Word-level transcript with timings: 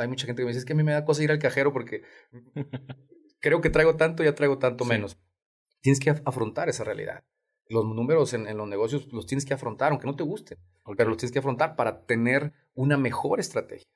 hay 0.00 0.08
mucha 0.08 0.26
gente 0.26 0.42
que 0.42 0.44
me 0.44 0.50
dice, 0.50 0.60
es 0.60 0.64
que 0.64 0.72
a 0.72 0.76
mí 0.76 0.82
me 0.82 0.92
da 0.92 1.04
cosa 1.04 1.22
ir 1.22 1.30
al 1.30 1.38
cajero 1.38 1.72
porque 1.72 2.02
creo 3.40 3.60
que 3.60 3.70
traigo 3.70 3.96
tanto, 3.96 4.22
ya 4.22 4.34
traigo 4.34 4.58
tanto 4.58 4.84
menos. 4.84 5.18
Tienes 5.80 6.00
que 6.00 6.10
afrontar 6.10 6.68
esa 6.68 6.84
realidad. 6.84 7.24
Los 7.68 7.84
números 7.84 8.34
en, 8.34 8.56
los 8.56 8.68
negocios 8.68 9.12
los 9.12 9.26
tienes 9.26 9.44
que 9.44 9.54
afrontar, 9.54 9.92
aunque 9.92 10.06
no 10.06 10.16
te 10.16 10.24
gusten, 10.24 10.58
pero 10.96 11.08
los 11.08 11.18
tienes 11.18 11.32
que 11.32 11.38
afrontar 11.38 11.76
para 11.76 12.04
tener 12.04 12.52
una 12.74 12.96
mejor 12.96 13.40
estrategia. 13.40 13.86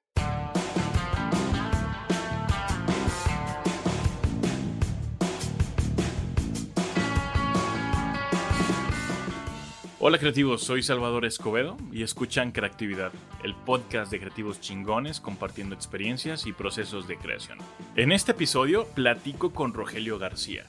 Hola 10.07 10.19
creativos, 10.19 10.63
soy 10.63 10.83
Salvador 10.83 11.25
Escobedo 11.25 11.79
y 11.91 12.03
escuchan 12.03 12.53
Creatividad, 12.53 13.11
el 13.43 13.55
podcast 13.55 14.13
de 14.13 14.21
creativos 14.21 14.61
chingones 14.61 15.19
compartiendo 15.19 15.75
experiencias 15.75 16.47
y 16.47 16.53
procesos 16.53 17.09
de 17.09 17.17
creación. 17.17 17.57
En 17.97 18.13
este 18.13 18.33
episodio 18.33 18.85
platico 18.89 19.55
con 19.55 19.73
Rogelio 19.73 20.19
García. 20.19 20.67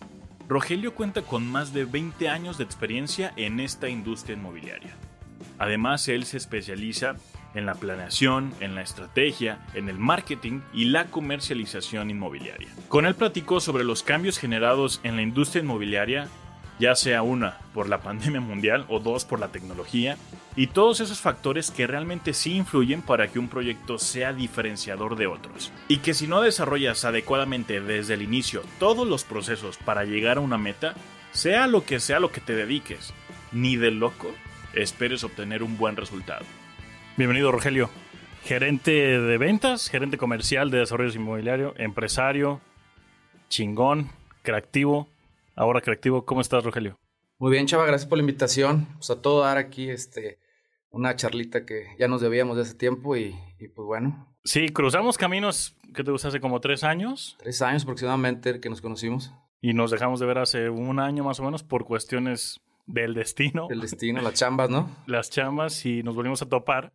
Rogelio 0.48 0.96
cuenta 0.96 1.22
con 1.22 1.46
más 1.46 1.74
de 1.74 1.84
20 1.84 2.30
años 2.30 2.58
de 2.58 2.64
experiencia 2.64 3.34
en 3.36 3.60
esta 3.60 3.90
industria 3.90 4.38
inmobiliaria. 4.38 4.96
Además, 5.60 6.08
él 6.08 6.24
se 6.24 6.38
especializa 6.38 7.18
en 7.56 7.66
la 7.66 7.76
planeación, 7.76 8.54
en 8.62 8.74
la 8.74 8.84
estrategia, 8.84 9.60
en 9.74 9.90
el 9.90 10.00
marketing 10.00 10.62
y 10.74 10.86
la 10.86 11.08
comercialización 11.08 12.10
inmobiliaria. 12.10 12.70
Con 12.88 13.06
él 13.06 13.16
platicó 13.16 13.60
sobre 13.60 13.84
los 13.84 14.02
cambios 14.02 14.38
generados 14.38 15.02
en 15.04 15.18
la 15.18 15.24
industria 15.24 15.62
inmobiliaria 15.62 16.30
ya 16.80 16.96
sea 16.96 17.22
una 17.22 17.60
por 17.74 17.90
la 17.90 18.00
pandemia 18.00 18.42
mundial 18.42 18.86
o 18.90 19.00
dos 19.00 19.26
por 19.26 19.40
la 19.40 19.50
tecnología, 19.50 20.18
y 20.56 20.68
todos 20.68 21.00
esos 21.02 21.20
factores 21.20 21.72
que 21.72 21.88
realmente 21.88 22.34
sí 22.34 22.56
influyen 22.56 23.02
para 23.02 23.28
que 23.28 23.40
un 23.40 23.50
proyecto 23.50 23.98
sea 23.98 24.34
diferenciador 24.34 25.18
de 25.18 25.28
otros. 25.28 25.72
Y 25.88 25.98
que 25.98 26.14
si 26.14 26.28
no 26.28 26.42
desarrollas 26.42 27.04
adecuadamente 27.04 27.82
desde 27.82 28.14
el 28.14 28.22
inicio 28.22 28.64
todos 28.80 29.08
los 29.08 29.24
procesos 29.24 29.78
para 29.78 30.06
llegar 30.06 30.38
a 30.38 30.42
una 30.42 30.58
meta, 30.58 30.96
sea 31.32 31.68
lo 31.68 31.84
que 31.84 32.00
sea 32.00 32.20
lo 32.20 32.32
que 32.32 32.42
te 32.42 32.56
dediques, 32.56 33.14
ni 33.52 33.76
de 33.76 33.92
loco 33.92 34.34
esperes 34.74 35.24
obtener 35.24 35.64
un 35.64 35.78
buen 35.78 35.96
resultado. 35.98 36.46
Bienvenido 37.18 37.52
Rogelio, 37.52 37.90
gerente 38.44 38.92
de 38.92 39.38
ventas, 39.38 39.90
gerente 39.90 40.18
comercial 40.18 40.70
de 40.72 40.80
desarrollo 40.80 41.14
inmobiliario, 41.14 41.74
empresario, 41.78 42.62
chingón, 43.50 44.12
creativo, 44.42 45.10
Ahora 45.56 45.80
Creativo. 45.80 46.26
¿Cómo 46.26 46.42
estás, 46.42 46.64
Rogelio? 46.66 47.00
Muy 47.38 47.52
bien, 47.52 47.66
Chava, 47.66 47.86
gracias 47.86 48.10
por 48.10 48.18
la 48.18 48.24
invitación. 48.24 48.88
Pues 48.98 49.10
a 49.10 49.22
todo 49.22 49.42
dar 49.42 49.58
aquí 49.58 49.90
este, 49.90 50.40
una 50.90 51.16
charlita 51.16 51.66
que 51.66 51.96
ya 51.98 52.10
nos 52.10 52.20
debíamos 52.20 52.58
de 52.58 52.64
hace 52.64 52.76
tiempo 52.76 53.16
y, 53.16 53.36
pues 53.74 53.86
bueno. 53.86 54.36
Sí, 54.44 54.70
cruzamos 54.70 55.18
caminos, 55.18 55.78
¿qué 55.94 56.04
te 56.04 56.12
gusta? 56.12 56.28
Hace 56.28 56.42
como 56.42 56.60
tres 56.60 56.84
años. 56.84 57.38
Tres 57.40 57.62
años 57.62 57.84
aproximadamente 57.84 58.60
que 58.60 58.70
nos 58.70 58.82
conocimos. 58.82 59.32
Y 59.62 59.74
nos 59.74 59.92
dejamos 59.92 60.20
de 60.20 60.26
ver 60.26 60.40
hace 60.40 60.70
un 60.70 61.00
año 61.00 61.24
más 61.24 61.40
o 61.40 61.44
menos 61.44 61.64
por 61.64 61.86
cuestiones 61.86 62.60
del 62.86 63.14
destino. 63.14 63.68
El 63.70 63.80
destino, 63.82 64.22
las 64.22 64.34
chambas, 64.34 64.70
¿no? 64.70 64.90
Las 65.08 65.30
chambas 65.30 65.86
y 65.86 66.04
nos 66.04 66.16
volvimos 66.16 66.42
a 66.42 66.50
topar. 66.50 66.94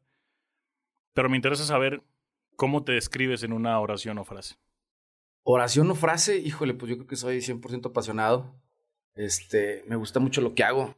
Pero 1.14 1.30
me 1.30 1.36
interesa 1.36 1.64
saber 1.64 2.02
cómo 2.56 2.84
te 2.84 2.92
describes 2.92 3.42
en 3.42 3.54
una 3.54 3.80
oración 3.80 4.18
o 4.18 4.24
frase. 4.24 4.56
Oración 5.42 5.90
o 5.90 5.94
frase, 5.94 6.38
híjole, 6.38 6.74
pues 6.74 6.90
yo 6.90 6.96
creo 6.96 7.06
que 7.06 7.16
soy 7.16 7.38
100% 7.38 7.86
apasionado. 7.86 8.54
Este, 9.14 9.84
me 9.86 9.96
gusta 9.96 10.20
mucho 10.20 10.40
lo 10.40 10.54
que 10.54 10.64
hago. 10.64 10.94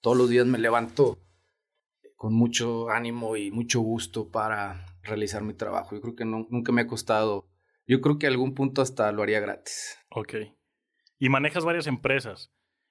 Todos 0.00 0.16
los 0.16 0.28
días 0.28 0.46
me 0.46 0.58
levanto 0.58 1.18
con 2.16 2.34
mucho 2.34 2.90
ánimo 2.90 3.36
y 3.36 3.50
mucho 3.50 3.80
gusto 3.80 4.30
para 4.30 4.86
realizar 5.02 5.42
mi 5.42 5.54
trabajo. 5.54 5.94
Yo 5.94 6.00
creo 6.00 6.14
que 6.14 6.24
nunca 6.24 6.72
me 6.72 6.82
ha 6.82 6.86
costado. 6.86 7.48
Yo 7.86 8.00
creo 8.00 8.18
que 8.18 8.26
a 8.26 8.30
algún 8.30 8.54
punto 8.54 8.82
hasta 8.82 9.12
lo 9.12 9.22
haría 9.22 9.40
gratis. 9.40 9.98
Ok. 10.10 10.34
Y 11.18 11.28
manejas 11.28 11.64
varias 11.64 11.86
empresas. 11.86 12.50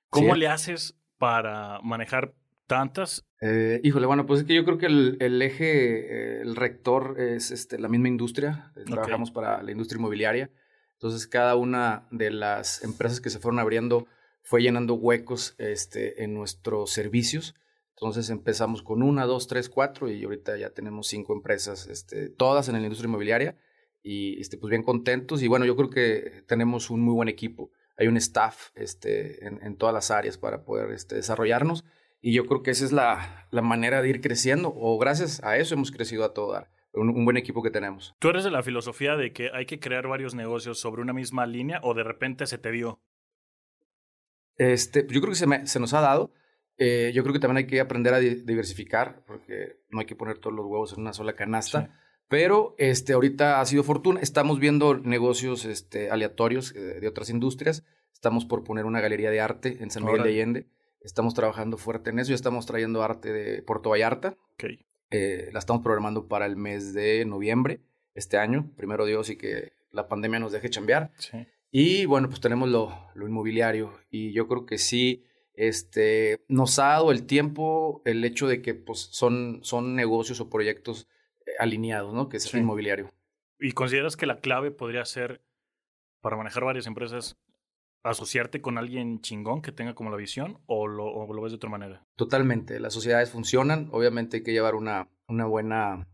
¿Cómo 0.10 0.36
le 0.36 0.48
haces 0.48 1.00
para 1.18 1.80
manejar 1.82 2.36
tantas? 2.68 3.26
Eh, 3.42 3.82
híjole, 3.84 4.06
bueno, 4.06 4.26
pues 4.26 4.42
es 4.42 4.46
que 4.46 4.54
yo 4.56 4.66
creo 4.66 4.78
que 4.78 4.86
el, 4.86 5.42
eje, 5.42 6.42
el 6.42 6.56
rector 6.56 7.20
es 7.20 7.52
este, 7.52 7.80
la 7.80 7.90
misma 7.90 8.08
industria. 8.08 8.72
Trabajamos 8.86 9.32
para 9.32 9.64
la 9.64 9.72
industria 9.72 10.00
inmobiliaria. 10.00 10.52
Entonces, 10.94 11.28
cada 11.28 11.56
una 11.56 12.08
de 12.12 12.32
las 12.32 12.84
empresas 12.84 13.20
que 13.20 13.30
se 13.30 13.40
fueron 13.40 13.60
abriendo 13.60 14.08
fue 14.44 14.62
llenando 14.62 14.96
huecos 14.96 15.56
este, 15.58 16.24
en 16.24 16.34
nuestros 16.34 16.92
servicios. 16.92 17.56
Entonces 17.96 18.30
empezamos 18.30 18.84
con 18.84 19.02
una, 19.02 19.26
dos, 19.26 19.48
tres, 19.48 19.70
cuatro 19.70 20.10
y 20.10 20.24
ahorita 20.24 20.58
ya 20.58 20.72
tenemos 20.72 21.08
cinco 21.08 21.34
empresas, 21.34 21.88
este, 21.88 22.30
todas 22.30 22.68
en 22.68 22.76
la 22.76 22.82
industria 22.82 23.08
inmobiliaria 23.08 23.58
y 24.02 24.40
este, 24.42 24.58
pues 24.58 24.70
bien 24.70 24.84
contentos. 24.84 25.42
Y 25.42 25.48
bueno, 25.48 25.66
yo 25.66 25.76
creo 25.76 25.90
que 25.90 26.44
tenemos 26.48 26.90
un 26.90 27.02
muy 27.02 27.14
buen 27.14 27.30
equipo. 27.30 27.72
Hay 27.98 28.08
un 28.08 28.18
staff 28.18 28.72
este, 28.76 29.46
en, 29.46 29.78
todas 29.78 29.94
las 29.94 30.12
áreas 30.12 30.38
para 30.38 30.66
poder 30.66 30.92
este, 30.92 31.16
desarrollarnos 31.16 31.86
y 32.22 32.34
yo 32.34 32.46
creo 32.48 32.64
que 32.64 32.72
esa 32.72 32.86
es 32.86 32.92
la, 32.92 33.48
la 33.52 33.62
manera 33.62 34.02
de 34.02 34.10
ir 34.10 34.20
creciendo 34.20 34.74
o 34.76 34.98
gracias 34.98 35.44
a 35.44 35.58
eso 35.58 35.76
hemos 35.76 35.92
crecido 35.92 36.26
a 36.26 36.34
todo 36.34 36.54
dar 36.54 36.70
un, 36.94 37.26
buen 37.26 37.38
equipo 37.38 37.64
que 37.64 37.72
tenemos. 37.72 38.16
¿Tú 38.20 38.30
eres 38.30 38.44
de 38.44 38.52
la 38.52 38.64
filosofía 38.64 39.16
de 39.16 39.34
que 39.34 39.50
hay 39.54 39.66
que 39.66 39.80
crear 39.80 40.08
varios 40.08 40.36
negocios 40.36 40.80
sobre 40.80 41.02
una 41.02 41.14
misma 41.14 41.46
línea 41.46 41.80
o 41.84 41.94
de 41.94 42.04
repente 42.04 42.46
se 42.48 42.58
te 42.58 42.72
dio? 42.72 43.02
Este, 44.58 45.06
yo 45.10 45.22
creo 45.22 45.32
que 45.32 45.36
se, 45.36 45.68
se 45.68 45.80
nos 45.80 45.94
ha 45.94 46.02
dado. 46.02 46.32
Eh, 46.78 47.12
yo 47.14 47.24
creo 47.24 47.34
que 47.34 47.40
también 47.40 47.58
hay 47.58 47.68
que 47.68 47.80
aprender 47.80 48.14
a 48.14 48.20
diversificar, 48.20 49.24
porque 49.26 49.80
no 49.90 50.00
hay 50.00 50.06
que 50.06 50.16
poner 50.16 50.40
todos 50.40 50.56
los 50.56 50.66
huevos 50.66 50.94
en 50.94 51.02
una 51.02 51.14
sola 51.14 51.34
canasta. 51.34 52.00
Pero 52.28 52.76
este, 52.78 53.14
ahorita 53.14 53.62
ha 53.62 53.66
sido 53.66 53.84
fortuna. 53.84 54.20
Estamos 54.22 54.60
viendo 54.60 54.96
negocios 54.98 55.66
este, 55.66 56.10
aleatorios 56.10 56.74
eh, 56.76 57.00
de 57.00 57.08
otras 57.08 57.30
industrias. 57.30 57.84
Estamos 58.12 58.46
por 58.46 58.64
poner 58.64 58.86
una 58.86 59.02
galería 59.02 59.30
de 59.30 59.42
arte 59.42 59.78
en 59.82 59.92
San 59.92 60.04
Miguel 60.04 60.24
de 60.24 60.30
Allende. 60.30 60.68
Estamos 61.02 61.34
trabajando 61.34 61.78
fuerte 61.78 62.10
en 62.10 62.20
eso. 62.20 62.30
Ya 62.30 62.36
estamos 62.36 62.66
trayendo 62.66 63.04
arte 63.04 63.32
de 63.32 63.62
Puerto 63.62 63.90
Vallarta. 63.90 64.36
Okay. 64.54 64.86
Eh, 65.14 65.50
la 65.54 65.60
estamos 65.60 65.84
programando 65.84 66.28
para 66.28 66.48
el 66.48 66.56
mes 66.56 66.94
de 66.94 67.24
noviembre 67.24 67.80
este 68.16 68.38
año. 68.38 68.72
Primero 68.76 69.06
Dios 69.06 69.30
y 69.30 69.38
que 69.38 69.74
la 69.92 70.08
pandemia 70.08 70.40
nos 70.40 70.52
deje 70.52 70.72
chambear. 70.72 71.12
Y 71.72 72.06
bueno, 72.06 72.30
pues 72.30 72.42
tenemos 72.42 72.68
lo, 72.70 72.92
lo, 73.14 73.28
inmobiliario 73.28 73.94
y 74.10 74.32
yo 74.34 74.48
creo 74.48 74.66
que 74.66 74.80
sí 74.80 75.24
este, 75.54 76.44
nos 76.48 76.80
ha 76.80 76.90
dado 76.90 77.12
el 77.12 77.26
tiempo 77.28 78.02
el 78.06 78.26
hecho 78.26 78.48
de 78.48 78.62
que 78.62 78.74
pues, 78.74 79.00
son, 79.12 79.60
son 79.64 79.96
negocios 79.96 80.40
o 80.40 80.50
proyectos 80.50 81.08
eh, 81.46 81.52
alineados, 81.60 82.14
¿no? 82.14 82.28
Que 82.28 82.38
es 82.38 82.54
el 82.54 82.62
inmobiliario. 82.62 83.12
¿Y 83.60 83.72
consideras 83.74 84.18
que 84.18 84.26
la 84.26 84.40
clave 84.40 84.72
podría 84.72 85.06
ser 85.06 85.42
para 86.22 86.38
manejar 86.38 86.64
varias 86.64 86.88
empresas 86.88 87.38
asociarte 88.04 88.62
con 88.62 88.78
alguien 88.78 89.22
chingón 89.22 89.62
que 89.62 89.72
tenga 89.72 89.96
como 89.96 90.12
la 90.12 90.18
visión 90.18 90.60
o 90.66 90.88
lo, 90.88 91.26
lo, 91.26 91.42
ves 91.42 91.52
de 91.52 91.56
otra 91.56 91.70
manera? 91.70 92.06
Totalmente. 92.16 92.80
Las 92.80 92.94
sociedades 92.94 93.32
funcionan. 93.32 93.90
Obviamente 93.92 94.38
hay 94.38 94.44
que 94.44 94.52
llevar 94.52 94.76
una, 94.76 95.10
una 95.28 95.46
buena 95.46 96.08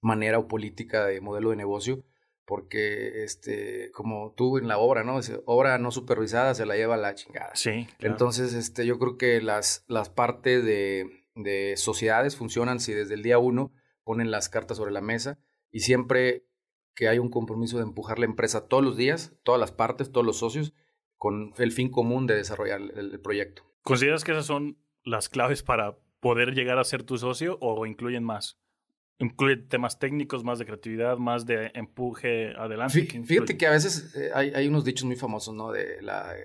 manera 0.00 0.38
o 0.38 0.48
política 0.48 1.04
de 1.06 1.20
modelo 1.20 1.50
de 1.50 1.56
negocio 1.56 2.04
porque 2.48 3.24
este 3.24 3.90
como 3.92 4.32
tú 4.34 4.56
en 4.56 4.68
la 4.68 4.78
obra, 4.78 5.04
¿no? 5.04 5.20
obra 5.44 5.76
no 5.76 5.90
supervisada 5.90 6.54
se 6.54 6.64
la 6.64 6.76
lleva 6.76 6.96
la 6.96 7.14
chingada. 7.14 7.50
Sí. 7.54 7.86
Entonces, 7.98 8.54
este 8.54 8.86
yo 8.86 8.98
creo 8.98 9.18
que 9.18 9.42
las 9.42 9.84
las 9.86 10.08
partes 10.08 10.64
de, 10.64 11.26
de 11.34 11.76
sociedades 11.76 12.36
funcionan 12.36 12.80
si 12.80 12.94
desde 12.94 13.14
el 13.14 13.22
día 13.22 13.38
uno 13.38 13.72
ponen 14.02 14.30
las 14.30 14.48
cartas 14.48 14.78
sobre 14.78 14.92
la 14.92 15.02
mesa 15.02 15.38
y 15.70 15.80
siempre 15.80 16.46
que 16.94 17.08
hay 17.08 17.18
un 17.18 17.28
compromiso 17.28 17.76
de 17.76 17.82
empujar 17.82 18.18
la 18.18 18.24
empresa 18.24 18.66
todos 18.66 18.82
los 18.82 18.96
días, 18.96 19.34
todas 19.42 19.60
las 19.60 19.70
partes, 19.70 20.10
todos 20.10 20.24
los 20.24 20.38
socios 20.38 20.72
con 21.18 21.52
el 21.58 21.72
fin 21.72 21.90
común 21.90 22.26
de 22.26 22.36
desarrollar 22.36 22.80
el, 22.80 23.20
proyecto. 23.20 23.64
¿Consideras 23.82 24.24
que 24.24 24.32
esas 24.32 24.46
son 24.46 24.78
las 25.04 25.28
claves 25.28 25.62
para 25.62 25.98
poder 26.20 26.54
llegar 26.54 26.78
a 26.78 26.84
ser 26.84 27.02
tu 27.02 27.18
socio 27.18 27.58
o 27.60 27.84
incluyen 27.84 28.24
más? 28.24 28.58
¿Incluye 29.18 29.56
temas 29.56 29.98
técnicos, 29.98 30.44
más 30.44 30.60
de 30.60 30.66
creatividad, 30.66 31.18
más 31.18 31.44
de 31.44 31.72
empuje 31.74 32.52
adelante? 32.56 33.04
Fíjate, 33.24 33.56
que 33.56 33.66
a 33.66 33.72
veces 33.72 34.14
eh, 34.14 34.30
hay, 34.32 34.68
unos 34.68 34.84
dichos 34.84 35.04
muy 35.06 35.16
famosos, 35.16 35.54
¿no? 35.54 35.72
De 35.72 36.00
la 36.02 36.36
eh, 36.36 36.42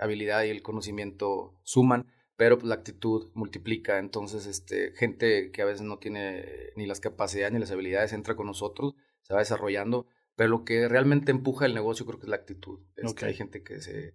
habilidad 0.00 0.42
y 0.44 0.48
el 0.48 0.62
conocimiento 0.62 1.60
suman, 1.62 2.06
pero 2.36 2.56
pues, 2.56 2.66
la 2.66 2.76
actitud 2.76 3.30
multiplica. 3.34 3.98
Entonces, 3.98 4.46
este, 4.46 4.92
gente 4.92 5.50
que 5.50 5.60
a 5.60 5.66
veces 5.66 5.82
no 5.82 5.98
tiene 5.98 6.46
ni 6.76 6.86
las 6.86 7.00
capacidades 7.00 7.52
ni 7.52 7.58
las 7.58 7.70
habilidades 7.70 8.14
entra 8.14 8.36
con 8.36 8.46
nosotros, 8.46 8.94
se 9.20 9.34
va 9.34 9.40
desarrollando 9.40 10.06
pero 10.36 10.50
lo 10.50 10.64
que 10.64 10.88
realmente 10.88 11.30
empuja 11.30 11.66
el 11.66 11.74
negocio 11.74 12.06
creo 12.06 12.18
que 12.18 12.26
es 12.26 12.30
la 12.30 12.36
actitud. 12.36 12.80
Este, 12.96 13.26
hay 13.26 13.34
gente 13.34 13.62
que 13.62 13.80
se, 13.80 14.14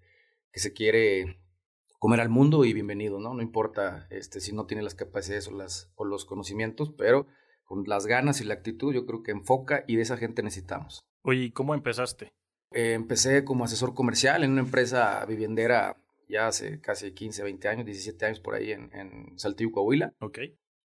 que 0.51 0.59
se 0.59 0.73
quiere 0.73 1.41
comer 1.99 2.21
al 2.21 2.29
mundo 2.29 2.65
y 2.65 2.73
bienvenido, 2.73 3.19
¿no? 3.19 3.33
No 3.33 3.41
importa 3.41 4.07
este, 4.09 4.39
si 4.39 4.53
no 4.53 4.65
tiene 4.65 4.83
las 4.83 4.95
capacidades 4.95 5.47
o, 5.47 5.51
las, 5.51 5.91
o 5.95 6.05
los 6.05 6.25
conocimientos, 6.25 6.93
pero 6.97 7.27
con 7.63 7.83
las 7.85 8.07
ganas 8.07 8.41
y 8.41 8.45
la 8.45 8.55
actitud 8.55 8.93
yo 8.93 9.05
creo 9.05 9.21
que 9.21 9.31
enfoca 9.31 9.83
y 9.87 9.95
de 9.95 10.01
esa 10.01 10.17
gente 10.17 10.41
necesitamos. 10.41 11.01
Oye, 11.23 11.43
¿y 11.43 11.51
cómo 11.51 11.73
empezaste? 11.73 12.29
Eh, 12.71 12.93
empecé 12.93 13.43
como 13.43 13.65
asesor 13.65 13.93
comercial 13.93 14.43
en 14.43 14.51
una 14.51 14.61
empresa 14.61 15.25
viviendera 15.25 15.97
ya 16.29 16.47
hace 16.47 16.79
casi 16.79 17.11
15, 17.11 17.43
20 17.43 17.67
años, 17.67 17.85
17 17.85 18.25
años 18.25 18.39
por 18.39 18.53
ahí 18.53 18.71
en, 18.71 18.91
en 18.93 19.37
Saltillo, 19.37 19.71
Coahuila. 19.71 20.13
Ok. 20.19 20.39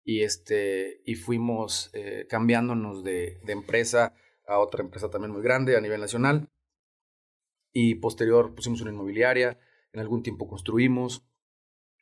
Y, 0.04 0.22
este, 0.22 1.02
y 1.04 1.16
fuimos 1.16 1.90
eh, 1.94 2.28
cambiándonos 2.30 3.04
de, 3.04 3.40
de 3.44 3.54
empresa 3.54 4.14
a 4.52 4.60
otra 4.60 4.84
empresa 4.84 5.10
también 5.10 5.32
muy 5.32 5.42
grande 5.42 5.76
a 5.78 5.82
nivel 5.82 6.02
nacional. 6.02 6.50
Y 7.74 7.96
posterior 7.96 8.54
pusimos 8.54 8.82
una 8.82 8.92
inmobiliaria, 8.92 9.60
en 9.94 10.00
algún 10.00 10.24
tiempo 10.24 10.48
construimos. 10.48 11.26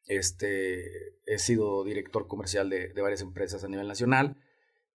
Este, 0.06 1.20
he 1.26 1.38
sido 1.38 1.84
director 1.84 2.28
comercial 2.28 2.70
de, 2.70 2.92
varias 2.94 3.22
empresas 3.22 3.64
a 3.64 3.68
nivel 3.68 3.88
nacional. 3.88 4.38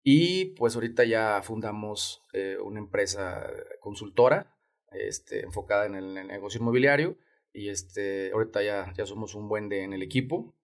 Y 0.04 0.56
pues 0.56 0.76
ahorita 0.76 1.04
ya 1.04 1.42
fundamos 1.44 2.24
eh, 2.34 2.58
una 2.64 2.80
empresa 2.80 3.48
consultora 3.82 4.58
este, 4.92 5.42
enfocada 5.42 5.86
en 5.86 5.96
el, 5.96 6.14
negocio 6.28 6.60
inmobiliario. 6.62 7.18
Y 7.54 7.68
este, 7.68 8.32
ahorita 8.32 8.64
ya, 8.64 8.94
ya 8.96 9.06
somos 9.06 9.36
un 9.36 9.50
buen 9.50 9.68
de 9.68 9.84
en 9.84 9.94
el 9.94 10.02
equipo. 10.02 10.56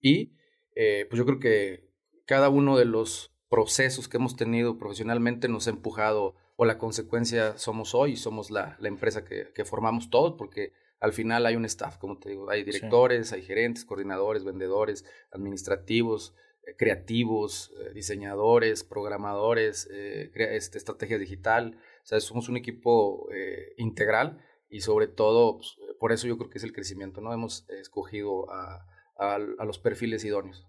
Y 0.00 0.36
eh, 0.74 1.06
pues 1.08 1.18
yo 1.18 1.24
creo 1.24 1.38
que 1.38 1.90
cada 2.26 2.50
uno 2.50 2.76
de 2.76 2.84
los 2.84 3.31
procesos 3.52 4.08
que 4.08 4.16
hemos 4.16 4.34
tenido 4.34 4.78
profesionalmente 4.78 5.46
nos 5.46 5.66
ha 5.66 5.70
empujado 5.72 6.34
o 6.56 6.64
la 6.64 6.78
consecuencia 6.78 7.58
somos 7.58 7.94
hoy, 7.94 8.16
somos 8.16 8.50
la, 8.50 8.78
la 8.80 8.88
empresa 8.88 9.26
que, 9.26 9.52
que, 9.54 9.66
formamos 9.66 10.08
todos, 10.08 10.36
porque 10.38 10.72
al 11.00 11.12
final 11.12 11.44
hay 11.44 11.54
un 11.56 11.66
staff, 11.66 11.98
como 11.98 12.18
te 12.18 12.30
digo, 12.30 12.48
hay 12.48 12.64
directores, 12.64 13.30
hay 13.34 13.42
gerentes, 13.42 13.84
coordinadores, 13.84 14.44
vendedores, 14.44 15.04
administrativos, 15.32 16.34
eh, 16.66 16.76
creativos, 16.78 17.74
eh, 17.78 17.92
diseñadores, 17.92 18.84
programadores, 18.84 19.86
este, 19.86 20.78
estrategia 20.78 21.18
digital, 21.18 21.76
o 22.02 22.06
sea, 22.06 22.20
somos 22.20 22.48
un 22.48 22.56
equipo 22.56 23.28
integral 23.76 24.42
y 24.70 24.80
sobre 24.80 25.08
todo, 25.08 25.58
pues, 25.58 25.76
por 26.00 26.12
eso 26.12 26.26
yo 26.26 26.38
creo 26.38 26.48
que 26.48 26.56
es 26.56 26.64
el 26.64 26.72
crecimiento, 26.72 27.20
¿no? 27.20 27.34
Hemos 27.34 27.68
escogido 27.68 28.50
a, 28.50 28.86
a, 29.18 29.34
a 29.34 29.64
los 29.66 29.78
perfiles 29.78 30.24
idóneos. 30.24 30.66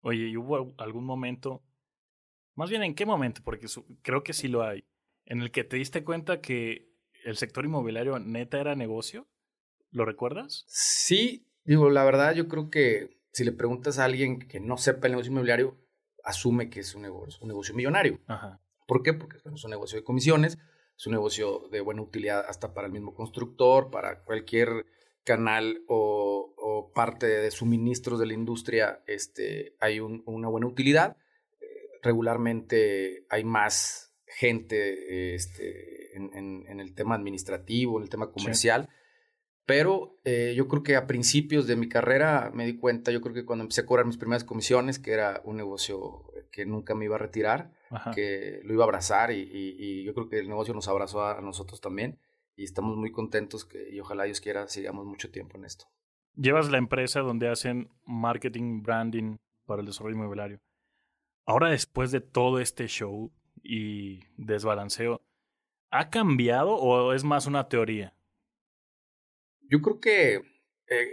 Oye, 0.00 0.26
¿y 0.30 0.36
hubo 0.36 0.74
algún 0.78 1.04
momento, 1.04 1.62
más 2.54 2.70
bien 2.70 2.82
en 2.82 2.94
qué 2.94 3.06
momento, 3.06 3.42
porque 3.44 3.66
creo 4.02 4.22
que 4.22 4.32
sí 4.32 4.48
lo 4.48 4.62
hay, 4.62 4.84
en 5.26 5.42
el 5.42 5.50
que 5.50 5.64
te 5.64 5.76
diste 5.76 6.04
cuenta 6.04 6.40
que 6.40 6.92
el 7.24 7.36
sector 7.36 7.64
inmobiliario 7.64 8.18
neta 8.18 8.60
era 8.60 8.74
negocio? 8.74 9.28
¿Lo 9.90 10.04
recuerdas? 10.04 10.64
Sí, 10.68 11.46
digo, 11.64 11.90
la 11.90 12.04
verdad 12.04 12.34
yo 12.34 12.48
creo 12.48 12.70
que 12.70 13.20
si 13.32 13.44
le 13.44 13.52
preguntas 13.52 13.98
a 13.98 14.04
alguien 14.04 14.38
que 14.40 14.60
no 14.60 14.76
sepa 14.76 15.06
el 15.06 15.12
negocio 15.12 15.30
inmobiliario, 15.30 15.78
asume 16.24 16.70
que 16.70 16.80
es 16.80 16.94
un 16.94 17.02
negocio, 17.02 17.40
un 17.42 17.48
negocio 17.48 17.74
millonario. 17.74 18.20
Ajá. 18.26 18.60
¿Por 18.86 19.02
qué? 19.02 19.14
Porque 19.14 19.38
es 19.38 19.64
un 19.64 19.70
negocio 19.70 19.98
de 19.98 20.04
comisiones, 20.04 20.58
es 20.96 21.06
un 21.06 21.12
negocio 21.12 21.68
de 21.70 21.80
buena 21.80 22.02
utilidad 22.02 22.44
hasta 22.48 22.74
para 22.74 22.86
el 22.86 22.92
mismo 22.92 23.14
constructor, 23.14 23.90
para 23.90 24.22
cualquier 24.24 24.86
canal 25.24 25.82
o, 25.88 26.90
parte 26.94 27.26
de 27.26 27.50
suministros 27.50 28.18
de 28.18 28.26
la 28.26 28.34
industria 28.34 29.02
este, 29.06 29.76
hay 29.80 30.00
una 30.00 30.48
buena 30.48 30.66
utilidad. 30.66 31.16
Regularmente 32.02 33.26
hay 33.30 33.44
más 33.44 34.14
gente 34.26 35.34
este, 35.34 36.16
en, 36.16 36.80
el 36.80 36.94
tema 36.94 37.14
administrativo, 37.14 37.98
en 37.98 38.04
el 38.04 38.10
tema 38.10 38.30
comercial. 38.30 38.88
Pero 39.64 40.18
eh, 40.24 40.54
yo 40.56 40.66
creo 40.66 40.82
que 40.82 40.96
a 40.96 41.06
principios 41.06 41.66
de 41.66 41.76
mi 41.76 41.88
carrera 41.88 42.50
me 42.52 42.66
di 42.66 42.76
cuenta, 42.76 43.12
yo 43.12 43.20
creo 43.20 43.34
que 43.34 43.44
cuando 43.44 43.62
empecé 43.62 43.82
a 43.82 43.86
cobrar 43.86 44.06
mis 44.06 44.16
primeras 44.16 44.42
comisiones, 44.42 44.98
que 44.98 45.12
era 45.12 45.40
un 45.44 45.56
negocio 45.56 46.24
que 46.50 46.66
nunca 46.66 46.94
me 46.94 47.04
iba 47.04 47.14
a 47.14 47.20
retirar, 47.20 47.72
que 48.14 48.60
lo 48.64 48.74
iba 48.74 48.84
a 48.84 48.86
abrazar 48.86 49.30
y, 49.30 50.02
yo 50.04 50.14
creo 50.14 50.28
que 50.28 50.38
el 50.40 50.48
negocio 50.48 50.74
nos 50.74 50.88
abrazó 50.88 51.24
a 51.24 51.40
nosotros 51.40 51.80
también 51.80 52.18
y 52.56 52.64
estamos 52.64 52.96
muy 52.96 53.10
contentos 53.12 53.64
que, 53.64 53.90
y 53.90 54.00
ojalá 54.00 54.24
Dios 54.24 54.40
quiera 54.40 54.66
sigamos 54.68 55.06
mucho 55.06 55.30
tiempo 55.30 55.56
en 55.58 55.64
esto. 55.64 55.86
Llevas 56.34 56.70
la 56.70 56.78
empresa 56.78 57.20
donde 57.20 57.48
hacen 57.48 57.88
marketing, 58.06 58.82
branding 58.82 59.36
para 59.66 59.80
el 59.80 59.86
desarrollo 59.86 60.16
inmobiliario. 60.16 60.60
Ahora 61.44 61.70
después 61.70 62.12
de 62.12 62.20
todo 62.20 62.60
este 62.60 62.86
show 62.86 63.32
y 63.62 64.20
desbalanceo, 64.36 65.20
¿ha 65.90 66.10
cambiado 66.10 66.74
o 66.74 67.12
es 67.12 67.24
más 67.24 67.46
una 67.46 67.68
teoría? 67.68 68.14
Yo 69.68 69.80
creo 69.80 70.00
que 70.00 70.34
eh, 70.88 71.10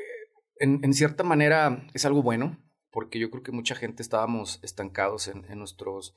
en, 0.58 0.94
cierta 0.94 1.24
manera 1.24 1.88
es 1.94 2.06
algo 2.06 2.22
bueno, 2.22 2.58
porque 2.92 3.20
yo 3.20 3.32
creo 3.32 3.44
que 3.44 3.52
mucha 3.52 3.76
gente 3.76 4.04
estábamos 4.04 4.60
estancados 4.64 5.28
en, 5.28 5.46
nuestros 5.58 6.16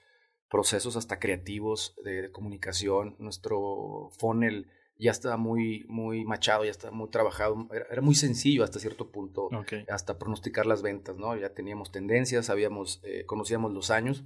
procesos 0.48 0.96
hasta 0.96 1.18
creativos 1.18 1.94
de, 2.04 2.22
de 2.22 2.32
comunicación, 2.32 3.16
nuestro 3.18 4.10
funnel 4.18 4.68
ya 4.98 5.10
estaba 5.10 5.36
muy, 5.36 5.84
muy 5.88 6.24
machado, 6.24 6.64
ya 6.64 6.70
estaba 6.70 6.94
muy 6.94 7.10
trabajado, 7.10 7.68
era, 7.90 8.02
muy 8.02 8.14
sencillo 8.14 8.64
hasta 8.64 8.78
cierto 8.78 9.10
punto, 9.10 9.48
hasta 9.88 10.18
pronosticar 10.18 10.66
las 10.66 10.82
ventas, 10.82 11.16
¿no? 11.16 11.36
Ya 11.36 11.54
teníamos 11.54 11.90
tendencias, 11.90 12.46
sabíamos, 12.46 13.00
eh, 13.04 13.24
conocíamos 13.26 13.72
los 13.72 13.90
años, 13.90 14.24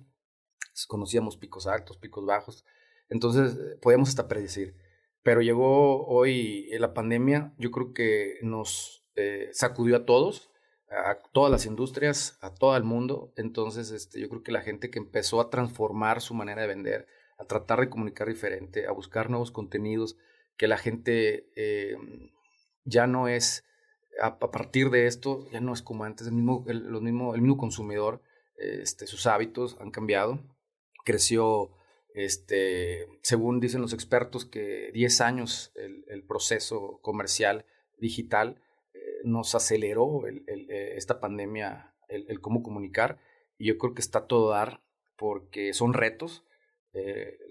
conocíamos 0.88 1.36
picos 1.36 1.66
altos, 1.66 1.96
picos 1.96 2.26
bajos, 2.26 2.64
entonces 3.08 3.56
eh, 3.56 3.78
podíamos 3.80 4.10
hasta 4.10 4.28
predecir. 4.28 4.76
Pero 5.22 5.40
llegó 5.40 6.06
hoy 6.06 6.69
la 6.78 6.94
pandemia, 6.94 7.52
yo 7.58 7.70
creo 7.72 7.92
que 7.92 8.38
nos 8.42 9.04
eh, 9.16 9.48
sacudió 9.52 9.96
a 9.96 10.04
todos, 10.04 10.52
a 10.88 11.19
todas 11.32 11.50
las 11.50 11.66
industrias, 11.66 12.38
a 12.40 12.54
todo 12.54 12.76
el 12.76 12.84
mundo. 12.84 13.32
Entonces, 13.36 13.90
este, 13.90 14.20
yo 14.20 14.28
creo 14.28 14.42
que 14.42 14.52
la 14.52 14.60
gente 14.60 14.90
que 14.90 14.98
empezó 14.98 15.40
a 15.40 15.50
transformar 15.50 16.20
su 16.20 16.34
manera 16.34 16.62
de 16.62 16.69
vender, 16.69 17.08
a 17.38 17.44
tratar 17.44 17.80
de 17.80 17.90
comunicar 17.90 18.28
diferente, 18.28 18.86
a 18.86 18.92
buscar 18.92 19.28
nuevos 19.28 19.50
contenidos, 19.50 20.16
que 20.56 20.69
la 20.69 20.79
gente 20.79 21.50
eh, 21.56 21.97
ya 22.85 23.06
no 23.06 23.29
es, 23.29 23.64
a, 24.20 24.38
partir 24.38 24.91
de 24.91 25.06
esto, 25.06 25.49
ya 25.50 25.61
no 25.61 25.73
es 25.73 25.82
como 25.82 26.05
antes, 26.05 26.26
el 26.26 26.32
mismo, 26.32 26.64
el, 26.69 26.85
mismo, 27.00 27.35
el 27.35 27.43
mismo 27.43 27.56
consumidor, 27.56 28.23
este, 28.56 29.06
sus 29.06 29.26
hábitos 29.26 29.76
han 29.81 29.91
cambiado, 29.91 30.41
creció, 31.05 31.70
este, 32.14 33.06
según 33.23 33.61
dicen 33.61 33.82
los 33.82 33.93
expertos, 33.93 34.47
que 34.47 34.91
10 34.94 35.20
años 35.20 35.73
el, 35.75 36.25
proceso 36.25 36.99
comercial 37.03 37.67
digital 37.99 38.61
eh, 38.94 38.99
nos 39.25 39.55
aceleró 39.55 40.26
eh, 40.26 40.94
esta 40.97 41.20
pandemia, 41.20 41.94
el, 42.08 42.41
cómo 42.41 42.62
comunicar, 42.62 43.19
y 43.58 43.67
yo 43.67 43.79
creo 43.79 43.94
que 43.94 44.00
está 44.00 44.26
todo 44.26 44.50
dar 44.50 44.82
porque 45.17 45.73
son 45.73 45.93
retos, 45.94 46.44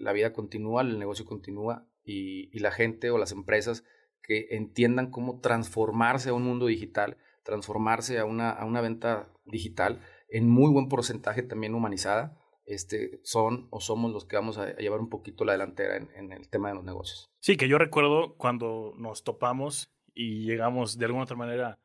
la 0.00 0.12
vida 0.12 0.32
continúa, 0.32 0.82
el 0.82 0.98
negocio 0.98 1.24
continúa 1.24 1.86
y, 2.06 2.58
la 2.58 2.70
gente 2.70 3.10
o 3.10 3.18
las 3.18 3.32
empresas 3.32 3.84
que 4.22 4.46
entiendan 4.50 5.10
cómo 5.10 5.40
transformarse 5.40 6.30
a 6.30 6.34
un 6.34 6.44
mundo 6.44 6.66
digital, 6.66 7.18
transformarse 7.42 8.18
a 8.18 8.24
una, 8.24 8.50
a 8.50 8.64
una 8.64 8.80
venta 8.80 9.28
digital 9.44 10.00
en 10.28 10.48
muy 10.48 10.72
buen 10.72 10.88
porcentaje 10.88 11.42
también 11.42 11.74
humanizada, 11.74 12.38
este, 12.64 13.20
son 13.22 13.68
o 13.70 13.80
somos 13.80 14.12
los 14.12 14.24
que 14.24 14.36
vamos 14.36 14.58
a, 14.58 14.74
llevar 14.76 15.00
un 15.00 15.08
poquito 15.08 15.44
la 15.44 15.52
delantera 15.52 15.96
en, 15.96 16.32
el 16.32 16.48
tema 16.48 16.68
de 16.68 16.74
los 16.74 16.84
negocios. 16.84 17.30
Sí, 17.40 17.56
que 17.56 17.68
yo 17.68 17.78
recuerdo 17.78 18.34
cuando 18.36 18.94
nos 18.96 19.22
topamos 19.22 19.92
y 20.14 20.44
llegamos 20.44 20.98
de 20.98 21.04
alguna 21.04 21.24
otra 21.24 21.36
manera 21.36 21.78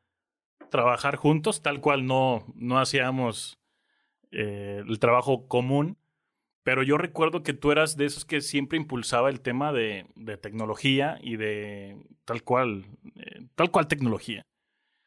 a 0.60 0.68
trabajar 0.70 1.16
juntos, 1.16 1.62
tal 1.62 1.80
cual 1.80 2.06
no, 2.06 2.44
no 2.56 2.78
hacíamos 2.80 3.60
eh, 4.32 4.82
el 4.86 4.98
trabajo 4.98 5.46
común, 5.46 5.98
pero 6.62 6.82
yo 6.82 6.96
recuerdo 6.96 7.42
que 7.42 7.54
tú 7.54 7.72
eras 7.72 7.96
de 7.96 8.04
esos 8.06 8.24
que 8.24 8.40
siempre 8.40 8.78
impulsaba 8.78 9.30
el 9.30 9.40
tema 9.40 9.72
de, 9.72 10.06
de 10.14 10.36
tecnología 10.36 11.18
y 11.20 11.36
de 11.36 11.96
tal 12.24 12.42
cual, 12.42 12.86
eh, 13.16 13.46
tal 13.54 13.70
cual 13.70 13.88
tecnología. 13.88 14.46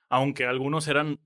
Aunque 0.10 0.46
algunos 0.46 0.88
eran, 0.88 1.20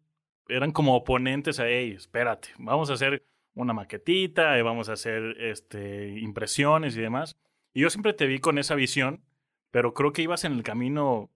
eran 0.47 0.71
como 0.71 0.95
oponentes 0.95 1.59
a, 1.59 1.67
hey, 1.67 1.93
espérate, 1.97 2.49
vamos 2.57 2.89
a 2.89 2.93
hacer 2.93 3.23
una 3.55 3.73
maquetita, 3.73 4.57
y 4.57 4.61
vamos 4.61 4.89
a 4.89 4.93
hacer 4.93 5.35
este, 5.39 6.19
impresiones 6.19 6.95
y 6.95 7.01
demás. 7.01 7.35
Y 7.73 7.81
yo 7.81 7.89
siempre 7.89 8.13
te 8.13 8.27
vi 8.27 8.39
con 8.39 8.57
esa 8.57 8.75
visión, 8.75 9.23
pero 9.71 9.93
creo 9.93 10.13
que 10.13 10.21
ibas 10.21 10.43
en 10.43 10.53
el 10.53 10.63
camino 10.63 11.29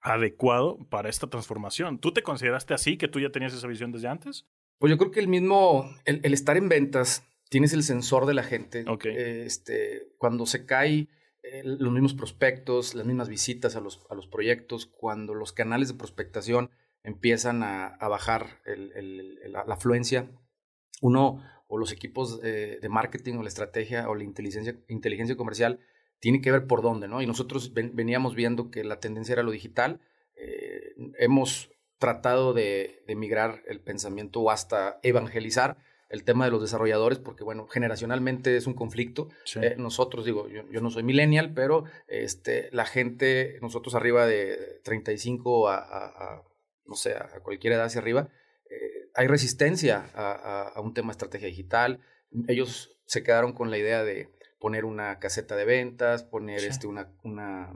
adecuado 0.00 0.78
para 0.88 1.08
esta 1.08 1.26
transformación. 1.26 1.98
¿Tú 1.98 2.12
te 2.12 2.22
consideraste 2.22 2.74
así, 2.74 2.96
que 2.96 3.08
tú 3.08 3.20
ya 3.20 3.30
tenías 3.30 3.52
esa 3.52 3.66
visión 3.66 3.92
desde 3.92 4.08
antes? 4.08 4.46
Pues 4.78 4.90
yo 4.90 4.98
creo 4.98 5.10
que 5.10 5.20
el 5.20 5.28
mismo, 5.28 5.90
el 6.04 6.32
estar 6.32 6.56
en 6.56 6.68
ventas 6.68 7.26
tienes 7.48 7.72
el 7.72 7.82
sensor 7.82 8.26
de 8.26 8.34
la 8.34 8.42
gente. 8.42 8.84
este, 9.04 10.08
cuando 10.18 10.46
se 10.46 10.66
cae 10.66 11.08
eh, 11.42 11.62
los 11.64 11.92
mismos 11.92 12.14
prospectos, 12.14 12.94
las 12.94 13.06
mismas 13.06 13.28
visitas 13.28 13.76
a 13.76 13.80
los, 13.80 14.04
a 14.10 14.14
los 14.14 14.26
proyectos, 14.26 14.86
cuando 14.86 15.34
los 15.34 15.52
canales 15.52 15.88
de 15.88 15.94
prospectación 15.94 16.70
empiezan 17.02 17.62
a, 17.62 17.96
bajar 18.08 18.60
la, 18.64 19.60
afluencia, 19.60 20.28
uno 21.00 21.42
o 21.68 21.78
los 21.78 21.92
equipos 21.92 22.40
de 22.40 22.88
marketing 22.88 23.34
o 23.34 23.42
la 23.42 23.48
estrategia 23.48 24.08
o 24.08 24.14
la 24.16 24.24
inteligencia, 24.24 24.76
inteligencia 24.88 25.36
comercial 25.36 25.80
tiene 26.18 26.40
que 26.40 26.50
ver 26.50 26.66
por 26.66 26.82
dónde, 26.82 27.08
¿no? 27.08 27.22
Y 27.22 27.26
nosotros 27.26 27.72
veníamos 27.74 28.34
viendo 28.34 28.70
que 28.70 28.84
la 28.84 29.00
tendencia 29.00 29.34
era 29.34 29.42
lo 29.42 29.50
digital. 29.50 30.00
Eh, 30.34 30.94
hemos 31.18 31.70
tratado 31.98 32.52
de, 32.52 33.02
de 33.06 33.16
migrar 33.16 33.62
el 33.66 33.80
pensamiento 33.80 34.40
o 34.40 34.50
hasta 34.50 34.98
evangelizar 35.02 35.78
el 36.08 36.24
tema 36.24 36.44
de 36.44 36.50
los 36.50 36.62
desarrolladores, 36.62 37.18
porque 37.18 37.44
bueno, 37.44 37.66
generacionalmente 37.66 38.56
es 38.56 38.66
un 38.66 38.74
conflicto. 38.74 39.28
Eh, 39.60 39.74
nosotros, 39.76 40.24
digo, 40.24 40.48
yo, 40.48 40.80
no 40.80 40.90
soy 40.90 41.02
millennial, 41.02 41.52
pero 41.54 41.84
este, 42.06 42.68
la 42.72 42.86
gente, 42.86 43.58
nosotros 43.60 43.94
arriba 43.94 44.26
de 44.26 44.80
35 44.84 45.68
a, 45.68 45.76
a, 45.76 46.42
no 46.84 46.94
sé, 46.94 47.14
a 47.14 47.40
cualquier 47.42 47.74
edad 47.74 47.86
hacia 47.86 48.00
arriba, 48.00 48.28
eh, 48.70 49.10
hay 49.14 49.26
resistencia 49.26 50.10
a, 50.14 50.80
un 50.80 50.94
tema 50.94 51.08
de 51.08 51.12
estrategia 51.12 51.48
digital. 51.48 52.00
Ellos 52.48 52.96
se 53.06 53.22
quedaron 53.22 53.52
con 53.52 53.70
la 53.70 53.78
idea 53.78 54.04
de, 54.04 54.30
poner 54.58 54.84
una 54.84 55.18
caseta 55.18 55.54
de 55.56 55.64
ventas, 55.64 56.24
poner 56.24 56.64
este, 56.64 56.86
una, 56.86 57.12
una 57.22 57.72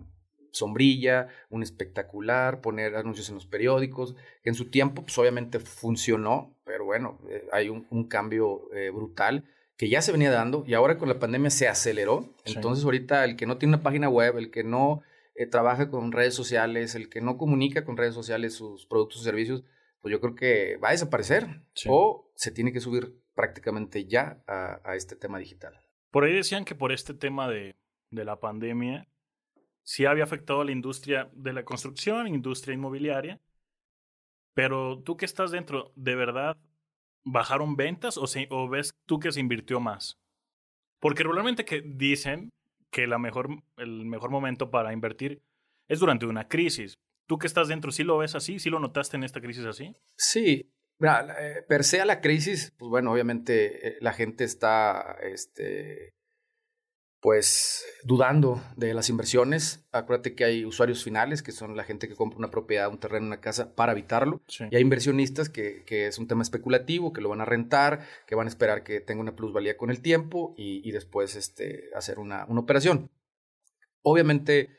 sombrilla, 0.52 1.28
un 1.48 1.62
espectacular, 1.62 2.60
poner 2.60 2.96
anuncios 2.96 3.28
en 3.28 3.36
los 3.36 3.46
periódicos, 3.46 4.14
que 4.42 4.50
en 4.50 4.54
su 4.54 4.70
tiempo 4.70 5.02
pues 5.02 5.16
obviamente 5.18 5.58
funcionó, 5.58 6.56
pero 6.64 6.84
bueno, 6.84 7.18
eh, 7.28 7.46
hay 7.52 7.68
un, 7.68 8.08
cambio 8.08 8.72
eh, 8.74 8.90
brutal 8.90 9.44
que 9.76 9.88
ya 9.88 10.02
se 10.02 10.12
venía 10.12 10.30
dando 10.30 10.64
y 10.66 10.74
ahora 10.74 10.98
con 10.98 11.08
la 11.08 11.18
pandemia 11.18 11.50
se 11.50 11.68
aceleró. 11.68 12.34
Entonces 12.44 12.84
ahorita 12.84 13.24
el 13.24 13.36
que 13.36 13.46
no 13.46 13.56
tiene 13.56 13.74
una 13.74 13.82
página 13.82 14.08
web, 14.08 14.36
el 14.36 14.50
que 14.50 14.62
no 14.62 15.02
eh, 15.34 15.46
trabaja 15.46 15.88
con 15.88 16.12
redes 16.12 16.34
sociales, 16.34 16.94
el 16.94 17.08
que 17.08 17.22
no 17.22 17.38
comunica 17.38 17.84
con 17.84 17.96
redes 17.96 18.14
sociales 18.14 18.52
sus 18.54 18.84
productos 18.86 19.22
y 19.22 19.24
servicios, 19.24 19.64
pues 20.02 20.12
yo 20.12 20.20
creo 20.20 20.34
que 20.34 20.76
va 20.76 20.88
a 20.88 20.92
desaparecer 20.92 21.62
o 21.86 22.30
se 22.34 22.50
tiene 22.50 22.72
que 22.72 22.80
subir 22.80 23.18
prácticamente 23.34 24.04
ya 24.06 24.42
a, 24.46 24.96
este 24.96 25.16
tema 25.16 25.38
digital. 25.38 25.80
Por 26.10 26.24
ahí 26.24 26.34
decían 26.34 26.66
que 26.66 26.74
por 26.74 26.92
este 26.92 27.14
tema 27.14 27.48
de, 27.48 27.74
de 28.10 28.24
la 28.26 28.38
pandemia 28.38 29.08
sí 29.82 30.04
había 30.06 30.24
afectado 30.24 30.60
a 30.60 30.64
la 30.64 30.72
industria 30.72 31.30
de 31.32 31.52
la 31.52 31.64
construcción, 31.64 32.28
industria 32.28 32.74
inmobiliaria, 32.74 33.40
pero 34.54 35.00
tú 35.02 35.16
que 35.16 35.24
estás 35.24 35.50
dentro, 35.50 35.92
¿de 35.96 36.14
verdad 36.14 36.56
bajaron 37.24 37.76
ventas 37.76 38.16
o, 38.16 38.24
o 38.50 38.68
ves 38.68 38.92
tú 39.06 39.18
que 39.20 39.32
se 39.32 39.40
invirtió 39.40 39.80
más? 39.80 40.18
Porque 41.00 41.22
regularmente 41.22 41.64
que 41.64 41.82
dicen 41.82 42.50
que 42.90 43.06
la 43.06 43.18
mejor, 43.18 43.62
el 43.76 44.04
mejor 44.06 44.30
momento 44.30 44.70
para 44.70 44.92
invertir 44.92 45.40
es 45.88 45.98
durante 45.98 46.26
una 46.26 46.48
crisis. 46.48 46.94
¿Tú 47.26 47.38
que 47.38 47.46
estás 47.46 47.68
dentro, 47.68 47.92
sí 47.92 48.02
lo 48.04 48.18
ves 48.18 48.34
así? 48.34 48.58
¿Sí 48.58 48.70
lo 48.70 48.80
notaste 48.80 49.16
en 49.16 49.24
esta 49.24 49.40
crisis 49.40 49.64
así? 49.64 49.94
Sí. 50.16 50.70
Mira, 50.98 51.26
eh, 51.38 51.62
per 51.66 51.84
se 51.84 52.00
a 52.00 52.04
la 52.04 52.20
crisis, 52.20 52.74
pues 52.76 52.90
bueno, 52.90 53.12
obviamente 53.12 53.88
eh, 53.88 53.98
la 54.00 54.12
gente 54.12 54.44
está 54.44 55.16
este, 55.22 56.12
pues 57.20 57.84
dudando 58.04 58.62
de 58.76 58.94
las 58.94 59.10
inversiones. 59.10 59.86
Acuérdate 59.92 60.34
que 60.34 60.44
hay 60.44 60.64
usuarios 60.64 61.04
finales, 61.04 61.42
que 61.42 61.52
son 61.52 61.76
la 61.76 61.84
gente 61.84 62.08
que 62.08 62.14
compra 62.14 62.38
una 62.38 62.50
propiedad, 62.50 62.88
un 62.88 62.98
terreno, 62.98 63.26
una 63.26 63.40
casa 63.40 63.74
para 63.74 63.92
habitarlo. 63.92 64.42
Y 64.70 64.76
hay 64.76 64.82
inversionistas 64.82 65.50
que, 65.50 65.84
que, 65.84 66.06
es 66.06 66.18
un 66.18 66.28
tema 66.28 66.42
especulativo, 66.42 67.12
que 67.12 67.20
lo 67.20 67.28
van 67.28 67.42
a 67.42 67.44
rentar, 67.44 68.06
que 68.26 68.34
van 68.34 68.46
a 68.46 68.50
esperar 68.50 68.82
que 68.82 69.00
tenga 69.00 69.20
una 69.20 69.36
plusvalía 69.36 69.76
con 69.76 69.90
el 69.90 70.00
tiempo 70.00 70.54
y, 70.56 70.86
y 70.88 70.92
después 70.92 71.36
este, 71.36 71.90
hacer 71.94 72.18
una, 72.18 72.46
una 72.48 72.60
operación. 72.60 73.10
Obviamente 74.02 74.70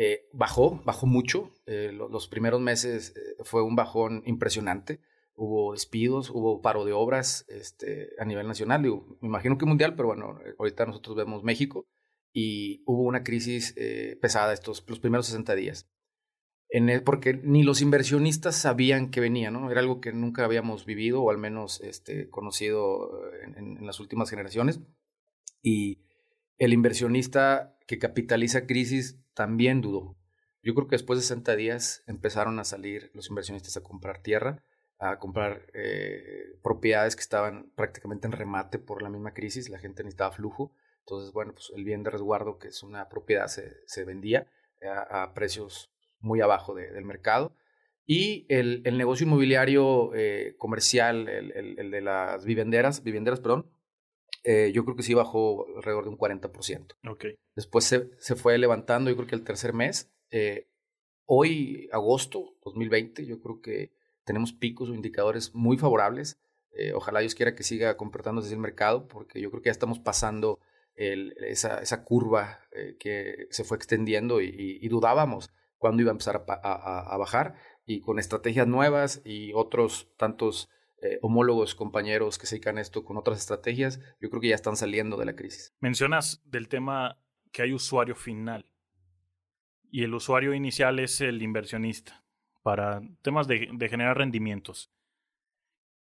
eh, 0.00 0.28
bajó, 0.32 0.80
bajó 0.84 1.06
mucho. 1.06 1.52
Eh, 1.66 1.90
los 1.92 2.28
primeros 2.28 2.60
meses 2.60 3.14
eh, 3.16 3.42
fue 3.42 3.62
un 3.62 3.74
bajón 3.74 4.22
impresionante. 4.26 5.00
Hubo 5.40 5.72
despidos, 5.72 6.30
hubo 6.30 6.60
paro 6.60 6.84
de 6.84 6.92
obras 6.92 7.44
este, 7.48 8.10
a 8.18 8.24
nivel 8.24 8.48
nacional. 8.48 8.82
Digo, 8.82 9.18
me 9.20 9.28
imagino 9.28 9.56
que 9.56 9.66
mundial, 9.66 9.94
pero 9.94 10.08
bueno, 10.08 10.38
ahorita 10.58 10.84
nosotros 10.84 11.16
vemos 11.16 11.44
México 11.44 11.86
y 12.32 12.82
hubo 12.86 13.04
una 13.04 13.22
crisis 13.22 13.74
pesada 14.20 14.52
estos 14.52 14.84
los 14.88 14.98
primeros 14.98 15.26
60 15.26 15.54
días. 15.54 15.88
En 16.70 17.02
porque 17.04 17.34
ni 17.34 17.62
los 17.62 17.80
inversionistas 17.80 18.56
sabían 18.56 19.10
que 19.10 19.20
venía, 19.20 19.50
¿no? 19.50 19.70
Era 19.70 19.80
algo 19.80 20.00
que 20.00 20.12
nunca 20.12 20.44
habíamos 20.44 20.84
vivido 20.84 21.22
o 21.22 21.30
al 21.30 21.38
menos 21.38 21.80
este, 21.80 22.28
conocido 22.28 23.10
en, 23.42 23.78
en 23.78 23.86
las 23.86 24.00
últimas 24.00 24.28
generaciones. 24.28 24.80
Y 25.62 26.02
el 26.58 26.72
inversionista 26.72 27.78
que 27.86 27.98
capitaliza 27.98 28.66
crisis 28.66 29.18
también 29.34 29.80
dudó. 29.80 30.18
Yo 30.62 30.74
creo 30.74 30.88
que 30.88 30.96
después 30.96 31.18
de 31.18 31.22
60 31.22 31.56
días 31.56 32.02
empezaron 32.06 32.58
a 32.58 32.64
salir 32.64 33.10
los 33.14 33.30
inversionistas 33.30 33.76
a 33.76 33.82
comprar 33.82 34.22
tierra, 34.22 34.62
a 34.98 35.18
comprar 35.18 35.66
eh, 35.74 36.56
propiedades 36.62 37.14
que 37.14 37.22
estaban 37.22 37.70
prácticamente 37.74 38.26
en 38.26 38.32
remate 38.32 38.78
por 38.78 39.02
la 39.02 39.08
misma 39.08 39.32
crisis, 39.32 39.68
la 39.68 39.78
gente 39.78 40.02
necesitaba 40.02 40.32
flujo. 40.32 40.72
Entonces, 41.00 41.32
bueno, 41.32 41.52
pues 41.52 41.72
el 41.74 41.84
bien 41.84 42.02
de 42.02 42.10
resguardo, 42.10 42.58
que 42.58 42.68
es 42.68 42.82
una 42.82 43.08
propiedad, 43.08 43.46
se, 43.46 44.04
vendía 44.04 44.46
a, 44.82 45.32
precios 45.34 45.90
muy 46.20 46.40
abajo 46.40 46.74
del 46.74 47.04
mercado. 47.04 47.54
Y 48.04 48.46
el, 48.48 48.82
negocio 48.96 49.26
inmobiliario 49.26 50.14
eh, 50.14 50.54
comercial, 50.58 51.28
el, 51.28 51.52
el, 51.78 51.90
de 51.90 52.00
las 52.00 52.44
vivenderas, 52.44 53.02
vivenderas, 53.02 53.40
perdón, 53.40 53.70
eh, 54.44 54.70
yo 54.72 54.84
creo 54.84 54.96
que 54.96 55.02
sí 55.02 55.14
bajó 55.14 55.66
alrededor 55.76 56.04
de 56.04 56.10
un 56.10 56.18
40%. 56.18 56.96
Okay. 57.10 57.34
Después 57.54 57.84
se, 57.84 58.10
se, 58.18 58.34
fue 58.34 58.56
levantando, 58.58 59.10
yo 59.10 59.16
creo 59.16 59.28
que 59.28 59.34
el 59.34 59.44
tercer 59.44 59.74
mes. 59.74 60.10
Eh, 60.30 60.68
hoy, 61.26 61.88
agosto 61.92 62.56
2020, 62.64 63.26
yo 63.26 63.40
creo 63.40 63.60
que 63.60 63.92
tenemos 64.28 64.52
picos 64.52 64.90
o 64.90 64.94
indicadores 64.94 65.54
muy 65.54 65.78
favorables. 65.78 66.38
Eh, 66.72 66.92
ojalá 66.92 67.20
Dios 67.20 67.34
quiera 67.34 67.54
que 67.54 67.62
siga 67.62 67.96
comportándose 67.96 68.52
el 68.52 68.60
mercado, 68.60 69.08
porque 69.08 69.40
yo 69.40 69.50
creo 69.50 69.62
que 69.62 69.68
ya 69.68 69.72
estamos 69.72 69.98
pasando 69.98 70.60
esa, 70.94 72.04
curva 72.04 72.58
que 72.98 73.46
se 73.50 73.62
fue 73.62 73.76
extendiendo 73.76 74.40
y, 74.40 74.86
dudábamos 74.88 75.48
cuándo 75.76 76.02
iba 76.02 76.10
a 76.10 76.12
empezar 76.12 76.44
a, 76.46 77.16
bajar. 77.16 77.54
Y 77.86 78.00
con 78.00 78.18
estrategias 78.18 78.66
nuevas 78.66 79.22
y 79.24 79.52
otros 79.54 80.12
tantos 80.16 80.68
eh, 81.00 81.18
homólogos, 81.22 81.76
compañeros 81.76 82.38
que 82.38 82.46
se 82.46 82.56
dedican 82.56 82.76
esto 82.76 83.04
con 83.04 83.16
otras 83.16 83.38
estrategias, 83.38 84.00
yo 84.20 84.28
creo 84.30 84.40
que 84.40 84.48
ya 84.48 84.56
están 84.56 84.76
saliendo 84.76 85.16
de 85.16 85.26
la 85.26 85.36
crisis. 85.36 85.72
Mencionas 85.78 86.42
del 86.44 86.68
tema 86.68 87.22
que 87.52 87.62
hay 87.62 87.72
usuario 87.72 88.16
final 88.16 88.66
y 89.90 90.02
el 90.02 90.12
usuario 90.12 90.52
inicial 90.52 90.98
es 90.98 91.20
el 91.20 91.40
inversionista 91.40 92.24
para 92.62 93.00
temas 93.22 93.46
de, 93.46 93.68
generar 93.88 94.18
rendimientos. 94.18 94.90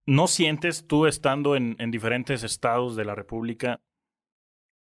¿No 0.04 0.26
sientes 0.26 0.86
tú 0.86 1.06
estando 1.06 1.56
en, 1.56 1.76
diferentes 1.90 2.42
estados 2.42 2.96
de 2.96 3.04
la 3.04 3.14
República 3.14 3.80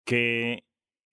que, 0.05 0.65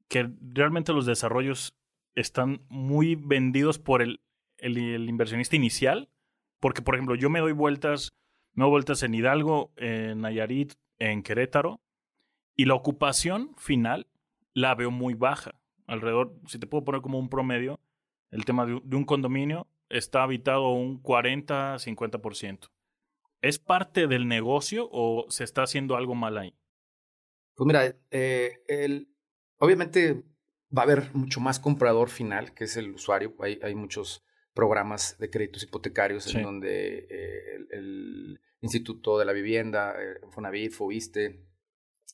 que 0.09 0.28
realmente 0.40 0.92
los 0.92 1.06
desarrollos 1.06 1.76
están 2.14 2.64
muy 2.68 3.14
vendidos 3.14 3.78
por 3.78 4.02
el, 4.02 4.21
el 4.59 5.09
inversionista 5.09 5.56
inicial? 5.56 6.11
Porque, 6.61 6.82
por 6.82 6.94
ejemplo, 6.94 7.14
yo 7.14 7.30
me 7.30 7.40
doy 7.40 7.52
vueltas 7.52 8.12
me 8.54 8.66
vueltas 8.66 9.02
en 9.02 9.14
Hidalgo, 9.14 9.73
en 9.76 10.21
Nayarit, 10.21 10.75
en 10.99 11.23
Querétaro. 11.23 11.80
Y 12.54 12.66
la 12.66 12.75
ocupación 12.75 13.54
final 13.56 14.06
la 14.52 14.75
veo 14.75 14.90
muy 14.90 15.14
baja. 15.14 15.54
Alrededor, 15.87 16.35
si 16.47 16.59
te 16.59 16.66
puedo 16.66 16.85
poner 16.85 17.00
como 17.00 17.18
un 17.18 17.28
promedio, 17.28 17.80
el 18.30 18.44
tema 18.44 18.66
de, 18.66 18.75
un 18.75 19.04
condominio 19.04 19.66
está 19.92 20.22
habitado 20.22 20.70
un 20.70 21.02
40-50%. 21.02 22.70
¿Es 23.40 23.58
parte 23.58 24.06
del 24.06 24.28
negocio 24.28 24.88
o 24.92 25.26
se 25.30 25.44
está 25.44 25.62
haciendo 25.62 25.96
algo 25.96 26.14
mal 26.14 26.38
ahí? 26.38 26.54
Pues 27.54 27.66
mira, 27.66 27.96
eh, 28.11 28.62
el, 28.68 29.08
obviamente 29.58 30.22
va 30.76 30.82
a 30.82 30.84
haber 30.84 31.14
mucho 31.14 31.40
más 31.40 31.61
comprador 31.61 32.08
final, 32.08 32.54
que 32.54 32.64
es 32.64 32.76
el 32.76 32.92
usuario. 32.92 33.34
Hay, 33.40 33.58
hay 33.62 33.75
muchos 33.75 34.25
programas 34.54 35.18
de 35.18 35.30
créditos 35.30 35.62
hipotecarios 35.62 36.34
en 36.34 36.42
donde 36.42 37.06
eh, 37.11 37.66
el, 37.70 38.40
Instituto 38.61 39.18
de 39.18 39.25
la 39.25 39.32
Vivienda, 39.32 39.92
eh, 40.00 40.20
Fonavit, 40.30 40.70
Fobiste, 40.70 41.44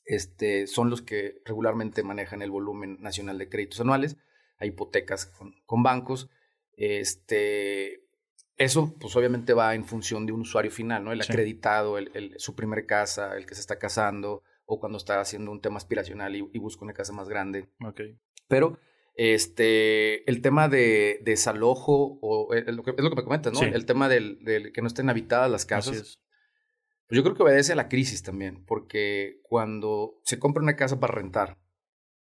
este, 0.06 0.66
son 0.66 0.88
los 0.88 1.02
que 1.02 1.42
regularmente 1.44 2.02
manejan 2.02 2.40
el 2.40 2.50
volumen 2.50 2.96
nacional 3.02 3.36
de 3.36 3.50
créditos 3.50 3.80
anuales. 3.80 4.16
Hay 4.56 4.68
hipotecas 4.68 5.26
con, 5.26 5.82
bancos. 5.82 6.30
Este, 6.80 8.04
eso, 8.56 8.94
pues 9.00 9.16
obviamente 9.16 9.52
va 9.52 9.74
en 9.74 9.84
función 9.84 10.26
de 10.26 10.32
un 10.32 10.42
usuario 10.42 10.70
final, 10.70 11.04
¿no? 11.04 11.12
El 11.12 11.20
acreditado, 11.20 11.98
el, 11.98 12.34
su 12.38 12.54
primer 12.54 12.86
casa, 12.86 13.36
el 13.36 13.46
que 13.46 13.56
se 13.56 13.60
está 13.60 13.78
casando, 13.78 14.44
o 14.64 14.78
cuando 14.78 14.96
está 14.96 15.20
haciendo 15.20 15.50
un 15.50 15.60
tema 15.60 15.78
aspiracional 15.78 16.36
y, 16.36 16.48
y 16.52 16.58
busca 16.58 16.84
una 16.84 16.94
casa 16.94 17.12
más 17.12 17.28
grande. 17.28 17.68
Okay. 17.84 18.16
Pero 18.46 18.78
este, 19.14 20.28
el 20.30 20.40
tema 20.40 20.68
de 20.68 21.20
desalojo, 21.24 22.20
o 22.22 22.54
eh, 22.54 22.64
es 22.66 22.74
lo 22.74 22.84
que, 22.84 22.92
es 22.92 23.02
lo 23.02 23.10
que 23.10 23.16
me 23.16 23.24
comentas, 23.24 23.52
¿no? 23.52 23.60
El 23.60 23.84
tema 23.84 24.08
del, 24.08 24.38
del, 24.44 24.72
que 24.72 24.80
no 24.80 24.86
estén 24.86 25.10
habitadas 25.10 25.50
las 25.50 25.66
casas. 25.66 26.20
Pues 27.08 27.16
yo 27.16 27.24
creo 27.24 27.34
que 27.34 27.42
obedece 27.42 27.72
a 27.72 27.76
la 27.76 27.88
crisis 27.88 28.22
también, 28.22 28.64
porque 28.66 29.40
cuando 29.42 30.20
se 30.22 30.38
compra 30.38 30.62
una 30.62 30.76
casa 30.76 31.00
para 31.00 31.14
rentar 31.14 31.58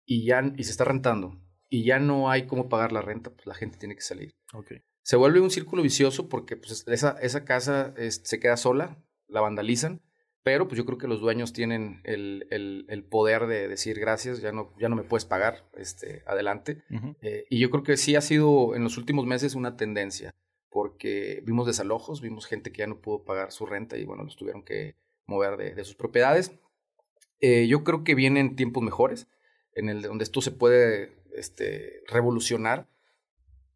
y, 0.04 0.26
ya, 0.26 0.42
y 0.56 0.62
se 0.62 0.70
está 0.70 0.84
rentando 0.84 1.40
y 1.68 1.84
ya 1.84 1.98
no 1.98 2.30
hay 2.30 2.46
cómo 2.46 2.68
pagar 2.68 2.92
la 2.92 3.02
renta, 3.02 3.30
pues 3.30 3.46
la 3.46 3.54
gente 3.54 3.78
tiene 3.78 3.96
que 3.96 4.02
salir. 4.02 4.34
Okay. 4.54 4.82
Se 5.02 5.16
vuelve 5.16 5.40
un 5.40 5.50
círculo 5.50 5.82
vicioso 5.82 6.28
porque 6.28 6.56
pues, 6.56 6.84
esa, 6.86 7.18
esa 7.20 7.44
casa 7.44 7.94
se 8.08 8.40
queda 8.40 8.56
sola, 8.56 8.96
la 9.28 9.40
vandalizan 9.40 10.00
pero 10.44 10.68
pues 10.68 10.76
yo 10.76 10.84
creo 10.84 10.98
que 10.98 11.08
los 11.08 11.20
dueños 11.20 11.54
tienen 11.54 12.02
el, 12.04 12.46
el, 12.50 13.04
poder 13.04 13.46
de 13.46 13.66
decir 13.66 13.98
gracias, 13.98 14.42
ya 14.42 14.52
no, 14.52 14.74
ya 14.78 14.90
no 14.90 14.94
me 14.94 15.02
puedes 15.02 15.24
pagar, 15.24 15.64
este, 15.74 16.22
adelante. 16.26 16.84
Eh, 17.22 17.46
y 17.48 17.58
yo 17.58 17.70
creo 17.70 17.82
que 17.82 17.96
sí 17.96 18.14
ha 18.14 18.20
sido 18.20 18.76
en 18.76 18.84
los 18.84 18.98
últimos 18.98 19.24
meses 19.24 19.54
una 19.54 19.78
tendencia, 19.78 20.34
porque 20.68 21.42
vimos 21.46 21.66
desalojos, 21.66 22.20
vimos 22.20 22.44
gente 22.44 22.72
que 22.72 22.80
ya 22.80 22.86
no 22.86 23.00
pudo 23.00 23.24
pagar 23.24 23.52
su 23.52 23.64
renta 23.64 23.96
y 23.96 24.04
bueno, 24.04 24.22
los 24.22 24.36
tuvieron 24.36 24.62
que 24.62 24.96
mover 25.26 25.56
de, 25.56 25.82
sus 25.82 25.94
propiedades. 25.94 26.52
Eh, 27.40 27.66
yo 27.66 27.82
creo 27.82 28.04
que 28.04 28.14
vienen 28.14 28.54
tiempos 28.54 28.82
mejores, 28.82 29.26
en 29.72 29.88
el 29.88 30.02
donde 30.02 30.24
esto 30.24 30.42
se 30.42 30.50
puede 30.50 31.16
este, 31.34 32.02
revolucionar. 32.06 32.86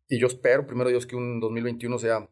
Y 0.09 0.19
yo 0.19 0.27
espero, 0.27 0.67
primero 0.67 0.89
Dios, 0.89 1.07
que 1.07 1.17
un 1.17 1.41
2021 1.41 1.99
sea 1.99 2.29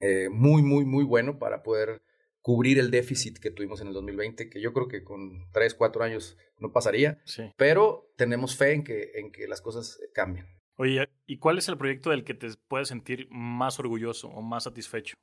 eh, 0.00 0.28
muy, 0.30 0.62
muy, 0.62 0.84
muy 0.84 1.04
bueno 1.04 1.38
para 1.38 1.62
poder 1.62 2.02
cubrir 2.40 2.78
el 2.78 2.90
déficit 2.90 3.38
que 3.38 3.50
tuvimos 3.50 3.80
en 3.80 3.88
el 3.88 3.94
2020, 3.94 4.48
que 4.48 4.60
yo 4.60 4.72
creo 4.72 4.88
que 4.88 5.02
con 5.02 5.50
3, 5.52 5.74
4 5.74 6.04
años 6.04 6.36
no 6.58 6.72
pasaría, 6.72 7.20
pero 7.56 8.12
tenemos 8.16 8.56
fe 8.56 8.72
en 8.72 8.84
que, 8.84 9.10
en 9.14 9.32
que 9.32 9.48
las 9.48 9.60
cosas 9.60 10.00
cambien. 10.14 10.46
Oye, 10.76 11.08
¿y 11.26 11.38
cuál 11.38 11.58
es 11.58 11.68
el 11.68 11.76
proyecto 11.76 12.10
del 12.10 12.24
que 12.24 12.34
te 12.34 12.48
puedes 12.68 12.88
sentir 12.88 13.26
más 13.30 13.80
orgulloso 13.80 14.28
o 14.28 14.42
más 14.42 14.64
satisfecho? 14.64 15.16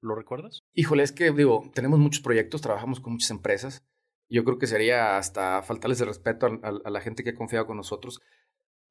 ¿Lo 0.00 0.14
recuerdas? 0.14 0.60
Híjole, 0.72 1.02
es 1.02 1.12
que 1.12 1.30
digo, 1.30 1.70
tenemos 1.74 1.98
muchos 1.98 2.22
proyectos, 2.22 2.62
trabajamos 2.62 2.98
con 2.98 3.12
muchas 3.12 3.30
empresas. 3.30 3.84
Yo 4.28 4.42
creo 4.44 4.58
que 4.58 4.66
sería 4.66 5.18
hasta 5.18 5.62
faltarles 5.62 6.00
el 6.00 6.08
respeto 6.08 6.46
a, 6.46 6.90
la 6.90 7.00
gente 7.00 7.22
que 7.22 7.30
ha 7.30 7.34
confiado 7.34 7.66
con 7.66 7.76
nosotros. 7.76 8.20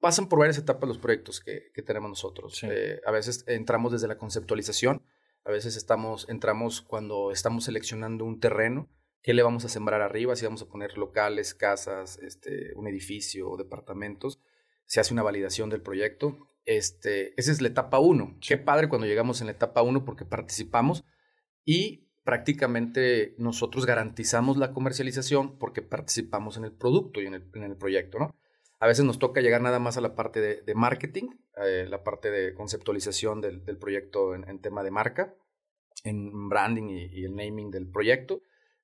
Pasan 0.02 0.28
por 0.28 0.40
varias 0.40 0.58
etapas 0.58 0.90
los 0.90 0.98
proyectos 0.98 1.40
que, 1.40 1.72
tenemos 1.86 2.10
nosotros. 2.10 2.62
Eh, 2.64 3.00
a 3.06 3.12
veces 3.12 3.46
entramos 3.48 3.94
desde 3.94 4.10
la 4.10 4.18
conceptualización, 4.18 5.06
a 5.46 5.52
veces 5.52 5.78
estamos, 5.78 6.28
entramos 6.28 6.82
cuando 6.82 7.32
estamos 7.32 7.64
seleccionando 7.64 8.26
un 8.26 8.42
terreno, 8.42 8.90
qué 9.22 9.34
le 9.34 9.44
vamos 9.44 9.64
a 9.64 9.70
sembrar 9.70 10.02
arriba, 10.02 10.36
si 10.36 10.44
vamos 10.44 10.64
a 10.64 10.68
poner 10.68 10.98
locales, 10.98 11.54
casas, 11.54 12.18
este, 12.18 12.74
un 12.76 12.88
edificio 12.88 13.50
o 13.50 13.56
departamentos. 13.56 14.42
Se 14.86 15.00
hace 15.00 15.14
una 15.14 15.24
validación 15.24 15.70
del 15.70 15.82
proyecto 15.82 16.52
este, 16.66 17.40
esa 17.40 17.52
es 17.52 17.62
la 17.62 17.70
etapa 17.70 18.00
1. 18.00 18.38
Qué 18.46 18.58
padre 18.58 18.90
cuando 18.90 19.08
llegamos 19.08 19.42
en 19.42 19.48
la 19.48 19.54
etapa 19.54 19.82
1 19.82 20.06
porque 20.06 20.26
participamos 20.26 21.04
y 21.66 22.08
prácticamente 22.24 23.36
nosotros 23.38 23.86
garantizamos 23.86 24.58
la 24.58 24.72
comercialización 24.72 25.58
porque 25.58 25.82
participamos 25.82 26.58
en 26.58 26.66
el 26.66 26.72
producto 26.72 27.22
y 27.22 27.26
en 27.26 27.34
el, 27.34 27.78
proyecto, 27.78 28.20
¿no? 28.20 28.36
A 28.82 28.88
veces 28.88 29.06
nos 29.06 29.18
toca 29.18 29.40
llegar 29.40 29.62
nada 29.62 29.80
más 29.80 29.96
a 29.96 30.02
la 30.02 30.16
parte 30.16 30.42
de, 30.42 30.76
marketing, 30.76 31.30
eh, 31.64 31.86
la 31.88 32.04
parte 32.04 32.30
de 32.30 32.54
conceptualización 32.54 33.40
del, 33.40 33.62
proyecto 33.80 34.36
en, 34.36 34.60
tema 34.60 34.84
de 34.84 34.92
marca, 34.92 35.34
en 36.04 36.50
branding 36.50 36.90
y 36.90 37.24
el 37.24 37.36
naming 37.36 37.72
del 37.72 37.88
proyecto 37.88 38.42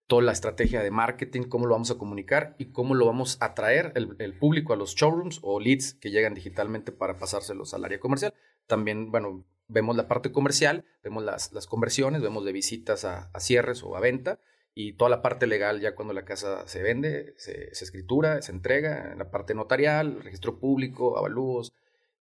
toda 0.07 0.21
la 0.21 0.31
estrategia 0.31 0.81
de 0.81 0.89
marketing, 0.89 1.43
cómo 1.43 1.67
lo 1.67 1.73
vamos 1.75 1.91
a 1.91 1.97
comunicar 1.97 2.55
y 2.57 2.71
cómo 2.71 2.95
lo 2.95 3.05
vamos 3.05 3.37
a 3.41 3.53
traer 3.53 3.91
el, 3.95 4.33
público 4.39 4.73
a 4.73 4.77
los 4.77 4.95
showrooms 4.95 5.39
o 5.43 5.59
leads 5.59 5.93
que 5.93 6.11
llegan 6.11 6.33
digitalmente 6.33 6.93
para 6.93 7.17
pasárselos 7.17 7.73
al 7.73 7.83
área 7.83 7.99
comercial. 7.99 8.33
También, 8.67 9.11
bueno, 9.11 9.45
vemos 9.67 9.97
la 9.97 10.07
parte 10.07 10.31
comercial, 10.31 10.85
vemos 11.03 11.23
las, 11.23 11.51
las 11.51 11.67
conversiones, 11.67 12.21
vemos 12.21 12.45
de 12.45 12.53
visitas 12.53 13.03
a, 13.03 13.29
cierres 13.39 13.83
o 13.83 13.95
a 13.97 13.99
venta 13.99 14.39
y 14.79 14.93
toda 14.93 15.09
la 15.09 15.23
parte 15.23 15.47
legal 15.47 15.81
ya 15.81 15.95
cuando 15.95 16.13
la 16.13 16.23
casa 16.23 16.67
se 16.67 16.83
vende, 16.83 17.33
se, 17.37 17.71
escritura, 17.71 18.43
se 18.43 18.51
entrega, 18.51 19.11
en 19.11 19.17
la 19.17 19.31
parte 19.31 19.55
notarial, 19.55 20.21
registro 20.21 20.59
público, 20.59 21.17
avalúos 21.17 21.73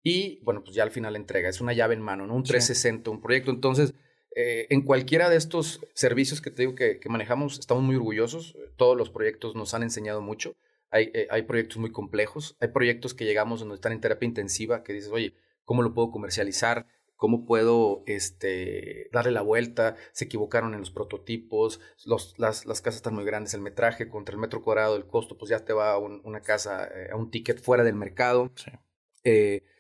y, 0.01 0.39
bueno, 0.41 0.63
pues 0.63 0.74
ya 0.74 0.83
al 0.83 0.91
final 0.91 1.17
entrega. 1.17 1.50
Es 1.50 1.59
una 1.59 1.74
llave 1.74 1.95
en 1.95 2.01
mano, 2.01 2.25
¿no? 2.25 2.33
Un 2.33 2.43
360, 2.43 3.12
un 3.12 3.21
proyecto. 3.21 3.51
Entonces, 3.51 3.93
eh, 4.38 4.67
en 4.69 4.83
cualquiera 4.83 5.29
de 5.29 5.35
estos 5.35 5.81
servicios 5.95 6.39
que 6.39 6.50
te 6.50 6.62
digo 6.62 6.75
que, 6.75 6.97
manejamos, 7.09 7.59
estamos 7.59 7.83
muy 7.83 7.97
orgullosos. 7.97 8.55
Todos 8.77 8.95
los 8.95 9.09
proyectos 9.09 9.53
nos 9.55 9.74
han 9.74 9.83
enseñado 9.83 10.21
mucho. 10.21 10.55
Hay, 10.91 11.12
eh, 11.13 11.27
hay, 11.31 11.41
proyectos 11.41 11.75
muy 11.79 11.91
complejos. 11.91 12.55
Hay 12.62 12.69
proyectos 12.69 13.13
que 13.13 13.25
llegamos 13.25 13.59
donde 13.59 13.75
están 13.75 13.91
en 13.91 14.00
terapia 14.00 14.27
intensiva, 14.27 14.81
que 14.81 14.93
dices, 14.93 15.12
oye, 15.12 15.33
¿cómo 15.65 15.81
lo 15.81 15.93
puedo 15.93 16.09
comercializar? 16.09 16.88
¿Cómo 17.15 17.45
puedo 17.45 18.03
este, 18.05 19.10
darle 19.12 19.31
la 19.31 19.41
vuelta? 19.41 19.95
Se 20.12 20.25
equivocaron 20.25 20.74
en 20.74 20.81
los 20.81 20.91
prototipos, 20.91 21.79
los, 22.05 22.38
las, 22.38 22.65
las, 22.65 22.81
casas 22.81 22.98
están 22.98 23.15
muy 23.15 23.25
grandes, 23.25 23.53
el 23.53 23.62
metraje 23.62 24.10
contra 24.10 24.34
el 24.34 24.41
metro 24.41 24.62
cuadrado, 24.62 24.95
el 24.95 25.07
costo, 25.07 25.38
pues 25.38 25.50
ya 25.50 25.65
te 25.65 25.74
va 25.74 25.93
a 25.93 25.98
una 25.98 26.41
casa, 26.41 26.88
eh, 26.88 27.10
a 27.12 27.15
un 27.15 27.31
ticket 27.31 27.62
fuera 27.62 27.84
del 27.84 27.95
mercado. 27.95 28.51
Sí 28.55 28.72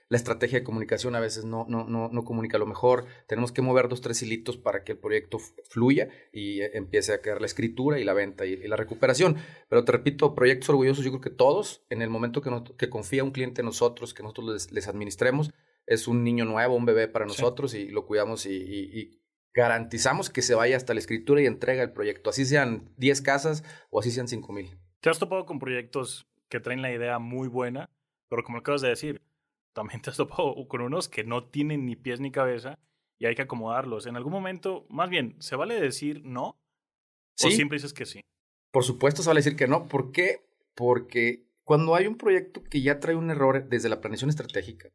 la 0.07 0.17
estrategia 0.17 0.59
de 0.59 0.63
comunicación 0.63 1.15
a 1.15 1.19
veces 1.19 1.45
no, 1.45 1.65
no, 1.67 1.85
no, 1.85 2.09
no 2.09 2.23
comunica 2.23 2.57
lo 2.57 2.65
mejor. 2.65 3.05
Tenemos 3.27 3.51
que 3.51 3.61
mover 3.61 3.89
dos, 3.89 4.01
tres 4.01 4.21
hilitos 4.21 4.57
para 4.57 4.83
que 4.83 4.93
el 4.93 4.97
proyecto 4.99 5.39
fluya 5.39 6.09
y 6.31 6.61
eh, 6.61 6.71
empiece 6.75 7.13
a 7.13 7.21
quedar 7.21 7.41
la 7.41 7.47
escritura 7.47 7.99
y 7.99 8.03
la 8.03 8.13
venta 8.13 8.45
y, 8.45 8.55
la 8.67 8.75
recuperación. 8.75 9.37
Pero 9.67 9.83
te 9.83 9.91
repito, 9.91 10.35
proyectos 10.35 10.69
orgullosos, 10.69 11.03
yo 11.03 11.11
creo 11.11 11.21
que 11.21 11.29
todos, 11.31 11.83
en 11.89 12.01
el 12.01 12.09
momento 12.09 12.41
que, 12.41 12.51
que 12.77 12.89
confía 12.89 13.23
un 13.23 13.31
cliente 13.31 13.61
en 13.61 13.65
nosotros, 13.65 14.13
que 14.13 14.23
nosotros 14.23 14.71
les, 14.71 14.87
administremos, 14.87 15.51
es 15.87 16.07
un 16.07 16.23
niño 16.23 16.45
nuevo, 16.45 16.75
un 16.75 16.85
bebé 16.85 17.07
para 17.07 17.25
nosotros 17.25 17.73
y 17.73 17.89
lo 17.89 18.05
cuidamos 18.05 18.45
y, 18.45 19.21
garantizamos 19.53 20.29
que 20.29 20.41
se 20.41 20.53
vaya 20.53 20.75
hasta 20.75 20.93
la 20.93 20.99
escritura 20.99 21.41
y 21.41 21.45
entrega 21.45 21.81
el 21.81 21.93
proyecto, 21.93 22.29
así 22.29 22.43
sean 22.43 22.89
10 22.97 23.21
casas 23.21 23.63
o 23.89 24.01
así 24.01 24.11
sean 24.11 24.27
5 24.27 24.51
mil. 24.51 24.77
¿Te 24.99 25.09
has 25.09 25.17
topado 25.17 25.45
con 25.45 25.59
proyectos 25.59 26.27
que 26.49 26.59
traen 26.59 26.81
la 26.81 26.91
idea 26.91 27.19
muy 27.19 27.47
buena, 27.47 27.89
pero 28.27 28.43
como 28.43 28.57
acabas 28.57 28.81
de 28.81 28.89
decir, 28.89 29.21
también 29.73 30.01
te 30.01 30.09
has 30.09 30.17
topado 30.17 30.67
con 30.67 30.81
unos 30.81 31.07
que 31.07 31.23
no 31.23 31.45
tienen 31.45 31.85
ni 31.85 31.95
pies 31.95 32.19
ni 32.19 32.31
cabeza 32.31 32.77
y 33.17 33.27
hay 33.27 33.35
que 33.35 33.43
acomodarlos. 33.43 34.07
En 34.07 34.15
algún 34.15 34.33
momento, 34.33 34.85
más 34.89 35.09
bien, 35.09 35.35
¿se 35.39 35.55
vale 35.55 35.79
decir 35.79 36.21
no? 36.25 36.59
¿Sí? 37.35 37.47
¿O 37.47 37.51
siempre 37.51 37.77
dices 37.77 37.93
que 37.93 38.05
sí? 38.05 38.21
Por 38.71 38.83
supuesto 38.83 39.21
se 39.21 39.29
vale 39.29 39.39
decir 39.39 39.55
que 39.55 39.67
no. 39.67 39.87
¿Por 39.87 40.11
qué? 40.11 40.45
Porque 40.73 41.45
cuando 41.63 41.95
hay 41.95 42.07
un 42.07 42.17
proyecto 42.17 42.63
que 42.63 42.81
ya 42.81 42.99
trae 42.99 43.15
un 43.15 43.29
error 43.29 43.67
desde 43.69 43.89
la 43.89 44.01
planeación 44.01 44.29
estratégica, 44.29 44.89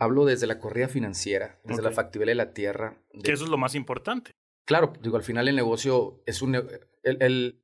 hablo 0.00 0.24
desde 0.24 0.48
la 0.48 0.58
corrida 0.58 0.88
financiera, 0.88 1.60
desde 1.62 1.82
la 1.82 1.92
factibilidad 1.92 2.32
de 2.32 2.46
la 2.46 2.52
tierra. 2.52 3.00
Que 3.22 3.32
eso 3.32 3.44
es 3.44 3.50
lo 3.50 3.58
más 3.58 3.74
importante. 3.76 4.32
Claro, 4.64 4.92
digo, 5.00 5.16
al 5.16 5.22
final 5.22 5.46
el 5.46 5.54
negocio 5.56 6.22
es 6.26 6.42
un... 6.42 6.56
el, 7.04 7.62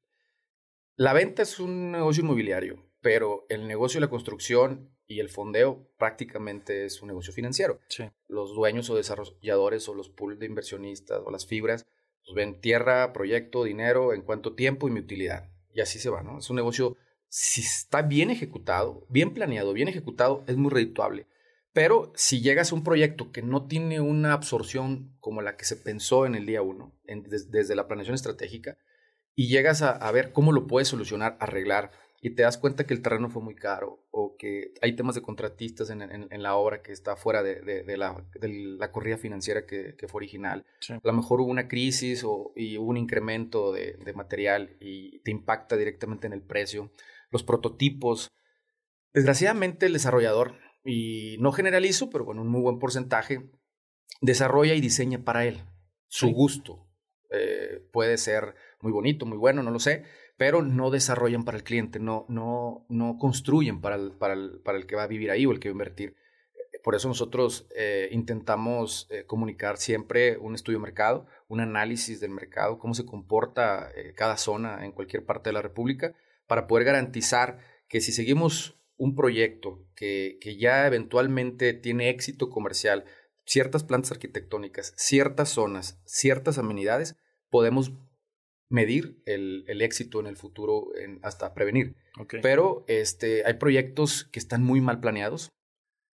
la 0.96 1.12
venta 1.12 1.42
es 1.42 1.58
un 1.58 1.92
negocio 1.92 2.22
inmobiliario, 2.22 2.88
pero 3.00 3.46
el 3.48 3.66
negocio 3.66 3.98
de 3.98 4.06
la 4.06 4.10
construcción 4.10 4.96
y 5.06 5.20
el 5.20 5.28
fondeo 5.28 5.88
prácticamente 5.98 6.84
es 6.84 7.00
un 7.02 7.08
negocio 7.08 7.32
financiero. 7.32 7.80
Los 8.28 8.54
dueños 8.54 8.90
o 8.90 8.96
desarrolladores 8.96 9.88
o 9.88 9.94
los 9.94 10.08
pools 10.10 10.38
de 10.38 10.46
inversionistas 10.46 11.22
o 11.24 11.30
las 11.30 11.46
fibras 11.46 11.86
pues 12.24 12.34
ven 12.34 12.60
tierra, 12.60 13.12
proyecto, 13.12 13.62
dinero, 13.62 14.12
en 14.12 14.22
cuánto 14.22 14.54
tiempo 14.54 14.88
y 14.88 14.90
mi 14.90 15.00
utilidad. 15.00 15.48
Y 15.72 15.80
así 15.80 16.00
se 16.00 16.10
va, 16.10 16.22
¿no? 16.22 16.38
Es 16.38 16.50
un 16.50 16.56
negocio, 16.56 16.96
si 17.28 17.60
está 17.60 18.02
bien 18.02 18.30
ejecutado, 18.30 19.06
bien 19.08 19.32
planeado, 19.32 19.72
bien 19.72 19.86
ejecutado, 19.86 20.42
es 20.48 20.56
muy 20.56 20.72
redituable. 20.72 21.28
Pero 21.76 22.10
si 22.14 22.40
llegas 22.40 22.72
a 22.72 22.74
un 22.74 22.82
proyecto 22.82 23.32
que 23.32 23.42
no 23.42 23.66
tiene 23.66 24.00
una 24.00 24.32
absorción 24.32 25.14
como 25.20 25.42
la 25.42 25.58
que 25.58 25.66
se 25.66 25.76
pensó 25.76 26.24
en 26.24 26.34
el 26.34 26.46
día 26.46 26.62
uno, 26.62 26.94
desde 27.04 27.76
la 27.76 27.86
planeación 27.86 28.14
estratégica, 28.14 28.78
y 29.34 29.48
llegas 29.48 29.82
a, 29.82 29.90
a 29.90 30.10
ver 30.10 30.32
cómo 30.32 30.52
lo 30.52 30.66
puedes 30.66 30.88
solucionar, 30.88 31.36
arreglar, 31.38 31.90
y 32.22 32.30
te 32.30 32.44
das 32.44 32.56
cuenta 32.56 32.86
que 32.86 32.94
el 32.94 33.02
terreno 33.02 33.28
fue 33.28 33.42
muy 33.42 33.54
caro 33.54 34.02
o 34.10 34.36
que 34.38 34.72
hay 34.80 34.96
temas 34.96 35.16
de 35.16 35.20
contratistas 35.20 35.90
en, 35.90 36.00
en, 36.00 36.42
la 36.42 36.56
obra 36.56 36.80
que 36.80 36.92
está 36.92 37.14
fuera 37.14 37.42
de, 37.42 37.60
de, 37.60 37.96
la, 37.98 38.24
de 38.40 38.48
la, 38.48 38.90
corrida 38.90 39.18
financiera 39.18 39.66
que, 39.66 39.96
que 39.98 40.08
fue 40.08 40.20
original. 40.20 40.64
A 40.88 40.98
lo 41.02 41.12
mejor 41.12 41.42
hubo 41.42 41.50
una 41.50 41.68
crisis 41.68 42.24
o, 42.24 42.54
y 42.56 42.78
hubo 42.78 42.88
un 42.88 42.96
incremento 42.96 43.70
de, 43.70 43.98
material 44.14 44.78
y 44.80 45.18
te 45.18 45.30
impacta 45.30 45.76
directamente 45.76 46.26
en 46.26 46.32
el 46.32 46.40
precio. 46.40 46.90
Los 47.30 47.42
prototipos. 47.42 48.30
Desgraciadamente 49.12 49.84
el 49.84 49.92
desarrollador, 49.92 50.54
y 50.86 51.36
no 51.40 51.52
generalizo, 51.52 52.08
pero 52.10 52.24
bueno, 52.24 52.42
un 52.42 52.48
muy 52.48 52.60
buen 52.60 52.78
porcentaje, 52.78 53.50
desarrolla 54.20 54.74
y 54.74 54.80
diseña 54.80 55.24
para 55.24 55.44
él, 55.44 55.60
su 56.08 56.30
gusto. 56.30 56.86
Eh, 57.30 57.82
puede 57.92 58.16
ser 58.18 58.54
muy 58.80 58.92
bonito, 58.92 59.26
muy 59.26 59.36
bueno, 59.36 59.62
no 59.62 59.70
lo 59.70 59.80
sé, 59.80 60.04
pero 60.36 60.62
no 60.62 60.90
desarrollan 60.90 61.44
para 61.44 61.58
el 61.58 61.64
cliente, 61.64 61.98
no, 61.98 62.24
no, 62.28 62.86
no 62.88 63.18
construyen 63.18 63.80
para 63.80 63.96
el, 63.96 64.12
para, 64.12 64.34
el, 64.34 64.60
para 64.64 64.78
el 64.78 64.86
que 64.86 64.96
va 64.96 65.02
a 65.02 65.08
vivir 65.08 65.30
ahí 65.30 65.44
o 65.44 65.52
el 65.52 65.60
que 65.60 65.68
va 65.68 65.72
a 65.72 65.74
invertir. 65.74 66.16
Por 66.86 66.94
eso 66.94 67.08
nosotros 67.08 67.66
eh, 67.74 68.08
intentamos 68.12 69.08
eh, 69.10 69.24
comunicar 69.24 69.76
siempre 69.76 70.36
un 70.38 70.54
estudio 70.54 70.78
de 70.78 70.84
mercado, 70.84 71.26
un 71.48 71.60
análisis 71.60 72.20
del 72.20 72.30
mercado, 72.30 72.78
cómo 72.78 72.94
se 72.94 73.04
comporta 73.04 73.90
eh, 73.96 74.12
cada 74.14 74.36
zona 74.36 74.84
en 74.84 74.92
cualquier 74.92 75.24
parte 75.24 75.48
de 75.48 75.54
la 75.54 75.62
República, 75.62 76.14
para 76.46 76.68
poder 76.68 76.84
garantizar 76.84 77.58
que 77.88 78.00
si 78.00 78.12
seguimos 78.12 78.75
un 78.96 79.14
proyecto 79.14 79.86
que, 79.94 80.38
que 80.40 80.56
ya 80.56 80.86
eventualmente 80.86 81.74
tiene 81.74 82.08
éxito 82.08 82.50
comercial, 82.50 83.04
ciertas 83.44 83.84
plantas 83.84 84.12
arquitectónicas, 84.12 84.92
ciertas 84.96 85.50
zonas, 85.50 86.00
ciertas 86.04 86.58
amenidades, 86.58 87.16
podemos 87.50 87.92
medir 88.68 89.22
el, 89.26 89.64
el, 89.68 89.82
éxito 89.82 90.20
en 90.20 90.26
el 90.26 90.36
futuro 90.36 90.88
en, 90.96 91.20
hasta 91.22 91.54
prevenir. 91.54 91.96
Pero 92.42 92.84
este, 92.88 93.44
hay 93.44 93.54
proyectos 93.54 94.24
que 94.24 94.38
están 94.38 94.62
muy 94.62 94.80
mal 94.80 95.00
planeados, 95.00 95.52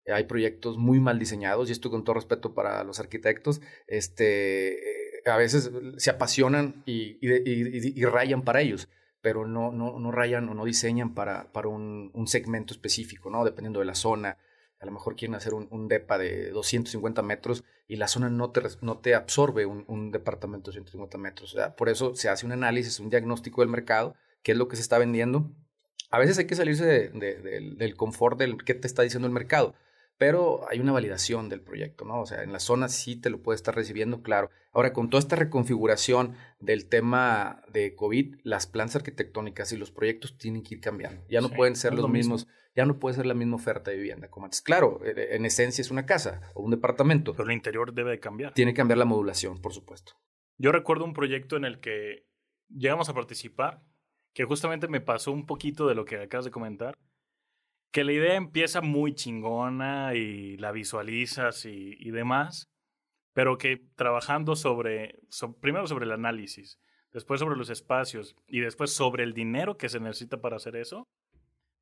hay 0.05 0.23
proyectos 0.23 0.77
muy 0.77 0.99
mal 0.99 1.19
diseñados, 1.19 1.67
y 1.67 1.73
esto 1.73 1.89
con 1.89 2.03
todo 2.03 2.15
respeto 2.15 2.53
para 2.53 2.83
los 2.83 2.99
arquitectos, 2.99 3.61
este, 3.87 4.79
a 5.25 5.35
veces 5.35 5.71
se 5.97 6.09
apasionan 6.09 6.83
y, 6.85 7.17
y, 7.21 8.01
y, 8.01 8.05
rayan 8.05 8.43
para 8.43 8.61
ellos, 8.61 8.87
pero 9.21 9.47
no, 9.47 9.71
no, 9.71 9.99
no, 9.99 10.11
rayan 10.11 10.47
o 10.49 10.53
no 10.53 10.65
diseñan 10.65 11.13
para, 11.13 11.51
para 11.51 11.67
un, 11.67 12.11
un 12.13 12.27
segmento 12.27 12.73
específico, 12.73 13.29
¿no? 13.29 13.43
dependiendo 13.43 13.79
de 13.79 13.85
la 13.85 13.95
zona 13.95 14.37
a 14.79 14.85
lo 14.85 14.91
mejor 14.91 15.15
quieren 15.15 15.35
hacer 15.35 15.53
un, 15.53 15.87
DEPA 15.87 16.17
de 16.17 16.51
250 16.51 17.21
metros 17.23 17.63
y 17.87 17.95
la 17.95 18.07
zona 18.07 18.29
no 18.29 18.51
te, 18.51 18.61
no 18.81 18.99
te 18.99 19.15
absorbe 19.15 19.65
un, 19.65 20.11
departamento 20.11 20.71
de 20.71 20.77
250 20.77 21.17
metros. 21.17 21.55
Por 21.77 21.89
eso 21.89 22.15
se 22.15 22.29
hace 22.29 22.45
un 22.45 22.51
análisis, 22.51 22.99
un 22.99 23.09
diagnóstico 23.09 23.61
del 23.61 23.69
mercado, 23.69 24.15
qué 24.43 24.51
es 24.51 24.57
lo 24.57 24.67
que 24.67 24.75
se 24.75 24.81
está 24.81 24.97
vendiendo. 24.99 25.49
A 26.11 26.19
veces 26.19 26.37
hay 26.37 26.45
que 26.45 26.55
salirse 26.55 26.85
del 26.85 27.95
confort 27.95 28.37
del 28.37 28.63
qué 28.63 28.75
te 28.75 28.87
está 28.87 29.01
diciendo 29.01 29.27
el 29.27 29.33
mercado, 29.33 29.73
pero 30.17 30.67
hay 30.69 30.79
una 30.79 30.91
validación 30.91 31.47
del 31.47 31.61
proyecto, 31.61 32.03
¿no? 32.03 32.21
O 32.21 32.25
sea, 32.25 32.43
en 32.43 32.51
la 32.51 32.59
zona 32.59 32.89
sí 32.89 33.15
te 33.15 33.29
lo 33.29 33.41
puede 33.41 33.55
estar 33.55 33.75
recibiendo, 33.75 34.21
claro. 34.21 34.49
Ahora, 34.73 34.93
con 34.93 35.09
toda 35.09 35.19
esta 35.19 35.35
reconfiguración 35.35 36.35
del 36.59 36.89
tema 36.89 37.61
de 37.71 37.95
COVID, 37.95 38.35
las 38.43 38.67
plantas 38.67 38.97
arquitectónicas 38.97 39.71
y 39.71 39.77
los 39.77 39.91
proyectos 39.91 40.37
tienen 40.37 40.63
que 40.63 40.75
ir 40.75 40.81
cambiando. 40.81 41.23
Ya 41.29 41.41
no 41.41 41.49
pueden 41.49 41.75
ser 41.75 41.93
los 41.93 42.09
mismos, 42.09 42.47
ya 42.75 42.85
no 42.85 42.99
puede 42.99 43.15
ser 43.15 43.25
la 43.25 43.33
misma 43.33 43.55
oferta 43.55 43.91
de 43.91 43.97
vivienda 43.97 44.29
como 44.29 44.45
antes. 44.45 44.61
Claro, 44.61 44.99
e, 45.03 45.11
e, 45.11 45.35
en 45.35 45.45
esencia 45.45 45.81
es 45.81 45.91
una 45.91 46.05
casa 46.05 46.51
o 46.55 46.63
un 46.63 46.71
departamento. 46.71 47.33
Pero 47.33 47.49
el 47.49 47.55
interior 47.55 47.93
debe 47.93 48.11
de 48.11 48.19
cambiar. 48.19 48.53
Tiene 48.53 48.73
que 48.73 48.77
cambiar 48.77 48.97
la 48.97 49.05
modulación, 49.05 49.61
por 49.61 49.73
supuesto. 49.73 50.13
Yo 50.57 50.71
recuerdo 50.71 51.05
un 51.05 51.13
proyecto 51.13 51.57
en 51.57 51.65
el 51.65 51.79
que 51.79 52.27
llegamos 52.69 53.09
a 53.09 53.13
participar, 53.13 53.83
que 54.33 54.45
justamente 54.45 54.87
me 54.87 55.01
pasó 55.01 55.31
un 55.31 55.45
poquito 55.45 55.87
de 55.87 55.95
lo 55.95 56.05
que 56.05 56.21
acabas 56.21 56.45
de 56.45 56.51
comentar 56.51 56.95
que 57.91 58.03
la 58.03 58.11
idea 58.11 58.35
empieza 58.35 58.81
muy 58.81 59.13
chingona 59.13 60.13
y 60.13 60.57
la 60.57 60.71
visualizas 60.71 61.65
y, 61.65 62.11
demás, 62.11 62.69
pero 63.33 63.57
que 63.57 63.77
trabajando 63.95 64.55
sobre, 64.55 65.19
primero 65.61 65.87
sobre 65.87 66.05
el 66.05 66.11
análisis, 66.11 66.79
después 67.11 67.39
sobre 67.39 67.57
los 67.57 67.69
espacios 67.69 68.35
y 68.47 68.59
después 68.59 68.93
sobre 68.93 69.23
el 69.23 69.33
dinero 69.33 69.77
que 69.77 69.89
se 69.89 69.99
necesita 69.99 70.41
para 70.41 70.57
hacer 70.57 70.75
eso, 70.75 71.07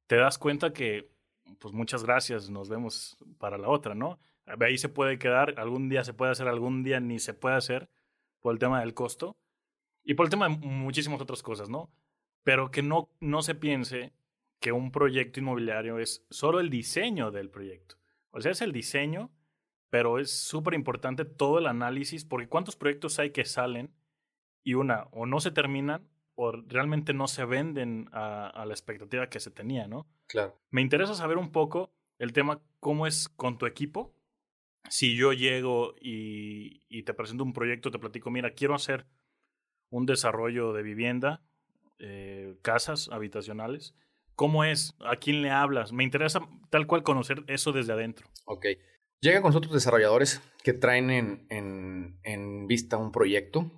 te 0.08 0.18
das 0.18 0.38
cuenta 0.38 0.74
que, 0.74 1.10
pues 1.60 1.74
muchas 1.74 2.04
gracias, 2.04 2.50
nos 2.50 2.70
vemos 2.70 3.18
para 3.39 3.58
la 3.58 3.70
otra, 3.70 3.96
¿no? 3.96 4.20
Ahí 4.46 4.78
se 4.78 4.89
puede 4.89 5.18
quedar, 5.18 5.56
algún 5.58 5.89
día 5.89 6.04
se 6.04 6.13
puede 6.13 6.32
hacer, 6.32 6.48
algún 6.48 6.84
día 6.84 7.00
ni 7.00 7.20
se 7.20 7.34
puede 7.34 7.56
hacer 7.56 7.89
por 8.41 8.54
el 8.54 8.60
tema 8.60 8.80
del 8.80 8.94
costo 8.94 9.38
y 10.04 10.13
por 10.13 10.28
el 10.28 10.30
tema 10.30 10.48
de 10.48 10.58
muchísimas 10.58 11.20
otras 11.20 11.41
cosas, 11.41 11.70
¿no? 11.70 11.89
Pero 12.44 12.70
que 12.70 12.84
no, 12.84 13.10
no 13.20 13.41
se 13.41 13.56
piense 13.56 14.13
que 14.65 14.71
un 14.71 14.91
proyecto 14.91 15.39
inmobiliario 15.39 15.99
es 15.99 16.25
solo 16.32 16.60
el 16.60 16.71
diseño 16.71 17.30
del 17.30 17.51
proyecto. 17.51 17.97
O 18.32 18.41
sea, 18.41 18.51
es 18.51 18.63
el 18.63 18.71
diseño, 18.71 19.32
pero 19.91 20.17
es 20.17 20.32
súper 20.32 20.73
importante 20.73 21.23
todo 21.23 21.60
el 21.60 21.67
análisis, 21.67 22.25
porque 22.25 22.47
cuántos 22.47 22.75
proyectos 22.75 23.19
hay 23.19 23.30
que 23.30 23.45
salen 23.45 23.93
y 24.63 24.73
una, 24.73 25.04
o 25.12 25.28
no 25.28 25.39
se 25.39 25.51
terminan, 25.51 26.10
o 26.34 26.51
realmente 26.51 27.13
no 27.13 27.28
se 27.28 27.45
venden 27.45 28.10
a, 28.12 28.65
la 28.65 28.73
expectativa 28.73 29.30
que 29.30 29.39
se 29.39 29.51
tenía, 29.51 29.88
¿no? 29.88 30.08
Claro. 30.25 30.60
Me 30.71 30.82
interesa 30.82 31.13
saber 31.13 31.38
un 31.38 31.51
poco 31.51 31.93
el 32.17 32.34
tema, 32.34 32.60
cómo 32.80 33.06
es 33.06 33.30
con 33.30 33.60
tu 33.60 33.67
equipo. 33.67 34.15
Si 34.89 35.15
yo 35.15 35.32
llego 35.32 35.93
y, 36.01 36.82
y 36.89 37.04
te 37.04 37.13
presento 37.13 37.43
un 37.43 37.54
proyecto, 37.54 37.91
te 37.91 37.99
platico, 37.99 38.32
mira, 38.32 38.56
quiero 38.56 38.73
hacer 38.73 39.06
un 39.91 40.08
desarrollo 40.08 40.73
de 40.73 40.82
vivienda, 40.82 41.43
eh, 41.99 42.58
casas 42.63 43.10
habitacionales, 43.12 43.93
¿Cómo 44.36 44.65
es? 44.65 44.93
¿A 45.00 45.15
quién 45.15 45.41
le 45.41 45.50
hablas? 45.50 45.93
Me 45.93 46.04
interesa 46.04 46.41
tal 46.69 46.88
cual 46.88 47.04
conocer 47.04 47.43
eso 47.48 47.71
desde 47.71 47.93
adentro. 47.93 48.28
Ok. 48.45 48.65
Llegan 49.21 49.41
con 49.41 49.50
nosotros 49.50 49.74
desarrolladores 49.74 50.41
que 50.63 50.74
traen 50.74 51.10
en, 51.10 51.48
en, 52.24 52.67
vista 52.67 52.98
un 52.98 53.12
proyecto, 53.12 53.71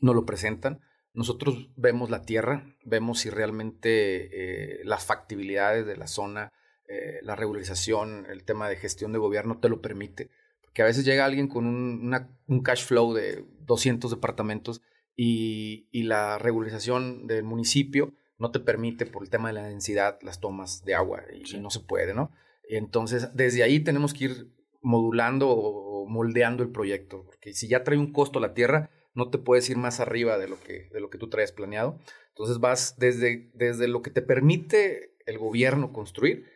nos 0.00 0.14
lo 0.14 0.24
presentan. 0.24 0.80
Nosotros 1.14 1.68
vemos 1.76 2.10
la 2.10 2.22
tierra, 2.22 2.76
vemos 2.84 3.20
si 3.20 3.30
realmente 3.30 4.80
eh, 4.80 4.84
las 4.84 5.04
factibilidades 5.04 5.84
de 5.84 5.96
la 5.96 6.06
zona, 6.06 6.52
eh, 6.86 7.18
la 7.22 7.34
regularización, 7.34 8.26
el 8.30 8.44
tema 8.44 8.68
de 8.68 8.76
gestión 8.76 9.12
de 9.12 9.18
gobierno 9.18 9.58
te 9.58 9.68
lo 9.68 9.82
permite. 9.82 10.30
Porque 10.62 10.82
a 10.82 10.86
veces 10.86 11.04
llega 11.04 11.24
alguien 11.24 11.48
con 11.48 11.66
un, 11.66 12.14
un 12.46 12.62
cash 12.62 12.84
flow 12.84 13.14
de 13.14 13.44
200 13.62 14.12
departamentos 14.12 14.80
y, 15.16 15.88
y 15.90 16.04
la 16.04 16.38
regularización 16.38 17.26
del 17.26 17.42
municipio 17.42 18.14
no 18.38 18.50
te 18.50 18.60
permite 18.60 19.06
por 19.06 19.22
el 19.22 19.30
tema 19.30 19.48
de 19.48 19.54
la 19.54 19.64
densidad 19.64 20.18
las 20.22 20.40
tomas 20.40 20.84
de 20.84 20.94
agua 20.94 21.22
y, 21.32 21.58
no 21.58 21.70
se 21.70 21.80
puede, 21.80 22.14
¿no? 22.14 22.30
Entonces, 22.68 23.34
desde 23.34 23.62
ahí 23.62 23.80
tenemos 23.80 24.14
que 24.14 24.24
ir 24.24 24.52
modulando 24.80 25.50
o 25.50 26.06
moldeando 26.08 26.62
el 26.62 26.70
proyecto, 26.70 27.24
porque 27.24 27.52
si 27.52 27.68
ya 27.68 27.82
trae 27.82 27.98
un 27.98 28.12
costo 28.12 28.40
la 28.40 28.54
tierra, 28.54 28.90
no 29.14 29.30
te 29.30 29.38
puedes 29.38 29.68
ir 29.68 29.76
más 29.76 30.00
arriba 30.00 30.38
de 30.38 30.48
lo 30.48 30.60
que, 30.60 30.88
de 30.92 31.00
lo 31.00 31.10
que 31.10 31.18
tú 31.18 31.28
traes 31.28 31.50
planeado. 31.50 31.98
Entonces 32.28 32.60
vas 32.60 32.94
desde, 32.98 33.50
desde 33.54 33.88
lo 33.88 34.00
que 34.00 34.10
te 34.10 34.22
permite 34.22 35.16
el 35.26 35.38
gobierno 35.38 35.92
construir, 35.92 36.46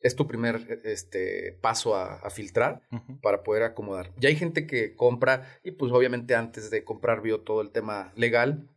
es 0.00 0.16
tu 0.16 0.26
primer 0.26 0.80
este, 0.84 1.58
paso 1.60 1.94
a, 1.94 2.28
filtrar 2.30 2.82
para 3.22 3.42
poder 3.42 3.62
acomodar. 3.62 4.12
Ya 4.16 4.28
hay 4.28 4.36
gente 4.36 4.66
que 4.66 4.94
compra 4.94 5.46
y 5.62 5.72
pues 5.72 5.92
obviamente 5.92 6.34
antes 6.34 6.70
de 6.70 6.84
comprar 6.84 7.22
vio 7.22 7.40
todo 7.40 7.60
el 7.60 7.70
tema 7.70 8.12
legal 8.16 8.70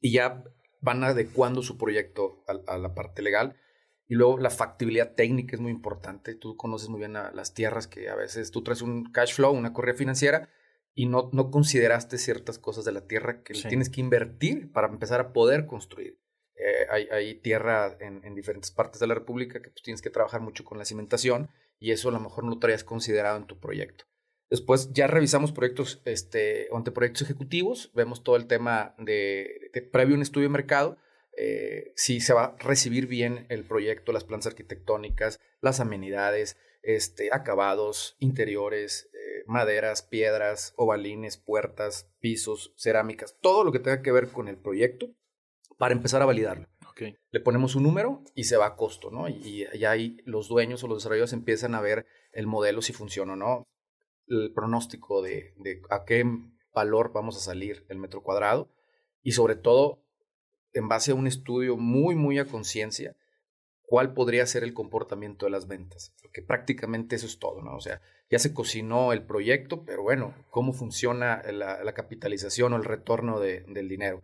y 0.00 0.12
ya 0.12 0.44
van 0.80 1.04
adecuando 1.04 1.62
su 1.62 1.76
proyecto 1.78 2.44
a, 2.46 2.78
la 2.78 2.94
parte 2.94 3.22
legal. 3.22 3.56
Y 4.08 4.14
luego 4.14 4.38
la 4.38 4.50
factibilidad 4.50 5.14
técnica 5.14 5.56
es 5.56 5.60
muy 5.60 5.72
importante. 5.72 6.34
Tú 6.34 6.56
conoces 6.56 6.88
muy 6.88 7.00
bien 7.00 7.14
las 7.14 7.54
tierras 7.54 7.88
que 7.88 8.08
a 8.08 8.14
veces 8.14 8.50
tú 8.50 8.62
traes 8.62 8.82
un 8.82 9.10
cash 9.10 9.34
flow, 9.34 9.52
una 9.52 9.72
correa 9.72 9.94
financiera 9.94 10.48
y 10.94 11.06
no, 11.06 11.28
no 11.32 11.50
consideraste 11.50 12.16
ciertas 12.16 12.58
cosas 12.58 12.84
de 12.84 12.92
la 12.92 13.06
tierra 13.06 13.42
que 13.42 13.54
tienes 13.54 13.90
que 13.90 14.00
invertir 14.00 14.70
para 14.72 14.88
empezar 14.88 15.20
a 15.20 15.32
poder 15.32 15.66
construir. 15.66 16.18
Eh, 16.54 16.86
hay, 16.90 17.08
hay, 17.10 17.34
tierra 17.34 17.96
en, 18.00 18.24
en, 18.24 18.34
diferentes 18.34 18.70
partes 18.70 18.98
de 18.98 19.06
la 19.06 19.14
República 19.14 19.60
que 19.60 19.70
pues, 19.70 19.82
tienes 19.82 20.00
que 20.00 20.08
trabajar 20.08 20.40
mucho 20.40 20.64
con 20.64 20.78
la 20.78 20.86
cimentación 20.86 21.50
y 21.78 21.90
eso 21.90 22.08
a 22.08 22.12
lo 22.12 22.20
mejor 22.20 22.44
no 22.44 22.50
lo 22.50 22.58
traías 22.58 22.82
considerado 22.82 23.36
en 23.36 23.46
tu 23.46 23.58
proyecto. 23.58 24.06
Después 24.48 24.92
ya 24.92 25.08
revisamos 25.08 25.52
proyectos 25.52 26.00
este, 26.04 26.68
o 26.70 26.76
anteproyectos 26.76 27.22
ejecutivos, 27.22 27.90
vemos 27.94 28.22
todo 28.22 28.36
el 28.36 28.46
tema 28.46 28.94
de, 28.98 29.70
previo 29.92 30.14
un 30.14 30.22
estudio 30.22 30.46
de 30.46 30.52
mercado, 30.52 30.98
eh, 31.36 31.92
si 31.96 32.20
se 32.20 32.32
va 32.32 32.44
a 32.44 32.56
recibir 32.58 33.06
bien 33.08 33.46
el 33.48 33.64
proyecto, 33.64 34.12
las 34.12 34.24
plantas 34.24 34.46
arquitectónicas, 34.46 35.40
las 35.60 35.80
amenidades, 35.80 36.56
este, 36.82 37.30
acabados, 37.32 38.16
interiores, 38.20 39.10
eh, 39.12 39.42
maderas, 39.46 40.02
piedras, 40.02 40.72
ovalines, 40.76 41.36
puertas, 41.36 42.08
pisos, 42.20 42.72
cerámicas, 42.76 43.36
todo 43.40 43.64
lo 43.64 43.72
que 43.72 43.80
tenga 43.80 44.00
que 44.00 44.12
ver 44.12 44.28
con 44.28 44.46
el 44.46 44.56
proyecto 44.56 45.08
para 45.76 45.92
empezar 45.94 46.22
a 46.22 46.26
validarlo. 46.26 46.68
Le 47.30 47.40
ponemos 47.40 47.74
un 47.74 47.82
número 47.82 48.22
y 48.34 48.44
se 48.44 48.56
va 48.56 48.66
a 48.66 48.76
costo, 48.76 49.10
¿no? 49.10 49.28
Y, 49.28 49.66
ya 49.78 49.90
ahí 49.90 50.16
los 50.24 50.48
dueños 50.48 50.82
o 50.82 50.88
los 50.88 50.98
desarrolladores 50.98 51.34
empiezan 51.34 51.74
a 51.74 51.82
ver 51.82 52.06
el 52.32 52.46
modelo 52.46 52.80
si 52.80 52.94
funciona 52.94 53.34
o 53.34 53.36
no 53.36 53.68
el 54.28 54.52
pronóstico 54.52 55.22
de, 55.22 55.54
a 55.90 56.04
qué 56.04 56.24
valor 56.74 57.12
vamos 57.12 57.36
a 57.36 57.40
salir 57.40 57.84
el 57.88 57.98
metro 57.98 58.22
cuadrado 58.22 58.70
y 59.22 59.32
sobre 59.32 59.56
todo 59.56 60.02
en 60.72 60.88
base 60.88 61.12
a 61.12 61.14
un 61.14 61.26
estudio 61.26 61.76
muy, 61.76 62.14
muy 62.14 62.38
a 62.38 62.44
conciencia, 62.44 63.16
cuál 63.86 64.12
podría 64.12 64.44
ser 64.46 64.62
el 64.62 64.74
comportamiento 64.74 65.46
de 65.46 65.52
las 65.52 65.66
ventas. 65.66 66.14
Porque 66.20 66.42
prácticamente 66.42 67.16
eso 67.16 67.26
es 67.26 67.38
todo, 67.38 67.62
¿no? 67.62 67.76
O 67.76 67.80
sea, 67.80 68.02
ya 68.30 68.38
se 68.38 68.52
cocinó 68.52 69.12
el 69.12 69.24
proyecto, 69.24 69.84
pero 69.84 70.02
bueno, 70.02 70.34
¿cómo 70.50 70.72
funciona 70.72 71.42
la, 71.50 71.92
capitalización 71.94 72.72
o 72.72 72.76
el 72.76 72.84
retorno 72.84 73.40
del 73.40 73.88
dinero? 73.88 74.22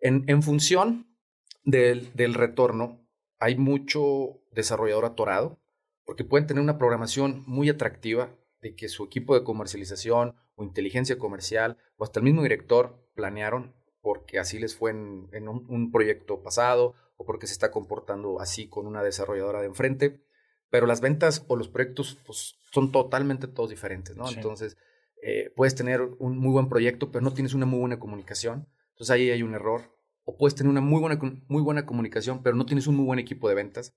En, 0.00 0.24
en 0.26 0.42
función 0.42 1.16
del, 1.64 2.12
del, 2.14 2.34
retorno, 2.34 3.00
hay 3.38 3.56
mucho 3.56 4.40
desarrollador 4.52 5.04
atorado, 5.04 5.58
porque 6.04 6.24
pueden 6.24 6.46
tener 6.46 6.62
una 6.62 6.78
programación 6.78 7.44
muy 7.46 7.68
atractiva, 7.68 8.30
de 8.60 8.74
que 8.74 8.88
su 8.88 9.04
equipo 9.04 9.34
de 9.34 9.44
comercialización 9.44 10.34
o 10.56 10.64
inteligencia 10.64 11.18
comercial 11.18 11.78
o 11.96 12.04
hasta 12.04 12.20
el 12.20 12.24
mismo 12.24 12.42
director 12.42 13.08
planearon 13.14 13.74
porque 14.00 14.38
así 14.38 14.58
les 14.58 14.76
fue 14.76 14.90
en, 14.90 15.48
un, 15.48 15.90
proyecto 15.92 16.42
pasado 16.42 16.94
o 17.16 17.24
porque 17.24 17.46
se 17.46 17.52
está 17.52 17.70
comportando 17.70 18.40
así 18.40 18.68
con 18.68 18.86
una 18.86 19.02
desarrolladora 19.02 19.60
de 19.60 19.66
enfrente. 19.66 20.22
Pero 20.70 20.86
las 20.86 21.00
ventas 21.00 21.44
o 21.48 21.56
los 21.56 21.68
proyectos 21.68 22.18
pues, 22.24 22.56
son 22.72 22.92
totalmente 22.92 23.48
todos 23.48 23.70
diferentes, 23.70 24.16
¿no? 24.16 24.28
Entonces, 24.30 24.76
eh, 25.22 25.52
puedes 25.56 25.74
tener 25.74 26.02
un 26.18 26.38
muy 26.38 26.52
buen 26.52 26.68
proyecto, 26.68 27.10
pero 27.10 27.24
no 27.24 27.32
tienes 27.32 27.54
una 27.54 27.66
muy 27.66 27.80
buena 27.80 27.98
comunicación. 27.98 28.68
Entonces 28.90 29.10
ahí 29.10 29.30
hay 29.30 29.42
un 29.42 29.54
error. 29.54 29.94
O 30.24 30.36
puedes 30.36 30.54
tener 30.54 30.70
una 30.70 30.80
muy 30.80 31.00
buena, 31.00 31.18
muy 31.48 31.62
buena 31.62 31.86
comunicación, 31.86 32.42
pero 32.42 32.54
no 32.54 32.66
tienes 32.66 32.86
un 32.86 32.96
muy 32.96 33.06
buen 33.06 33.18
equipo 33.18 33.48
de 33.48 33.54
ventas. 33.54 33.94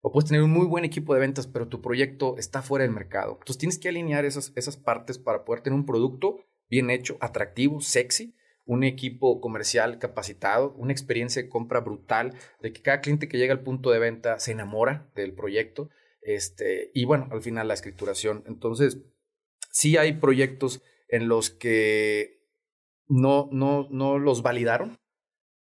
O 0.00 0.12
puedes 0.12 0.28
tener 0.28 0.42
un 0.42 0.50
muy 0.50 0.66
buen 0.66 0.84
equipo 0.84 1.14
de 1.14 1.20
ventas, 1.20 1.46
pero 1.46 1.68
tu 1.68 1.80
proyecto 1.80 2.36
está 2.38 2.62
fuera 2.62 2.84
del 2.84 2.94
mercado. 2.94 3.32
Entonces 3.32 3.58
tienes 3.58 3.78
que 3.78 3.88
alinear 3.88 4.24
esas, 4.24 4.52
esas 4.54 4.76
partes 4.76 5.18
para 5.18 5.44
poder 5.44 5.62
tener 5.62 5.78
un 5.78 5.86
producto 5.86 6.38
bien 6.68 6.90
hecho, 6.90 7.16
atractivo, 7.20 7.80
sexy, 7.80 8.36
un 8.64 8.82
equipo 8.82 9.40
comercial 9.40 9.98
capacitado, 9.98 10.74
una 10.74 10.92
experiencia 10.92 11.42
de 11.42 11.48
compra 11.48 11.80
brutal, 11.80 12.34
de 12.60 12.72
que 12.72 12.82
cada 12.82 13.00
cliente 13.00 13.28
que 13.28 13.38
llega 13.38 13.54
al 13.54 13.62
punto 13.62 13.90
de 13.90 14.00
venta 14.00 14.38
se 14.40 14.52
enamora 14.52 15.10
del 15.14 15.34
proyecto. 15.34 15.88
Este, 16.20 16.90
y 16.92 17.04
bueno, 17.04 17.28
al 17.30 17.42
final 17.42 17.68
la 17.68 17.74
escrituración. 17.74 18.42
Entonces, 18.46 18.98
sí 19.70 19.96
hay 19.96 20.14
proyectos 20.14 20.82
en 21.08 21.28
los 21.28 21.50
que 21.50 22.42
no, 23.08 23.48
no, 23.52 23.86
no 23.90 24.18
los 24.18 24.42
validaron, 24.42 24.98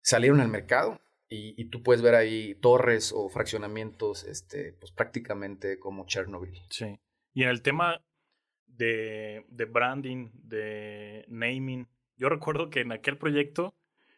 salieron 0.02 0.41
al 0.41 0.50
mercado, 0.50 1.00
y, 1.58 1.65
tú 1.65 1.84
puedes 1.84 2.02
ver 2.02 2.15
ahí 2.15 2.56
torres 2.56 3.13
o 3.15 3.30
fraccionamientos, 3.30 4.24
este, 4.24 4.74
pues 4.74 4.91
prácticamente 4.91 5.80
como 5.80 6.06
Chernobyl. 6.06 6.62
Sí. 6.69 7.00
Y 7.34 7.43
en 7.43 7.50
el 7.50 7.62
tema 7.62 8.02
de, 8.67 9.45
de 9.50 9.65
branding, 9.65 10.30
de 10.34 11.26
naming, 11.28 11.88
yo 12.17 12.30
recuerdo 12.30 12.69
que 12.69 12.82
en 12.82 12.91
aquel 12.91 13.17
proyecto 13.17 13.76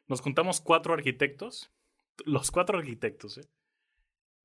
nos 0.08 0.22
juntamos 0.22 0.62
cuatro 0.62 0.94
arquitectos, 0.94 1.72
los 2.26 2.52
cuatro 2.52 2.78
arquitectos, 2.78 3.38
¿eh? 3.38 3.50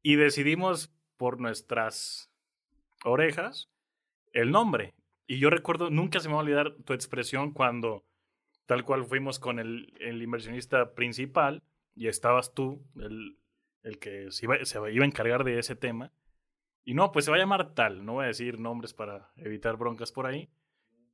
y 0.02 0.16
decidimos 0.16 0.92
por 1.16 1.40
nuestras 1.40 2.30
orejas 3.04 3.70
el 4.32 4.50
nombre. 4.50 4.94
Y 5.26 5.38
yo 5.38 5.50
recuerdo, 5.50 5.90
nunca 5.90 6.20
se 6.20 6.28
me 6.28 6.34
va 6.34 6.40
a 6.40 6.44
olvidar 6.44 6.74
tu 6.84 6.92
expresión 6.92 7.52
cuando 7.52 8.04
tal 8.66 8.84
cual 8.84 9.04
fuimos 9.04 9.38
con 9.38 9.58
el, 9.58 9.92
el 10.00 10.22
inversionista 10.22 10.94
principal 10.94 11.62
y 11.94 12.08
estabas 12.08 12.54
tú, 12.54 12.84
el, 12.96 13.38
el 13.82 13.98
que 13.98 14.30
se 14.30 14.46
iba, 14.46 14.64
se 14.64 14.78
iba 14.78 15.04
a 15.04 15.06
encargar 15.06 15.44
de 15.44 15.58
ese 15.58 15.76
tema. 15.76 16.12
Y 16.84 16.94
no, 16.94 17.12
pues 17.12 17.24
se 17.24 17.30
va 17.30 17.36
a 17.36 17.40
llamar 17.40 17.74
tal, 17.74 18.04
no 18.04 18.14
voy 18.14 18.24
a 18.24 18.28
decir 18.28 18.58
nombres 18.58 18.92
para 18.92 19.30
evitar 19.36 19.76
broncas 19.76 20.10
por 20.10 20.26
ahí. 20.26 20.50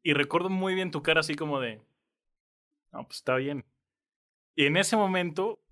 Y 0.03 0.15
recuerdo 0.15 0.49
muy 0.49 0.75
bien 0.75 0.91
tu 0.91 1.03
cara 1.03 1.21
así 1.21 1.35
como 1.35 1.61
de, 1.61 1.83
no, 2.93 3.05
pues 3.05 3.17
está 3.19 3.37
bien. 3.37 3.65
Y 4.55 4.67
en 4.67 4.77
ese 4.77 4.97
momento, 4.97 5.63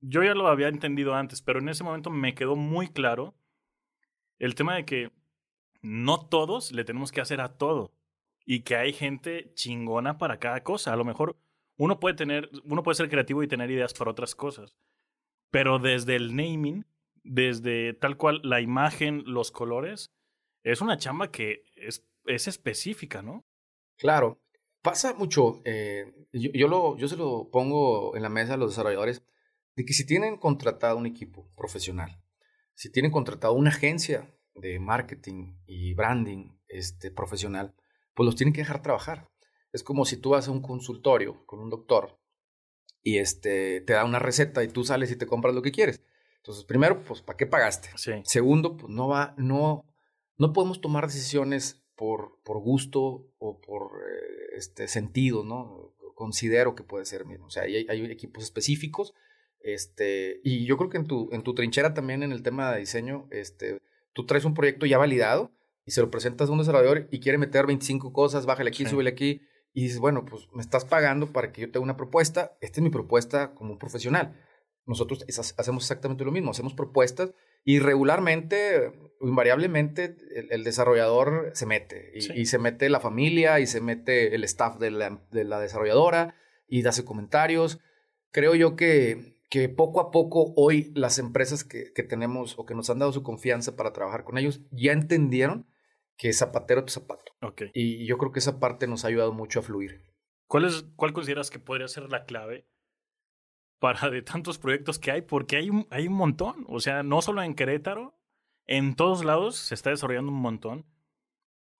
yo 0.00 0.22
ya 0.22 0.34
lo 0.34 0.46
había 0.48 0.68
entendido 0.68 1.14
antes, 1.14 1.42
pero 1.42 1.58
en 1.58 1.68
ese 1.68 1.84
momento 1.84 2.10
me 2.10 2.34
quedó 2.34 2.56
muy 2.56 2.88
claro 2.88 3.34
el 4.38 4.54
tema 4.54 4.76
de 4.76 4.84
que 4.84 5.12
no 5.80 6.26
todos 6.26 6.72
le 6.72 6.84
tenemos 6.84 7.12
que 7.12 7.20
hacer 7.20 7.40
a 7.40 7.56
todo 7.56 7.92
y 8.44 8.60
que 8.60 8.76
hay 8.76 8.92
gente 8.92 9.52
chingona 9.54 10.18
para 10.18 10.38
cada 10.38 10.62
cosa. 10.62 10.92
A 10.92 10.96
lo 10.96 11.04
mejor 11.04 11.36
uno 11.76 12.00
puede 12.00 12.14
tener, 12.14 12.50
uno 12.64 12.82
puede 12.82 12.96
ser 12.96 13.08
creativo 13.08 13.42
y 13.42 13.48
tener 13.48 13.70
ideas 13.70 13.94
para 13.94 14.10
otras 14.10 14.34
cosas, 14.34 14.76
pero 15.50 15.78
desde 15.78 16.16
el 16.16 16.34
naming, 16.34 16.86
desde 17.24 17.94
tal 17.94 18.16
cual 18.16 18.40
la 18.42 18.60
imagen, 18.60 19.22
los 19.26 19.50
colores, 19.50 20.12
es 20.62 20.80
una 20.80 20.96
chamba 20.96 21.30
que 21.30 21.64
es, 21.76 22.06
es 22.26 22.48
específica, 22.48 23.22
¿no? 23.22 23.44
Claro, 23.96 24.40
pasa 24.82 25.14
mucho. 25.14 25.60
Eh, 25.64 26.12
yo, 26.32 26.50
yo, 26.52 26.68
lo, 26.68 26.96
yo 26.96 27.08
se 27.08 27.16
lo 27.16 27.50
pongo 27.50 28.16
en 28.16 28.22
la 28.22 28.28
mesa 28.28 28.54
a 28.54 28.56
los 28.56 28.70
desarrolladores 28.70 29.24
de 29.76 29.84
que 29.84 29.92
si 29.92 30.06
tienen 30.06 30.36
contratado 30.36 30.96
un 30.96 31.06
equipo 31.06 31.50
profesional, 31.56 32.20
si 32.74 32.90
tienen 32.90 33.10
contratado 33.10 33.54
una 33.54 33.70
agencia 33.70 34.34
de 34.54 34.78
marketing 34.78 35.56
y 35.66 35.94
branding 35.94 36.58
este, 36.68 37.10
profesional, 37.10 37.74
pues 38.14 38.26
los 38.26 38.36
tienen 38.36 38.52
que 38.52 38.60
dejar 38.60 38.82
trabajar. 38.82 39.30
Es 39.72 39.82
como 39.82 40.04
si 40.04 40.16
tú 40.16 40.30
vas 40.30 40.48
a 40.48 40.50
un 40.50 40.62
consultorio 40.62 41.44
con 41.46 41.60
un 41.60 41.70
doctor 41.70 42.18
y 43.02 43.18
este, 43.18 43.80
te 43.80 43.94
da 43.94 44.04
una 44.04 44.18
receta 44.18 44.62
y 44.62 44.68
tú 44.68 44.84
sales 44.84 45.10
y 45.10 45.16
te 45.16 45.26
compras 45.26 45.54
lo 45.54 45.62
que 45.62 45.72
quieres. 45.72 46.02
Entonces, 46.36 46.64
primero, 46.64 47.02
pues, 47.04 47.22
¿para 47.22 47.36
qué 47.36 47.46
pagaste? 47.46 47.90
Segundo, 48.24 48.76
pues 48.76 48.92
no 48.92 49.08
va, 49.08 49.34
no, 49.38 49.84
no 50.38 50.52
podemos 50.52 50.80
tomar 50.80 51.06
decisiones 51.06 51.82
por, 51.96 52.38
por 52.42 52.60
gusto 52.60 53.28
o 53.38 53.60
por 53.60 53.92
eh, 54.02 54.56
este 54.56 54.88
sentido, 54.88 55.44
¿no? 55.44 55.94
Considero 56.14 56.74
que 56.74 56.82
puede 56.82 57.04
ser 57.04 57.26
mismo. 57.26 57.46
O 57.46 57.50
sea, 57.50 57.62
hay, 57.62 57.86
hay 57.88 58.04
equipos 58.06 58.42
específicos. 58.42 59.14
Este, 59.60 60.40
y 60.42 60.64
yo 60.66 60.76
creo 60.76 60.90
que 60.90 60.98
en 60.98 61.06
tu, 61.06 61.28
en 61.32 61.42
tu 61.42 61.54
trinchera 61.54 61.94
también 61.94 62.22
en 62.22 62.32
el 62.32 62.42
tema 62.42 62.72
de 62.72 62.80
diseño, 62.80 63.28
este, 63.30 63.80
tú 64.12 64.26
traes 64.26 64.44
un 64.44 64.54
proyecto 64.54 64.86
ya 64.86 64.98
validado 64.98 65.52
y 65.84 65.92
se 65.92 66.00
lo 66.00 66.10
presentas 66.10 66.48
a 66.48 66.52
un 66.52 66.58
desarrollador 66.58 67.08
y 67.10 67.20
quiere 67.20 67.38
meter 67.38 67.66
25 67.66 68.12
cosas, 68.12 68.46
bájale 68.46 68.70
aquí, 68.70 68.86
súbele 68.86 69.10
aquí, 69.10 69.42
y 69.72 69.84
dices, 69.84 69.98
bueno, 69.98 70.24
pues 70.24 70.48
me 70.52 70.62
estás 70.62 70.84
pagando 70.84 71.32
para 71.32 71.52
que 71.52 71.62
yo 71.62 71.70
te 71.70 71.78
una 71.78 71.96
propuesta, 71.96 72.56
esta 72.60 72.80
es 72.80 72.82
mi 72.82 72.90
propuesta 72.90 73.54
como 73.54 73.72
un 73.72 73.78
profesional. 73.78 74.36
Nosotros 74.84 75.24
hacemos 75.56 75.84
exactamente 75.84 76.24
lo 76.24 76.32
mismo, 76.32 76.50
hacemos 76.50 76.74
propuestas 76.74 77.32
y 77.64 77.78
regularmente, 77.78 78.92
invariablemente, 79.20 80.16
el, 80.50 80.64
desarrollador 80.64 81.52
se 81.54 81.66
mete 81.66 82.10
y, 82.14 82.46
se 82.46 82.58
mete 82.58 82.90
la 82.90 82.98
familia 82.98 83.60
y 83.60 83.66
se 83.66 83.80
mete 83.80 84.34
el 84.34 84.42
staff 84.44 84.78
de 84.78 84.90
la, 84.90 85.22
de 85.30 85.44
la 85.44 85.60
desarrolladora 85.60 86.34
y 86.66 86.84
hace 86.84 87.04
comentarios. 87.04 87.78
Creo 88.32 88.56
yo 88.56 88.74
que, 88.74 89.38
que 89.48 89.68
poco 89.68 90.00
a 90.00 90.10
poco 90.10 90.52
hoy 90.56 90.90
las 90.94 91.20
empresas 91.20 91.62
que, 91.62 91.92
que 91.92 92.02
tenemos 92.02 92.58
o 92.58 92.66
que 92.66 92.74
nos 92.74 92.90
han 92.90 92.98
dado 92.98 93.12
su 93.12 93.22
confianza 93.22 93.76
para 93.76 93.92
trabajar 93.92 94.24
con 94.24 94.36
ellos 94.36 94.60
ya 94.72 94.92
entendieron 94.92 95.66
que 96.16 96.32
zapatero 96.32 96.84
tu 96.84 96.92
zapato. 96.92 97.32
Okay. 97.40 97.70
Y 97.74 98.06
yo 98.06 98.18
creo 98.18 98.32
que 98.32 98.38
esa 98.38 98.60
parte 98.60 98.86
nos 98.86 99.04
ha 99.04 99.08
ayudado 99.08 99.32
mucho 99.32 99.60
a 99.60 99.62
fluir. 99.62 100.02
¿Cuál, 100.46 100.66
es, 100.66 100.84
¿Cuál 100.96 101.12
consideras 101.12 101.50
que 101.50 101.58
podría 101.58 101.88
ser 101.88 102.10
la 102.10 102.24
clave 102.24 102.66
para 103.78 104.10
de 104.10 104.22
tantos 104.22 104.58
proyectos 104.58 104.98
que 104.98 105.10
hay? 105.10 105.22
Porque 105.22 105.56
hay 105.56 105.70
un, 105.70 105.86
hay 105.90 106.06
un 106.08 106.14
montón. 106.14 106.64
O 106.68 106.80
sea, 106.80 107.02
no 107.02 107.22
solo 107.22 107.42
en 107.42 107.54
Querétaro, 107.54 108.14
en 108.66 108.94
todos 108.94 109.24
lados 109.24 109.56
se 109.56 109.74
está 109.74 109.90
desarrollando 109.90 110.30
un 110.30 110.40
montón. 110.40 110.86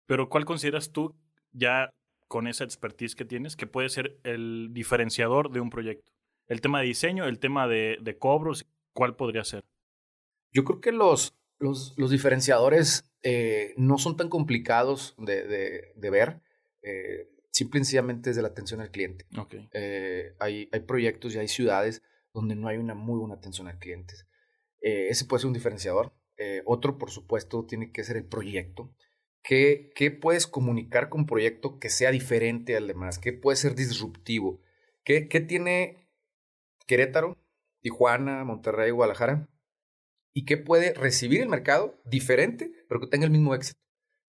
Pero 0.06 0.28
¿cuál 0.28 0.44
consideras 0.44 0.90
tú, 0.90 1.14
ya 1.52 1.90
con 2.28 2.46
esa 2.46 2.64
expertise 2.64 3.14
que 3.14 3.24
tienes, 3.24 3.56
que 3.56 3.66
puede 3.66 3.88
ser 3.88 4.18
el 4.24 4.70
diferenciador 4.72 5.50
de 5.50 5.60
un 5.60 5.70
proyecto? 5.70 6.12
El 6.48 6.60
tema 6.60 6.80
de 6.80 6.86
diseño, 6.86 7.26
el 7.26 7.38
tema 7.38 7.68
de, 7.68 7.98
de 8.00 8.18
cobros, 8.18 8.66
¿cuál 8.92 9.14
podría 9.14 9.44
ser? 9.44 9.64
Yo 10.50 10.64
creo 10.64 10.80
que 10.80 10.92
los, 10.92 11.34
los, 11.62 11.94
los 11.96 12.10
diferenciadores 12.10 13.04
eh, 13.22 13.72
no 13.76 13.98
son 13.98 14.16
tan 14.16 14.28
complicados 14.28 15.14
de, 15.16 15.92
de, 15.94 16.10
ver. 16.10 16.42
Eh, 16.82 17.28
simple 17.50 17.78
y 17.78 17.84
sencillamente 17.84 18.30
es 18.30 18.36
de 18.36 18.42
la 18.42 18.48
atención 18.48 18.80
al 18.80 18.90
cliente. 18.90 19.26
Okay. 19.38 19.68
Eh, 19.72 20.34
hay, 20.40 20.68
hay 20.72 20.80
proyectos 20.80 21.34
y 21.34 21.38
hay 21.38 21.48
ciudades 21.48 22.02
donde 22.34 22.56
no 22.56 22.68
hay 22.68 22.78
una 22.78 22.94
muy 22.94 23.18
buena 23.18 23.36
atención 23.36 23.68
al 23.68 23.78
cliente. 23.78 24.14
ese 24.80 25.24
puede 25.24 25.40
ser 25.40 25.48
un 25.48 25.54
diferenciador. 25.54 26.12
otro, 26.64 26.98
por 26.98 27.10
supuesto, 27.10 27.64
tiene 27.64 27.92
que 27.92 28.02
ser 28.04 28.16
el 28.16 28.24
proyecto. 28.24 28.92
¿Qué, 29.44 29.90
¿Qué 29.94 30.10
puedes 30.10 30.46
comunicar 30.46 31.08
con 31.08 31.22
un 31.22 31.26
proyecto 31.26 31.78
que 31.78 31.90
sea 31.90 32.10
diferente 32.10 32.76
al 32.76 32.88
demás? 32.88 33.18
¿Qué 33.18 33.32
puede 33.32 33.56
ser 33.56 33.74
disruptivo? 33.74 34.60
¿Qué, 35.04 35.28
qué 35.28 35.40
tiene 35.40 36.08
Querétaro, 36.86 37.36
Tijuana, 37.80 38.44
Monterrey, 38.44 38.90
Guadalajara? 38.90 39.48
Y 40.34 40.44
qué 40.44 40.56
puede 40.56 40.94
recibir 40.94 41.40
el 41.40 41.48
mercado 41.48 42.00
diferente, 42.04 42.72
pero 42.88 43.00
que 43.00 43.06
tenga 43.06 43.26
el 43.26 43.30
mismo 43.30 43.54
éxito. 43.54 43.78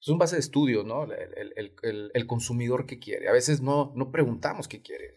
Es 0.02 0.10
un 0.10 0.18
base 0.18 0.36
de 0.36 0.42
estudio, 0.42 0.84
¿no? 0.84 1.06
El, 1.06 1.54
el, 1.56 1.76
el, 1.82 2.12
el, 2.14 2.28
consumidor 2.28 2.86
que 2.86 3.00
quiere. 3.00 3.30
A 3.30 3.32
veces 3.32 3.62
no, 3.62 3.94
no 3.96 4.12
preguntamos 4.12 4.68
qué 4.68 4.82
quiere. 4.82 5.16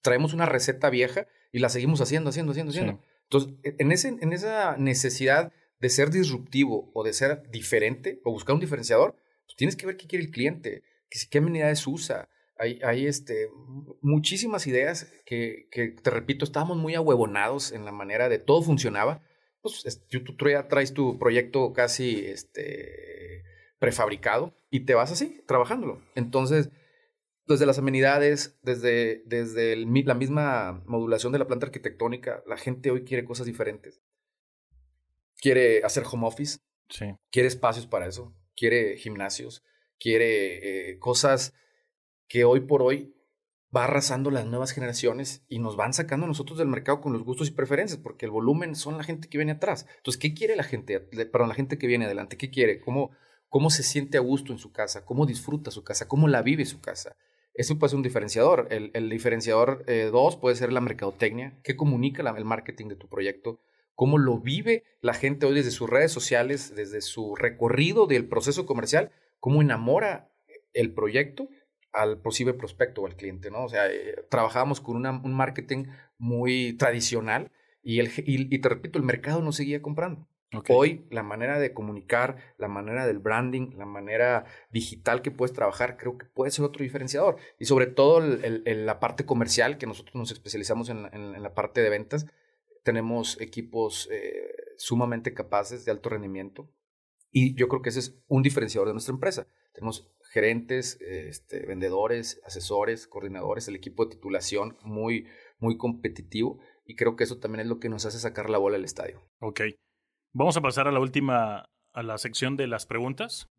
Traemos 0.00 0.32
una 0.32 0.46
receta 0.46 0.88
vieja 0.88 1.26
y 1.52 1.58
la 1.58 1.68
seguimos 1.68 2.00
haciendo, 2.00 2.30
haciendo, 2.30 2.52
haciendo, 2.52 2.70
haciendo. 2.70 3.02
Entonces, 3.24 3.52
e, 3.62 3.76
en, 3.78 3.92
ese, 3.92 4.08
en 4.08 4.32
esa 4.32 4.78
necesidad 4.78 5.52
de 5.78 5.90
ser 5.90 6.10
disruptivo 6.10 6.90
o 6.94 7.04
de 7.04 7.12
ser 7.12 7.42
diferente 7.50 8.20
o 8.24 8.32
buscar 8.32 8.54
un 8.54 8.60
diferenciador, 8.60 9.14
pues 9.44 9.56
tienes 9.56 9.76
que 9.76 9.84
ver 9.84 9.98
qué 9.98 10.06
quiere 10.06 10.24
el 10.24 10.30
cliente, 10.30 10.84
qué 11.30 11.38
amenidades 11.38 11.86
usa. 11.86 12.30
Hay, 12.56 12.78
hay 12.82 13.06
este, 13.06 13.50
muchísimas 14.00 14.66
ideas 14.66 15.12
que, 15.26 15.68
que, 15.70 15.88
te 15.88 16.10
repito, 16.10 16.46
estábamos 16.46 16.78
muy 16.78 16.94
ahuevonados 16.94 17.72
en 17.72 17.84
la 17.84 17.92
manera 17.92 18.30
de 18.30 18.38
todo 18.38 18.62
funcionaba 18.62 19.22
pues 19.62 19.84
tú 20.08 20.48
ya 20.48 20.68
traes 20.68 20.92
tu 20.92 21.18
proyecto 21.18 21.72
casi 21.72 22.26
este, 22.26 23.44
prefabricado 23.78 24.54
y 24.70 24.80
te 24.80 24.94
vas 24.94 25.12
así, 25.12 25.42
trabajándolo. 25.46 26.02
Entonces, 26.14 26.70
desde 27.46 27.66
las 27.66 27.78
amenidades, 27.78 28.58
desde, 28.62 29.22
desde 29.26 29.76
la 29.76 30.14
misma 30.14 30.82
modulación 30.86 31.32
de 31.32 31.38
la 31.38 31.46
planta 31.46 31.66
arquitectónica, 31.66 32.42
la 32.46 32.56
gente 32.56 32.90
hoy 32.90 33.04
quiere 33.04 33.24
cosas 33.24 33.46
diferentes. 33.46 34.02
Quiere 35.36 35.82
hacer 35.84 36.04
home 36.10 36.26
office, 36.26 36.58
sí. 36.88 37.06
quiere 37.30 37.48
espacios 37.48 37.86
para 37.86 38.06
eso, 38.06 38.34
quiere 38.54 38.96
gimnasios, 38.96 39.64
quiere 39.98 40.90
eh, 40.90 40.98
cosas 40.98 41.54
que 42.28 42.44
hoy 42.44 42.60
por 42.60 42.82
hoy 42.82 43.14
va 43.74 43.84
arrasando 43.84 44.30
las 44.30 44.46
nuevas 44.46 44.72
generaciones 44.72 45.44
y 45.48 45.58
nos 45.58 45.76
van 45.76 45.94
sacando 45.94 46.26
nosotros 46.26 46.58
del 46.58 46.68
mercado 46.68 47.00
con 47.00 47.12
los 47.12 47.24
gustos 47.24 47.48
y 47.48 47.52
preferencias, 47.52 47.98
porque 47.98 48.26
el 48.26 48.30
volumen 48.30 48.74
son 48.74 48.98
la 48.98 49.04
gente 49.04 49.28
que 49.28 49.38
viene 49.38 49.52
atrás. 49.52 49.86
Entonces, 49.96 50.20
¿qué 50.20 50.34
quiere 50.34 50.56
la 50.56 50.62
gente? 50.62 51.00
Perdón, 51.00 51.48
la 51.48 51.54
gente 51.54 51.78
que 51.78 51.86
viene 51.86 52.04
adelante, 52.04 52.36
¿qué 52.36 52.50
quiere? 52.50 52.80
¿Cómo, 52.80 53.12
cómo 53.48 53.70
se 53.70 53.82
siente 53.82 54.18
a 54.18 54.20
gusto 54.20 54.52
en 54.52 54.58
su 54.58 54.72
casa? 54.72 55.04
¿Cómo 55.04 55.24
disfruta 55.24 55.70
su 55.70 55.84
casa? 55.84 56.06
¿Cómo 56.06 56.28
la 56.28 56.42
vive 56.42 56.66
su 56.66 56.80
casa? 56.80 57.16
Eso 57.54 57.78
puede 57.78 57.90
ser 57.90 57.96
un 57.96 58.02
diferenciador. 58.02 58.68
El, 58.70 59.08
diferenciador 59.08 59.84
eh, 59.86 60.10
dos 60.12 60.36
puede 60.36 60.56
ser 60.56 60.72
la 60.72 60.80
mercadotecnia. 60.80 61.58
¿Qué 61.62 61.76
comunica 61.76 62.22
el 62.22 62.44
marketing 62.44 62.88
de 62.88 62.96
tu 62.96 63.08
proyecto? 63.08 63.60
¿Cómo 63.94 64.18
lo 64.18 64.38
vive 64.38 64.84
la 65.00 65.14
gente 65.14 65.46
hoy 65.46 65.54
desde 65.54 65.70
sus 65.70 65.88
redes 65.88 66.12
sociales, 66.12 66.74
desde 66.74 67.02
su 67.02 67.36
recorrido 67.36 68.06
del 68.06 68.26
proceso 68.26 68.64
comercial? 68.64 69.12
¿Cómo 69.38 69.60
enamora 69.60 70.30
el 70.72 70.94
proyecto 70.94 71.48
al 71.92 72.18
posible 72.18 72.54
prospecto 72.54 73.02
o 73.02 73.06
al 73.06 73.16
cliente, 73.16 73.50
¿no? 73.50 73.64
O 73.64 73.68
sea, 73.68 73.90
eh, 73.90 74.24
trabajábamos 74.30 74.80
con 74.80 74.96
un 74.96 75.34
marketing 75.34 75.86
muy 76.18 76.74
tradicional 76.74 77.50
y, 77.82 78.00
el, 78.00 78.10
y, 78.16 78.58
te 78.58 78.68
repito, 78.68 78.98
el 78.98 79.04
mercado 79.04 79.42
no 79.42 79.52
seguía 79.52 79.82
comprando. 79.82 80.26
Hoy 80.68 81.06
la 81.10 81.22
manera 81.22 81.58
de 81.58 81.72
comunicar, 81.72 82.36
la 82.58 82.68
manera 82.68 83.06
del 83.06 83.18
branding, 83.18 83.70
la 83.76 83.86
manera 83.86 84.44
digital 84.70 85.22
que 85.22 85.30
puedes 85.30 85.54
trabajar, 85.54 85.96
creo 85.96 86.18
que 86.18 86.26
puede 86.26 86.50
ser 86.50 86.66
otro 86.66 86.82
diferenciador. 86.82 87.36
Y 87.58 87.64
sobre 87.64 87.86
todo 87.86 88.20
la 88.20 89.00
parte 89.00 89.24
comercial, 89.24 89.78
que 89.78 89.86
nosotros 89.86 90.14
nos 90.14 90.30
especializamos 90.30 90.90
en, 90.90 91.08
en, 91.12 91.42
la 91.42 91.54
parte 91.54 91.80
de 91.80 91.88
ventas, 91.88 92.26
tenemos 92.82 93.40
equipos 93.40 94.10
eh, 94.12 94.54
sumamente 94.76 95.32
capaces 95.32 95.86
de 95.86 95.90
alto 95.90 96.10
rendimiento. 96.10 96.68
Y 97.30 97.54
yo 97.54 97.68
creo 97.68 97.80
que 97.80 97.88
ese 97.88 98.00
es 98.00 98.14
un 98.28 98.42
diferenciador 98.42 98.88
de 98.88 98.94
nuestra 98.94 99.14
empresa. 99.14 99.46
Tenemos 99.72 100.12
gerentes, 100.32 100.98
este, 101.02 101.66
vendedores, 101.66 102.40
asesores, 102.46 103.06
coordinadores, 103.06 103.68
el 103.68 103.76
equipo 103.76 104.04
de 104.04 104.12
titulación 104.12 104.78
muy, 104.82 105.26
muy 105.58 105.76
competitivo 105.76 106.58
y 106.86 106.96
creo 106.96 107.16
que 107.16 107.24
eso 107.24 107.38
también 107.38 107.60
es 107.60 107.66
lo 107.66 107.78
que 107.78 107.90
nos 107.90 108.06
hace 108.06 108.18
sacar 108.18 108.48
la 108.48 108.56
bola 108.56 108.76
al 108.76 108.84
estadio. 108.84 109.20
Ok. 109.40 109.60
Vamos 110.32 110.56
a 110.56 110.62
pasar 110.62 110.88
a 110.88 110.92
la 110.92 111.00
última, 111.00 111.68
a 111.92 112.02
la 112.02 112.16
sección 112.16 112.56
de 112.56 112.66
las 112.66 112.86
preguntas. 112.86 113.50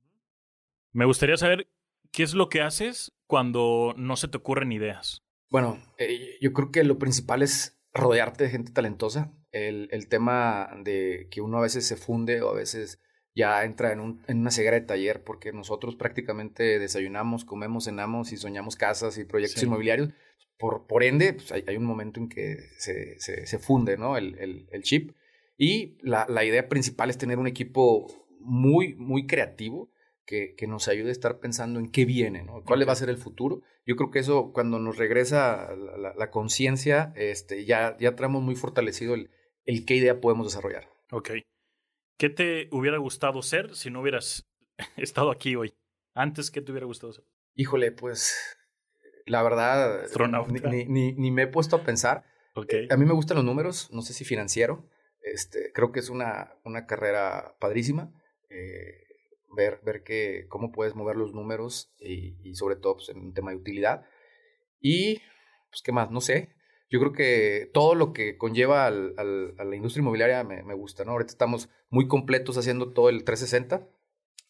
Me 0.92 1.06
gustaría 1.06 1.38
saber 1.38 1.68
qué 2.12 2.24
es 2.24 2.34
lo 2.34 2.50
que 2.50 2.62
haces 2.62 3.12
cuando 3.28 3.94
no 3.96 4.16
se 4.16 4.28
te 4.28 4.38
ocurren 4.38 4.72
ideas. 4.72 5.22
Bueno, 5.52 5.80
eh, 6.00 6.38
yo 6.42 6.54
creo 6.54 6.72
que 6.72 6.84
lo 6.84 6.98
principal 6.98 7.44
es 7.44 7.80
rodearte 7.94 8.46
de 8.46 8.50
gente 8.50 8.72
talentosa. 8.72 9.32
El, 9.52 9.90
el, 9.92 10.08
tema 10.08 10.72
de 10.84 11.28
que 11.30 11.42
uno 11.42 11.60
a 11.60 11.62
veces 11.62 11.86
se 11.86 11.98
funde 11.98 12.42
o 12.42 12.50
a 12.50 12.56
veces 12.56 13.00
ya 13.36 13.64
entra 13.64 13.92
en, 13.92 14.00
un, 14.00 14.24
en 14.28 14.40
una 14.40 14.52
ceguera 14.52 14.80
de 14.80 14.86
taller 14.86 15.24
porque 15.24 15.52
nosotros 15.52 15.96
prácticamente 15.96 16.80
desayunamos, 16.80 17.46
comemos, 17.46 17.86
cenamos 17.86 18.32
y 18.32 18.38
soñamos 18.38 18.76
casas 18.76 19.18
y 19.18 19.26
proyectos 19.26 19.64
inmobiliarios. 19.64 20.10
Por, 20.58 20.86
por 20.86 21.04
ende, 21.04 21.34
pues 21.34 21.52
hay, 21.52 21.64
hay, 21.68 21.78
un 21.78 21.86
momento 21.86 22.20
en 22.20 22.30
que 22.30 22.58
se, 22.78 23.20
se, 23.20 23.48
se 23.48 23.60
funde 23.60 23.98
¿no? 23.98 24.18
el, 24.18 24.38
el, 24.40 24.68
el 24.72 24.84
chip. 24.84 25.12
Y 25.58 25.98
la, 26.02 26.26
la, 26.30 26.46
idea 26.46 26.70
principal 26.70 27.10
es 27.10 27.18
tener 27.18 27.40
un 27.40 27.48
equipo 27.48 28.08
muy, 28.40 28.96
muy 28.96 29.26
creativo 29.26 29.92
que, 30.26 30.56
que, 30.56 30.68
nos 30.68 30.88
ayude 30.88 31.10
a 31.10 31.12
estar 31.12 31.40
pensando 31.40 31.80
en 31.80 31.92
qué 31.92 32.06
viene, 32.06 32.44
¿no? 32.44 32.64
cuál 32.64 32.88
va 32.88 32.94
a 32.94 32.98
ser 32.98 33.10
el 33.10 33.18
futuro. 33.18 33.62
Yo 33.86 33.96
creo 33.96 34.12
que 34.12 34.20
eso, 34.20 34.52
cuando 34.54 34.80
nos 34.80 34.98
regresa 34.98 35.76
la, 35.76 35.98
la, 35.98 36.14
la 36.16 36.32
conciencia, 36.32 37.14
este, 37.16 37.66
ya, 37.66 37.98
ya 38.00 38.16
traemos 38.16 38.42
muy 38.42 38.56
fortalecido 38.56 39.16
el, 39.16 39.32
el 39.66 39.86
qué 39.86 39.96
idea 39.96 40.22
podemos 40.22 40.48
desarrollar. 40.48 40.88
Ok. 41.12 41.32
¿Qué 42.18 42.30
te 42.30 42.68
hubiera 42.72 42.98
gustado 42.98 43.42
ser 43.42 43.76
si 43.76 43.90
no 43.90 44.02
hubieras 44.02 44.48
estado 44.98 45.32
aquí 45.32 45.56
hoy? 45.56 45.74
Antes, 46.14 46.52
¿qué 46.52 46.62
te 46.62 46.72
hubiera 46.72 46.86
gustado 46.86 47.14
ser? 47.14 47.26
Híjole, 47.56 47.92
pues 47.92 48.36
la 49.26 49.42
verdad, 49.44 50.06
ni, 50.70 50.86
ni, 50.86 51.14
ni, 51.14 51.32
me 51.32 51.44
he 51.44 51.48
puesto 51.48 51.78
a 51.78 51.84
pensar. 51.84 52.26
Okay. 52.56 52.88
A 52.92 52.98
mí 52.98 53.06
me 53.06 53.14
gustan 53.14 53.38
los 53.38 53.46
números, 53.46 53.90
no 53.92 54.02
sé 54.02 54.14
si 54.14 54.26
financiero. 54.26 54.88
Este, 55.22 55.72
creo 55.74 55.92
que 55.92 56.00
es 56.00 56.10
una, 56.10 56.56
una 56.64 56.86
carrera 56.86 57.56
padrísima. 57.60 58.12
Eh, 58.50 59.06
ver, 59.56 59.80
ver 59.84 60.04
que, 60.04 60.46
cómo 60.50 60.72
puedes 60.72 60.96
mover 60.96 61.16
los 61.16 61.34
números 61.34 61.94
y, 62.00 62.38
y 62.48 62.56
sobre 62.56 62.76
todo 62.76 62.96
pues, 62.96 63.10
en 63.10 63.20
un 63.20 63.34
tema 63.34 63.52
de 63.52 63.58
utilidad. 63.58 64.06
Y, 64.80 65.22
pues, 65.70 65.82
¿qué 65.84 65.92
más? 65.92 66.12
No 66.12 66.22
sé. 66.22 66.54
Yo 66.94 67.00
creo 67.00 67.12
que 67.12 67.72
todo 67.74 67.96
lo 67.96 68.14
que 68.14 68.38
conlleva 68.38 68.86
al, 68.86 69.16
al, 69.18 69.56
a 69.58 69.64
la 69.64 69.76
industria 69.76 70.02
inmobiliaria 70.02 70.44
me, 70.44 70.62
me, 70.62 70.76
gusta, 70.76 71.04
¿no? 71.04 71.14
Ahorita 71.14 71.32
estamos 71.32 71.68
muy 71.90 72.08
completos 72.08 72.56
haciendo 72.56 72.94
todo 72.94 73.10
el 73.10 73.24
360, 73.24 73.90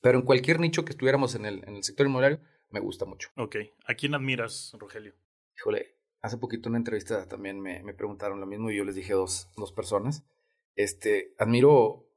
pero 0.01 0.19
en 0.19 0.25
cualquier 0.25 0.59
nicho 0.59 0.83
que 0.83 0.91
estuviéramos 0.91 1.35
en 1.35 1.45
el, 1.45 1.63
en 1.65 1.77
el 1.77 1.83
sector 1.85 2.05
inmobiliario, 2.05 2.41
me 2.69 2.81
gusta 2.81 3.05
mucho. 3.05 3.29
Ok. 3.37 3.55
¿A 3.85 3.93
quién 3.93 4.13
admiras, 4.13 4.75
Rogelio? 4.77 5.13
Híjole, 5.55 5.95
hace 6.21 6.37
poquito 6.37 6.67
en 6.67 6.71
una 6.71 6.79
entrevista 6.79 7.25
también 7.29 7.61
me, 7.61 7.81
me 7.81 7.93
preguntaron 7.93 8.41
lo 8.41 8.45
mismo 8.45 8.69
y 8.69 8.75
yo 8.75 8.83
les 8.83 8.95
dije 8.95 9.13
dos, 9.13 9.49
dos 9.55 9.71
personas. 9.71 10.25
Este, 10.75 11.35
admiro 11.39 12.09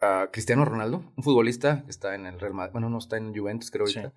a 0.00 0.30
Cristiano 0.32 0.64
Ronaldo, 0.64 1.12
un 1.14 1.22
futbolista 1.22 1.84
que 1.84 1.90
está 1.90 2.14
en 2.14 2.24
el 2.24 2.40
Real 2.40 2.54
Madrid, 2.54 2.72
bueno, 2.72 2.88
no 2.88 2.96
está 2.96 3.18
en 3.18 3.36
Juventus, 3.36 3.70
creo 3.70 3.84
ahorita. 3.84 4.14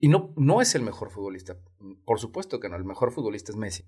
Y 0.00 0.08
no, 0.08 0.34
no 0.36 0.60
es 0.60 0.74
el 0.74 0.82
mejor 0.82 1.08
futbolista. 1.08 1.56
Por 2.04 2.20
supuesto 2.20 2.60
que 2.60 2.68
no, 2.68 2.76
el 2.76 2.84
mejor 2.84 3.12
futbolista 3.12 3.50
es 3.50 3.56
Messi. 3.56 3.86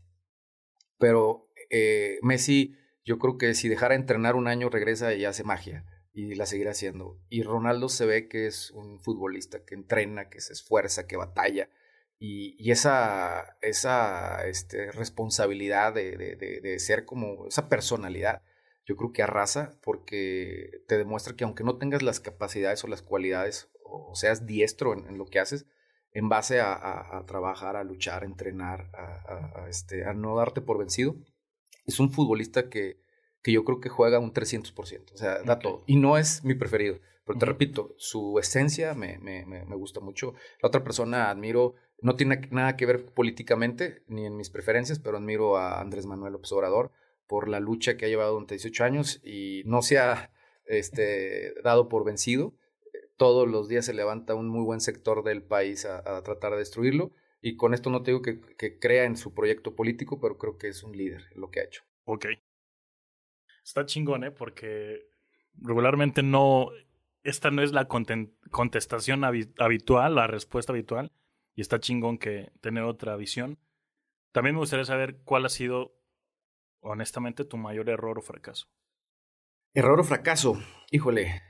Pero 0.98 1.48
eh, 1.70 2.18
Messi, 2.22 2.76
yo 3.04 3.18
creo 3.18 3.38
que 3.38 3.54
si 3.54 3.68
dejara 3.68 3.94
entrenar 3.94 4.36
un 4.36 4.48
año, 4.48 4.70
regresa 4.70 5.14
y 5.14 5.24
hace 5.24 5.44
magia 5.44 5.84
y 6.12 6.34
la 6.36 6.46
seguirá 6.46 6.70
haciendo. 6.70 7.18
Y 7.28 7.42
Ronaldo 7.42 7.88
se 7.88 8.06
ve 8.06 8.28
que 8.28 8.46
es 8.46 8.70
un 8.70 9.00
futbolista 9.00 9.64
que 9.64 9.74
entrena, 9.74 10.30
que 10.30 10.40
se 10.40 10.52
esfuerza, 10.52 11.06
que 11.06 11.16
batalla. 11.16 11.68
Y, 12.18 12.70
esa, 12.70 13.58
esa 13.60 14.46
este, 14.46 14.92
responsabilidad 14.92 15.92
de, 15.92 16.16
de, 16.16 16.60
de, 16.62 16.78
ser 16.78 17.04
como 17.04 17.46
esa 17.48 17.68
personalidad, 17.68 18.42
yo 18.86 18.96
creo 18.96 19.12
que 19.12 19.22
arrasa 19.22 19.78
porque 19.82 20.82
te 20.86 20.96
demuestra 20.96 21.34
que 21.36 21.44
aunque 21.44 21.64
no 21.64 21.76
tengas 21.76 22.02
las 22.02 22.20
capacidades 22.20 22.82
o 22.84 22.88
las 22.88 23.02
cualidades 23.02 23.68
o 23.82 24.14
seas 24.14 24.46
diestro 24.46 24.94
en 24.94 25.18
lo 25.18 25.26
que 25.26 25.40
haces, 25.40 25.66
en 26.14 26.28
base 26.28 26.60
a, 26.60 26.72
a, 26.72 27.18
a 27.18 27.26
trabajar, 27.26 27.76
a 27.76 27.84
luchar, 27.84 28.22
a 28.22 28.26
entrenar, 28.26 28.88
a, 28.94 29.62
a, 29.62 29.68
este, 29.68 30.04
a 30.04 30.14
no 30.14 30.36
darte 30.36 30.60
por 30.60 30.78
vencido, 30.78 31.16
es 31.86 32.00
un 32.00 32.10
futbolista 32.10 32.70
que, 32.70 33.00
que 33.42 33.52
yo 33.52 33.64
creo 33.64 33.80
que 33.80 33.88
juega 33.88 34.20
un 34.20 34.32
300%, 34.32 35.12
o 35.12 35.16
sea, 35.16 35.42
da 35.42 35.54
okay. 35.54 35.62
todo. 35.62 35.84
Y 35.86 35.96
no 35.96 36.16
es 36.16 36.44
mi 36.44 36.54
preferido, 36.54 36.98
pero 37.26 37.38
te 37.38 37.44
uh 37.44 37.48
-huh. 37.48 37.52
repito, 37.52 37.94
su 37.98 38.38
esencia 38.38 38.94
me, 38.94 39.18
me, 39.18 39.44
me, 39.44 39.64
me, 39.64 39.76
gusta 39.76 40.00
mucho. 40.00 40.34
La 40.62 40.68
otra 40.68 40.84
persona 40.84 41.30
admiro, 41.30 41.74
no 42.00 42.14
tiene 42.14 42.48
nada 42.50 42.76
que 42.76 42.86
ver 42.86 43.06
políticamente 43.06 44.04
ni 44.06 44.24
en 44.24 44.36
mis 44.36 44.50
preferencias, 44.50 45.00
pero 45.00 45.16
admiro 45.16 45.56
a 45.56 45.80
Andrés 45.80 46.06
Manuel 46.06 46.34
López 46.34 46.52
Obrador 46.52 46.92
por 47.26 47.48
la 47.48 47.58
lucha 47.58 47.96
que 47.96 48.04
ha 48.04 48.08
llevado 48.08 48.32
durante 48.32 48.54
18 48.54 48.84
años 48.84 49.20
y 49.24 49.62
no 49.66 49.82
se 49.82 49.98
ha 49.98 50.30
este, 50.66 51.54
dado 51.62 51.88
por 51.88 52.04
vencido. 52.04 52.54
Todos 53.16 53.48
los 53.48 53.68
días 53.68 53.86
se 53.86 53.94
levanta 53.94 54.34
un 54.34 54.48
muy 54.48 54.64
buen 54.64 54.80
sector 54.80 55.22
del 55.22 55.42
país 55.42 55.84
a, 55.84 55.98
a 55.98 56.22
tratar 56.22 56.52
de 56.52 56.58
destruirlo. 56.58 57.12
Y 57.40 57.56
con 57.56 57.74
esto 57.74 57.90
no 57.90 58.02
te 58.02 58.10
digo 58.10 58.22
que, 58.22 58.40
que, 58.56 58.78
crea 58.78 59.04
en 59.04 59.16
su 59.16 59.34
proyecto 59.34 59.74
político, 59.74 60.20
pero 60.20 60.38
creo 60.38 60.56
que 60.56 60.68
es 60.68 60.82
un 60.82 60.96
líder 60.96 61.24
lo 61.34 61.50
que 61.50 61.60
ha 61.60 61.64
hecho. 61.64 61.82
Ok. 62.04 62.26
Está 63.62 63.84
chingón, 63.84 64.24
¿eh? 64.24 64.30
Porque 64.30 65.08
regularmente 65.54 66.22
no. 66.22 66.70
Esta 67.22 67.50
no 67.50 67.62
es 67.62 67.72
la 67.72 67.86
contestación 67.88 69.24
habitual, 69.24 70.14
la 70.14 70.26
respuesta 70.26 70.72
habitual. 70.72 71.12
Y 71.54 71.60
está 71.60 71.80
chingón 71.80 72.18
que 72.18 72.50
tener 72.60 72.84
otra 72.84 73.16
visión. 73.16 73.58
También 74.32 74.56
me 74.56 74.60
gustaría 74.60 74.84
saber 74.84 75.20
cuál 75.24 75.46
ha 75.46 75.48
sido 75.48 75.94
honestamente, 76.84 77.44
tu 77.44 77.56
mayor 77.56 77.88
error 77.88 78.18
o 78.18 78.22
fracaso? 78.22 78.68
Error 79.72 80.00
o 80.00 80.04
fracaso, 80.04 80.58
híjole. 80.90 81.42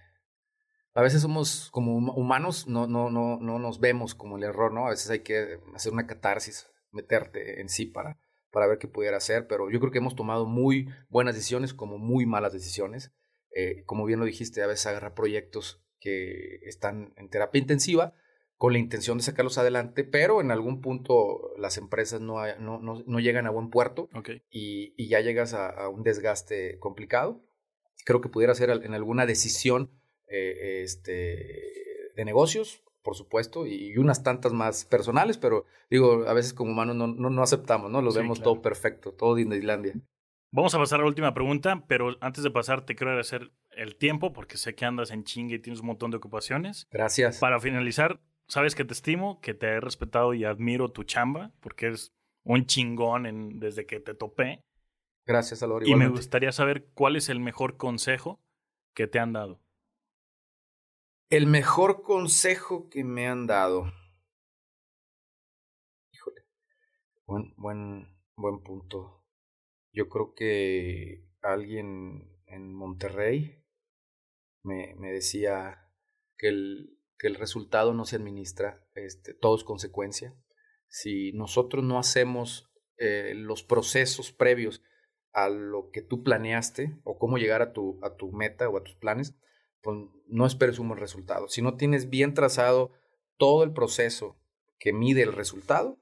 A 0.95 1.03
veces 1.03 1.23
somos 1.23 1.71
como 1.73 1.97
humanos, 1.97 2.69
no, 2.69 2.87
no, 2.87 3.11
no, 3.11 3.39
no 3.41 3.59
nos 3.59 3.81
vemos 3.81 4.15
como 4.15 4.37
el 4.37 4.45
error, 4.45 4.73
¿no? 4.73 4.87
A 4.87 4.91
veces 4.91 5.11
hay 5.11 5.21
que 5.21 5.59
hacer 5.75 5.93
una 5.93 6.07
catarsis, 6.07 6.69
meterte 6.93 7.61
en 7.61 7.69
sí 7.69 7.87
para, 7.87 8.17
para 8.53 8.69
ver 8.69 8.79
qué 8.79 8.87
pudiera 8.87 9.17
hacer, 9.17 9.49
pero 9.49 9.71
yo 9.71 9.81
creo 9.81 9.91
que 9.91 9.99
hemos 9.99 10.15
tomado 10.15 10.47
muy 10.47 10.89
buenas 11.09 11.35
decisiones 11.35 11.75
como 11.75 11.99
muy 11.99 12.27
malas 12.27 12.53
decisiones. 12.53 13.13
Eh, 13.51 13.83
como 13.87 14.05
bien 14.05 14.21
lo 14.21 14.25
dijiste, 14.25 14.63
a 14.63 14.69
veces 14.69 14.87
agarra 14.87 15.15
proyectos 15.15 15.85
que 15.99 16.61
están 16.63 17.13
en 17.17 17.29
terapia 17.29 17.61
intensiva 17.61 18.15
con 18.57 18.73
la 18.73 18.79
intención 18.79 19.19
de 19.19 19.25
sacarlos 19.25 19.59
adelante, 19.59 20.05
pero 20.05 20.41
en 20.41 20.53
algún 20.53 20.81
punto 20.81 21.55
las 21.59 21.77
empresas 21.77 22.21
no, 22.21 22.37
no, 22.59 22.79
no, 22.81 23.03
no 23.05 23.19
llegan 23.19 23.47
a 23.49 23.51
buen 23.51 23.69
puerto 23.71 24.09
okay. 24.15 24.43
y, 24.49 24.95
y, 24.97 25.09
ya 25.09 25.21
llegas 25.21 25.55
a, 25.55 25.69
a, 25.69 25.89
un 25.89 26.05
desgaste 26.05 26.79
complicado. 26.79 27.45
Creo 28.05 28.21
que 28.21 28.29
pudiera 28.29 28.55
ser 28.55 28.71
en 28.71 28.95
alguna 28.95 29.27
decisión 29.27 29.91
eh, 30.29 30.83
este, 30.83 32.13
de 32.15 32.25
negocios, 32.25 32.83
por 33.03 33.15
supuesto, 33.17 33.67
y 33.67 33.97
unas 33.99 34.23
tantas 34.23 34.53
más 34.53 34.85
personales, 34.85 35.37
pero 35.37 35.67
digo, 35.91 36.25
a 36.27 36.33
veces 36.33 36.55
como 36.55 36.73
humanos 36.73 36.97
no, 36.97 37.07
no, 37.07 37.31
no 37.31 37.43
aceptamos, 37.43 37.91
¿no? 37.91 38.01
Lo 38.01 38.11
sí, 38.11 38.19
vemos 38.19 38.39
claro. 38.39 38.53
todo 38.53 38.63
perfecto, 38.63 39.13
todo 39.13 39.35
Disneylandia. 39.35 39.95
Vamos 40.51 40.73
a 40.75 40.79
pasar 40.79 41.01
a 41.01 41.03
la 41.03 41.09
última 41.09 41.35
pregunta, 41.35 41.85
pero 41.89 42.17
antes 42.21 42.45
de 42.45 42.51
pasar 42.51 42.87
te 42.87 42.95
quiero 42.95 43.11
agradecer 43.11 43.51
el 43.73 43.97
tiempo 43.97 44.33
porque 44.33 44.57
sé 44.57 44.77
que 44.77 44.85
andas 44.85 45.11
en 45.11 45.25
chingue 45.25 45.57
y 45.57 45.59
tienes 45.59 45.81
un 45.81 45.89
montón 45.89 46.13
de 46.13 46.19
ocupaciones. 46.19 46.87
Gracias. 46.93 47.41
Para 47.41 47.59
finalizar, 47.59 48.21
sabes 48.47 48.77
que 48.77 48.85
te 48.85 48.93
estimo, 48.93 49.41
que 49.41 49.53
te 49.53 49.67
he 49.67 49.81
respetado 49.81 50.33
y 50.33 50.45
admiro 50.45 50.93
tu 50.93 51.03
chamba, 51.03 51.51
porque 51.59 51.87
eres 51.87 52.15
un 52.45 52.67
chingón 52.67 53.27
en, 53.27 53.59
desde 53.59 53.85
que 53.85 53.99
te 53.99 54.15
topé. 54.15 54.63
Gracias, 55.27 55.63
Alor. 55.65 55.89
Y 55.89 55.97
me 55.97 56.09
gustaría 56.09 56.53
saber 56.53 56.87
cuál 56.95 57.17
es 57.17 57.29
el 57.29 57.41
mejor 57.41 57.77
consejo 57.77 58.41
que 58.95 59.09
te 59.09 59.19
han 59.19 59.33
dado. 59.33 59.61
El 61.31 61.47
mejor 61.47 62.03
consejo 62.03 62.89
que 62.91 63.03
me 63.03 63.27
han 63.27 63.47
dado. 63.47 63.93
Híjole. 66.13 66.43
Buen, 67.27 67.55
buen, 67.57 68.19
buen 68.37 68.63
punto. 68.63 69.25
Yo 69.93 70.09
creo 70.09 70.35
que 70.35 71.27
alguien 71.41 72.31
en 72.47 72.75
Monterrey 72.75 73.65
me, 74.63 74.95
me 74.97 75.13
decía 75.13 75.91
que 76.37 76.49
el, 76.49 76.99
que 77.19 77.29
el 77.29 77.37
resultado 77.37 77.95
no 77.95 78.05
se 78.05 78.17
administra, 78.17 78.87
este, 78.95 79.35
todo 79.35 79.57
es 79.57 79.65
consecuencia. 79.65 80.37
Si 80.89 81.33
nosotros 81.33 81.83
no 81.85 81.99
hacemos 81.99 82.71
eh, 82.99 83.33
los 83.35 83.63
procesos 83.63 84.31
previos 84.31 84.83
a 85.33 85.49
lo 85.49 85.91
que 85.91 86.03
tú 86.03 86.23
planeaste 86.23 87.01
o 87.03 87.19
cómo 87.19 87.39
llegar 87.39 87.63
a 87.63 87.73
tu, 87.73 87.99
a 88.05 88.15
tu 88.17 88.31
meta 88.33 88.69
o 88.69 88.77
a 88.77 88.85
tus 88.85 88.95
planes, 88.97 89.37
pues 89.85 89.99
no 90.27 90.47
esperes 90.47 90.79
un 90.79 90.89
buen 90.89 90.99
resultado. 90.99 91.47
Si 91.47 91.63
no 91.63 91.77
tienes 91.77 92.09
bien 92.11 92.35
trazado 92.35 92.91
todo 93.37 93.63
el 93.63 93.73
proceso 93.73 94.37
que 94.79 94.93
mide 94.93 95.23
el 95.23 95.33
resultado, 95.33 96.01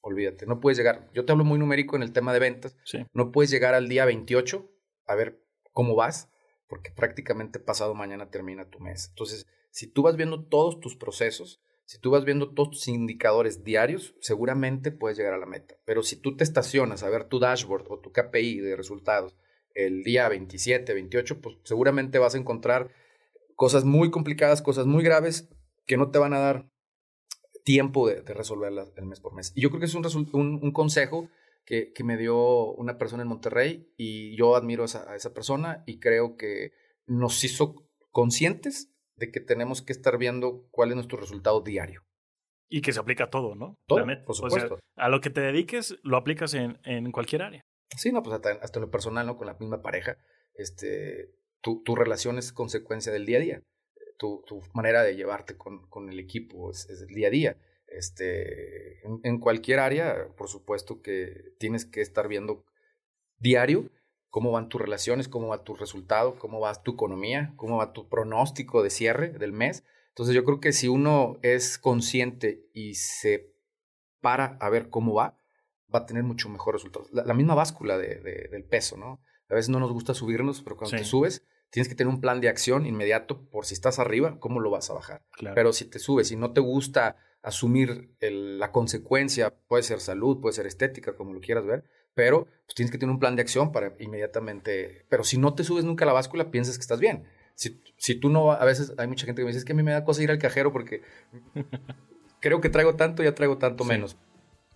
olvídate, 0.00 0.46
no 0.46 0.60
puedes 0.60 0.78
llegar. 0.78 1.10
Yo 1.12 1.24
te 1.24 1.32
hablo 1.32 1.44
muy 1.44 1.58
numérico 1.58 1.96
en 1.96 2.02
el 2.02 2.12
tema 2.12 2.32
de 2.32 2.38
ventas. 2.38 2.76
Sí. 2.84 3.04
No 3.12 3.32
puedes 3.32 3.50
llegar 3.50 3.74
al 3.74 3.88
día 3.88 4.04
28 4.04 4.70
a 5.06 5.14
ver 5.16 5.42
cómo 5.72 5.96
vas, 5.96 6.30
porque 6.68 6.92
prácticamente 6.92 7.58
pasado 7.58 7.94
mañana 7.94 8.30
termina 8.30 8.70
tu 8.70 8.78
mes. 8.78 9.08
Entonces, 9.10 9.46
si 9.70 9.88
tú 9.88 10.02
vas 10.02 10.16
viendo 10.16 10.46
todos 10.46 10.78
tus 10.78 10.96
procesos, 10.96 11.60
si 11.84 11.98
tú 11.98 12.10
vas 12.10 12.24
viendo 12.24 12.54
todos 12.54 12.70
tus 12.70 12.88
indicadores 12.88 13.64
diarios, 13.64 14.14
seguramente 14.20 14.92
puedes 14.92 15.18
llegar 15.18 15.34
a 15.34 15.38
la 15.38 15.46
meta. 15.46 15.74
Pero 15.84 16.02
si 16.02 16.16
tú 16.16 16.36
te 16.36 16.44
estacionas 16.44 17.02
a 17.02 17.10
ver 17.10 17.24
tu 17.24 17.40
dashboard 17.40 17.86
o 17.90 17.98
tu 17.98 18.12
KPI 18.12 18.60
de 18.60 18.76
resultados 18.76 19.36
el 19.74 20.04
día 20.04 20.28
27, 20.28 20.94
28, 20.94 21.40
pues 21.40 21.56
seguramente 21.64 22.18
vas 22.18 22.36
a 22.36 22.38
encontrar 22.38 22.90
cosas 23.54 23.84
muy 23.84 24.10
complicadas, 24.10 24.62
cosas 24.62 24.86
muy 24.86 25.02
graves 25.02 25.48
que 25.86 25.96
no 25.96 26.10
te 26.10 26.18
van 26.18 26.34
a 26.34 26.38
dar 26.38 26.68
tiempo 27.64 28.08
de, 28.08 28.22
resolverla 28.22 28.86
el 28.96 29.06
mes 29.06 29.20
por 29.20 29.34
mes. 29.34 29.52
Y 29.54 29.62
yo 29.62 29.70
creo 29.70 29.80
que 29.80 29.86
es 29.86 29.94
un, 29.94 30.28
un, 30.32 30.72
consejo 30.72 31.28
que, 31.64 31.92
que, 31.92 32.04
me 32.04 32.16
dio 32.16 32.72
una 32.72 32.98
persona 32.98 33.22
en 33.22 33.28
Monterrey 33.28 33.92
y 33.96 34.36
yo 34.36 34.56
admiro 34.56 34.82
a 34.82 34.86
esa, 34.86 35.10
a 35.10 35.16
esa 35.16 35.32
persona 35.32 35.82
y 35.86 35.98
creo 35.98 36.36
que 36.36 36.72
nos 37.06 37.42
hizo 37.44 37.74
conscientes 38.10 38.90
de 39.16 39.30
que 39.30 39.40
tenemos 39.40 39.82
que 39.82 39.92
estar 39.92 40.18
viendo 40.18 40.66
cuál 40.70 40.90
es 40.90 40.96
nuestro 40.96 41.18
resultado 41.18 41.60
diario. 41.60 42.02
Y 42.68 42.80
que 42.80 42.92
se 42.92 43.00
aplica 43.00 43.24
a 43.24 43.30
todo, 43.30 43.54
¿no? 43.54 43.76
Todo, 43.86 44.04
por 44.24 44.34
supuesto. 44.34 44.78
a 44.96 45.08
lo 45.08 45.20
que 45.20 45.30
te 45.30 45.40
dediques, 45.40 45.96
lo 46.02 46.16
aplicas 46.16 46.54
en, 46.54 46.78
en 46.84 47.12
cualquier 47.12 47.42
área. 47.42 47.62
Sí, 47.96 48.10
no, 48.10 48.22
pues 48.22 48.34
hasta, 48.34 48.52
hasta, 48.52 48.80
lo 48.80 48.90
personal, 48.90 49.26
¿no? 49.26 49.36
Con 49.36 49.46
la 49.46 49.54
misma 49.54 49.82
pareja, 49.82 50.16
este, 50.54 51.30
tu, 51.64 51.82
tu 51.82 51.96
relación 51.96 52.36
es 52.36 52.52
consecuencia 52.52 53.10
del 53.10 53.24
día 53.24 53.38
a 53.38 53.40
día. 53.40 53.62
Tu, 54.18 54.44
tu 54.46 54.60
manera 54.74 55.02
de 55.02 55.16
llevarte 55.16 55.56
con, 55.56 55.88
con 55.88 56.10
el 56.10 56.20
equipo 56.20 56.70
es, 56.70 56.88
es, 56.90 57.00
el 57.00 57.14
día 57.14 57.28
a 57.28 57.30
día. 57.30 57.56
Este, 57.88 59.04
en, 59.06 59.20
en 59.22 59.40
cualquier 59.40 59.80
área, 59.80 60.28
por 60.36 60.48
supuesto 60.48 61.00
que 61.00 61.54
tienes 61.58 61.86
que 61.86 62.02
estar 62.02 62.28
viendo 62.28 62.66
diario 63.38 63.90
cómo 64.28 64.50
van 64.50 64.68
tus 64.68 64.80
relaciones, 64.80 65.28
cómo 65.28 65.46
va 65.46 65.62
tu 65.62 65.74
resultado, 65.74 66.36
cómo 66.38 66.60
va 66.60 66.74
tu 66.82 66.92
economía, 66.92 67.54
cómo 67.56 67.76
va 67.78 67.92
tu 67.92 68.08
pronóstico 68.08 68.82
de 68.82 68.90
cierre 68.90 69.28
del 69.30 69.52
mes. 69.52 69.84
Entonces 70.08 70.34
yo 70.34 70.44
creo 70.44 70.60
que 70.60 70.72
si 70.72 70.88
uno 70.88 71.38
es 71.42 71.78
consciente 71.78 72.68
y 72.74 72.94
se 72.94 73.54
para 74.20 74.58
a 74.60 74.68
ver 74.70 74.90
cómo 74.90 75.14
va, 75.14 75.38
va 75.94 76.00
a 76.00 76.06
tener 76.06 76.24
mucho 76.24 76.48
mejor 76.48 76.74
resultados. 76.74 77.12
La, 77.12 77.32
misma 77.32 77.54
báscula 77.54 77.96
de, 77.96 78.16
del 78.50 78.64
peso, 78.64 78.96
¿no? 78.96 79.22
A 79.48 79.54
veces 79.54 79.68
no 79.68 79.78
nos 79.78 79.92
gusta 79.92 80.14
subirnos, 80.14 80.62
pero 80.62 80.76
cuando 80.76 80.96
te 80.96 81.04
subes, 81.04 81.46
tienes 81.74 81.88
que 81.88 81.96
tener 81.96 82.14
un 82.14 82.20
plan 82.20 82.40
de 82.40 82.48
acción 82.48 82.86
inmediato 82.86 83.40
por 83.50 83.66
si 83.66 83.74
estás 83.74 83.98
arriba, 83.98 84.38
cómo 84.38 84.60
lo 84.60 84.70
vas 84.70 84.90
a 84.90 84.94
bajar. 84.94 85.22
Pero 85.56 85.72
si 85.72 85.86
te 85.86 85.98
subes 85.98 86.30
y 86.30 86.36
no 86.36 86.52
te 86.52 86.60
gusta 86.60 87.16
asumir 87.42 88.14
la 88.20 88.70
consecuencia, 88.70 89.52
puede 89.66 89.82
ser 89.82 89.98
salud, 89.98 90.40
puede 90.40 90.52
ser 90.52 90.68
estética, 90.68 91.16
como 91.16 91.32
lo 91.34 91.40
quieras 91.40 91.66
ver, 91.66 91.82
pero 92.14 92.44
pues, 92.44 92.76
tienes 92.76 92.92
que 92.92 92.98
tener 92.98 93.12
un 93.12 93.18
plan 93.18 93.34
de 93.34 93.42
acción 93.42 93.72
para 93.72 93.92
inmediatamente. 93.98 95.04
Pero 95.08 95.24
si 95.24 95.36
no 95.36 95.54
te 95.54 95.64
subes 95.64 95.84
nunca 95.84 96.04
a 96.04 96.06
la 96.06 96.12
báscula, 96.12 96.52
piensas 96.52 96.78
que 96.78 96.82
estás 96.82 97.00
bien. 97.00 97.24
Si, 97.56 97.82
si 97.96 98.14
tú 98.14 98.30
no, 98.30 98.52
a 98.52 98.64
veces 98.64 98.92
hay 98.96 99.08
mucha 99.08 99.26
gente 99.26 99.42
que 99.42 99.44
me 99.44 99.48
dice, 99.48 99.58
es 99.58 99.64
que 99.64 99.72
a 99.72 99.76
mí 99.76 99.82
me 99.82 99.90
da 99.90 100.04
cosa 100.04 100.22
ir 100.22 100.30
al 100.30 100.38
cajero 100.38 100.72
porque 100.72 101.02
creo 102.40 102.60
que 102.60 102.68
traigo 102.68 102.94
tanto, 102.94 103.24
ya 103.24 103.34
traigo 103.34 103.58
tanto 103.58 103.82
menos. 103.82 104.16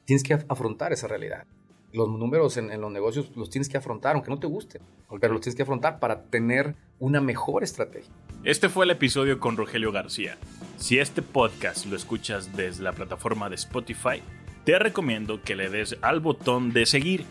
Tienes 0.04 0.24
que 0.24 0.34
afrontar 0.48 0.92
esa 0.92 1.06
realidad. 1.06 1.46
Los 1.92 2.08
números 2.08 2.56
en, 2.56 2.80
los 2.80 2.92
negocios 2.92 3.30
los 3.34 3.48
tienes 3.48 3.68
que 3.68 3.78
afrontar, 3.78 4.14
aunque 4.14 4.30
no 4.30 4.38
te 4.38 4.46
guste, 4.46 4.80
pero 5.20 5.32
los 5.32 5.40
tienes 5.40 5.56
que 5.56 5.62
afrontar 5.62 5.98
para 6.00 6.24
tener 6.24 6.74
una 6.98 7.20
mejor 7.20 7.64
estrategia. 7.64 8.10
Este 8.44 8.68
fue 8.68 8.84
el 8.84 8.90
episodio 8.90 9.40
con 9.40 9.56
Rogelio 9.56 9.90
García. 9.90 10.36
Si 10.76 10.98
este 10.98 11.22
podcast 11.22 11.86
lo 11.86 11.96
escuchas 11.96 12.54
desde 12.56 12.82
la 12.82 12.92
plataforma 12.92 13.48
de 13.48 13.54
Spotify, 13.54 14.22
te 14.64 14.78
recomiendo 14.78 15.42
que 15.42 15.56
le 15.56 15.70
des 15.70 15.96
al 16.02 16.20
botón 16.20 16.72
de 16.72 16.84
seguir. 16.84 17.24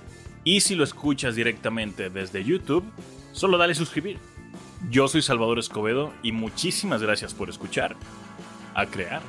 Y 0.43 0.62
si 0.62 0.76
lo 0.76 0.84
escuchas 0.84 1.36
directamente 1.36 2.10
desde 2.10 2.43
YouTube, 2.43 2.84
solo 3.32 3.58
dale 3.58 3.76
suscribir. 3.76 4.18
Yo 4.89 5.08
soy 5.08 5.22
Salvador 5.22 5.60
Escobedo 5.60 6.14
y 6.24 6.32
muchísimas 6.32 7.01
gracias 7.01 7.34
por 7.34 7.49
escuchar. 7.49 7.95
A 8.74 8.86
crear. 8.86 9.22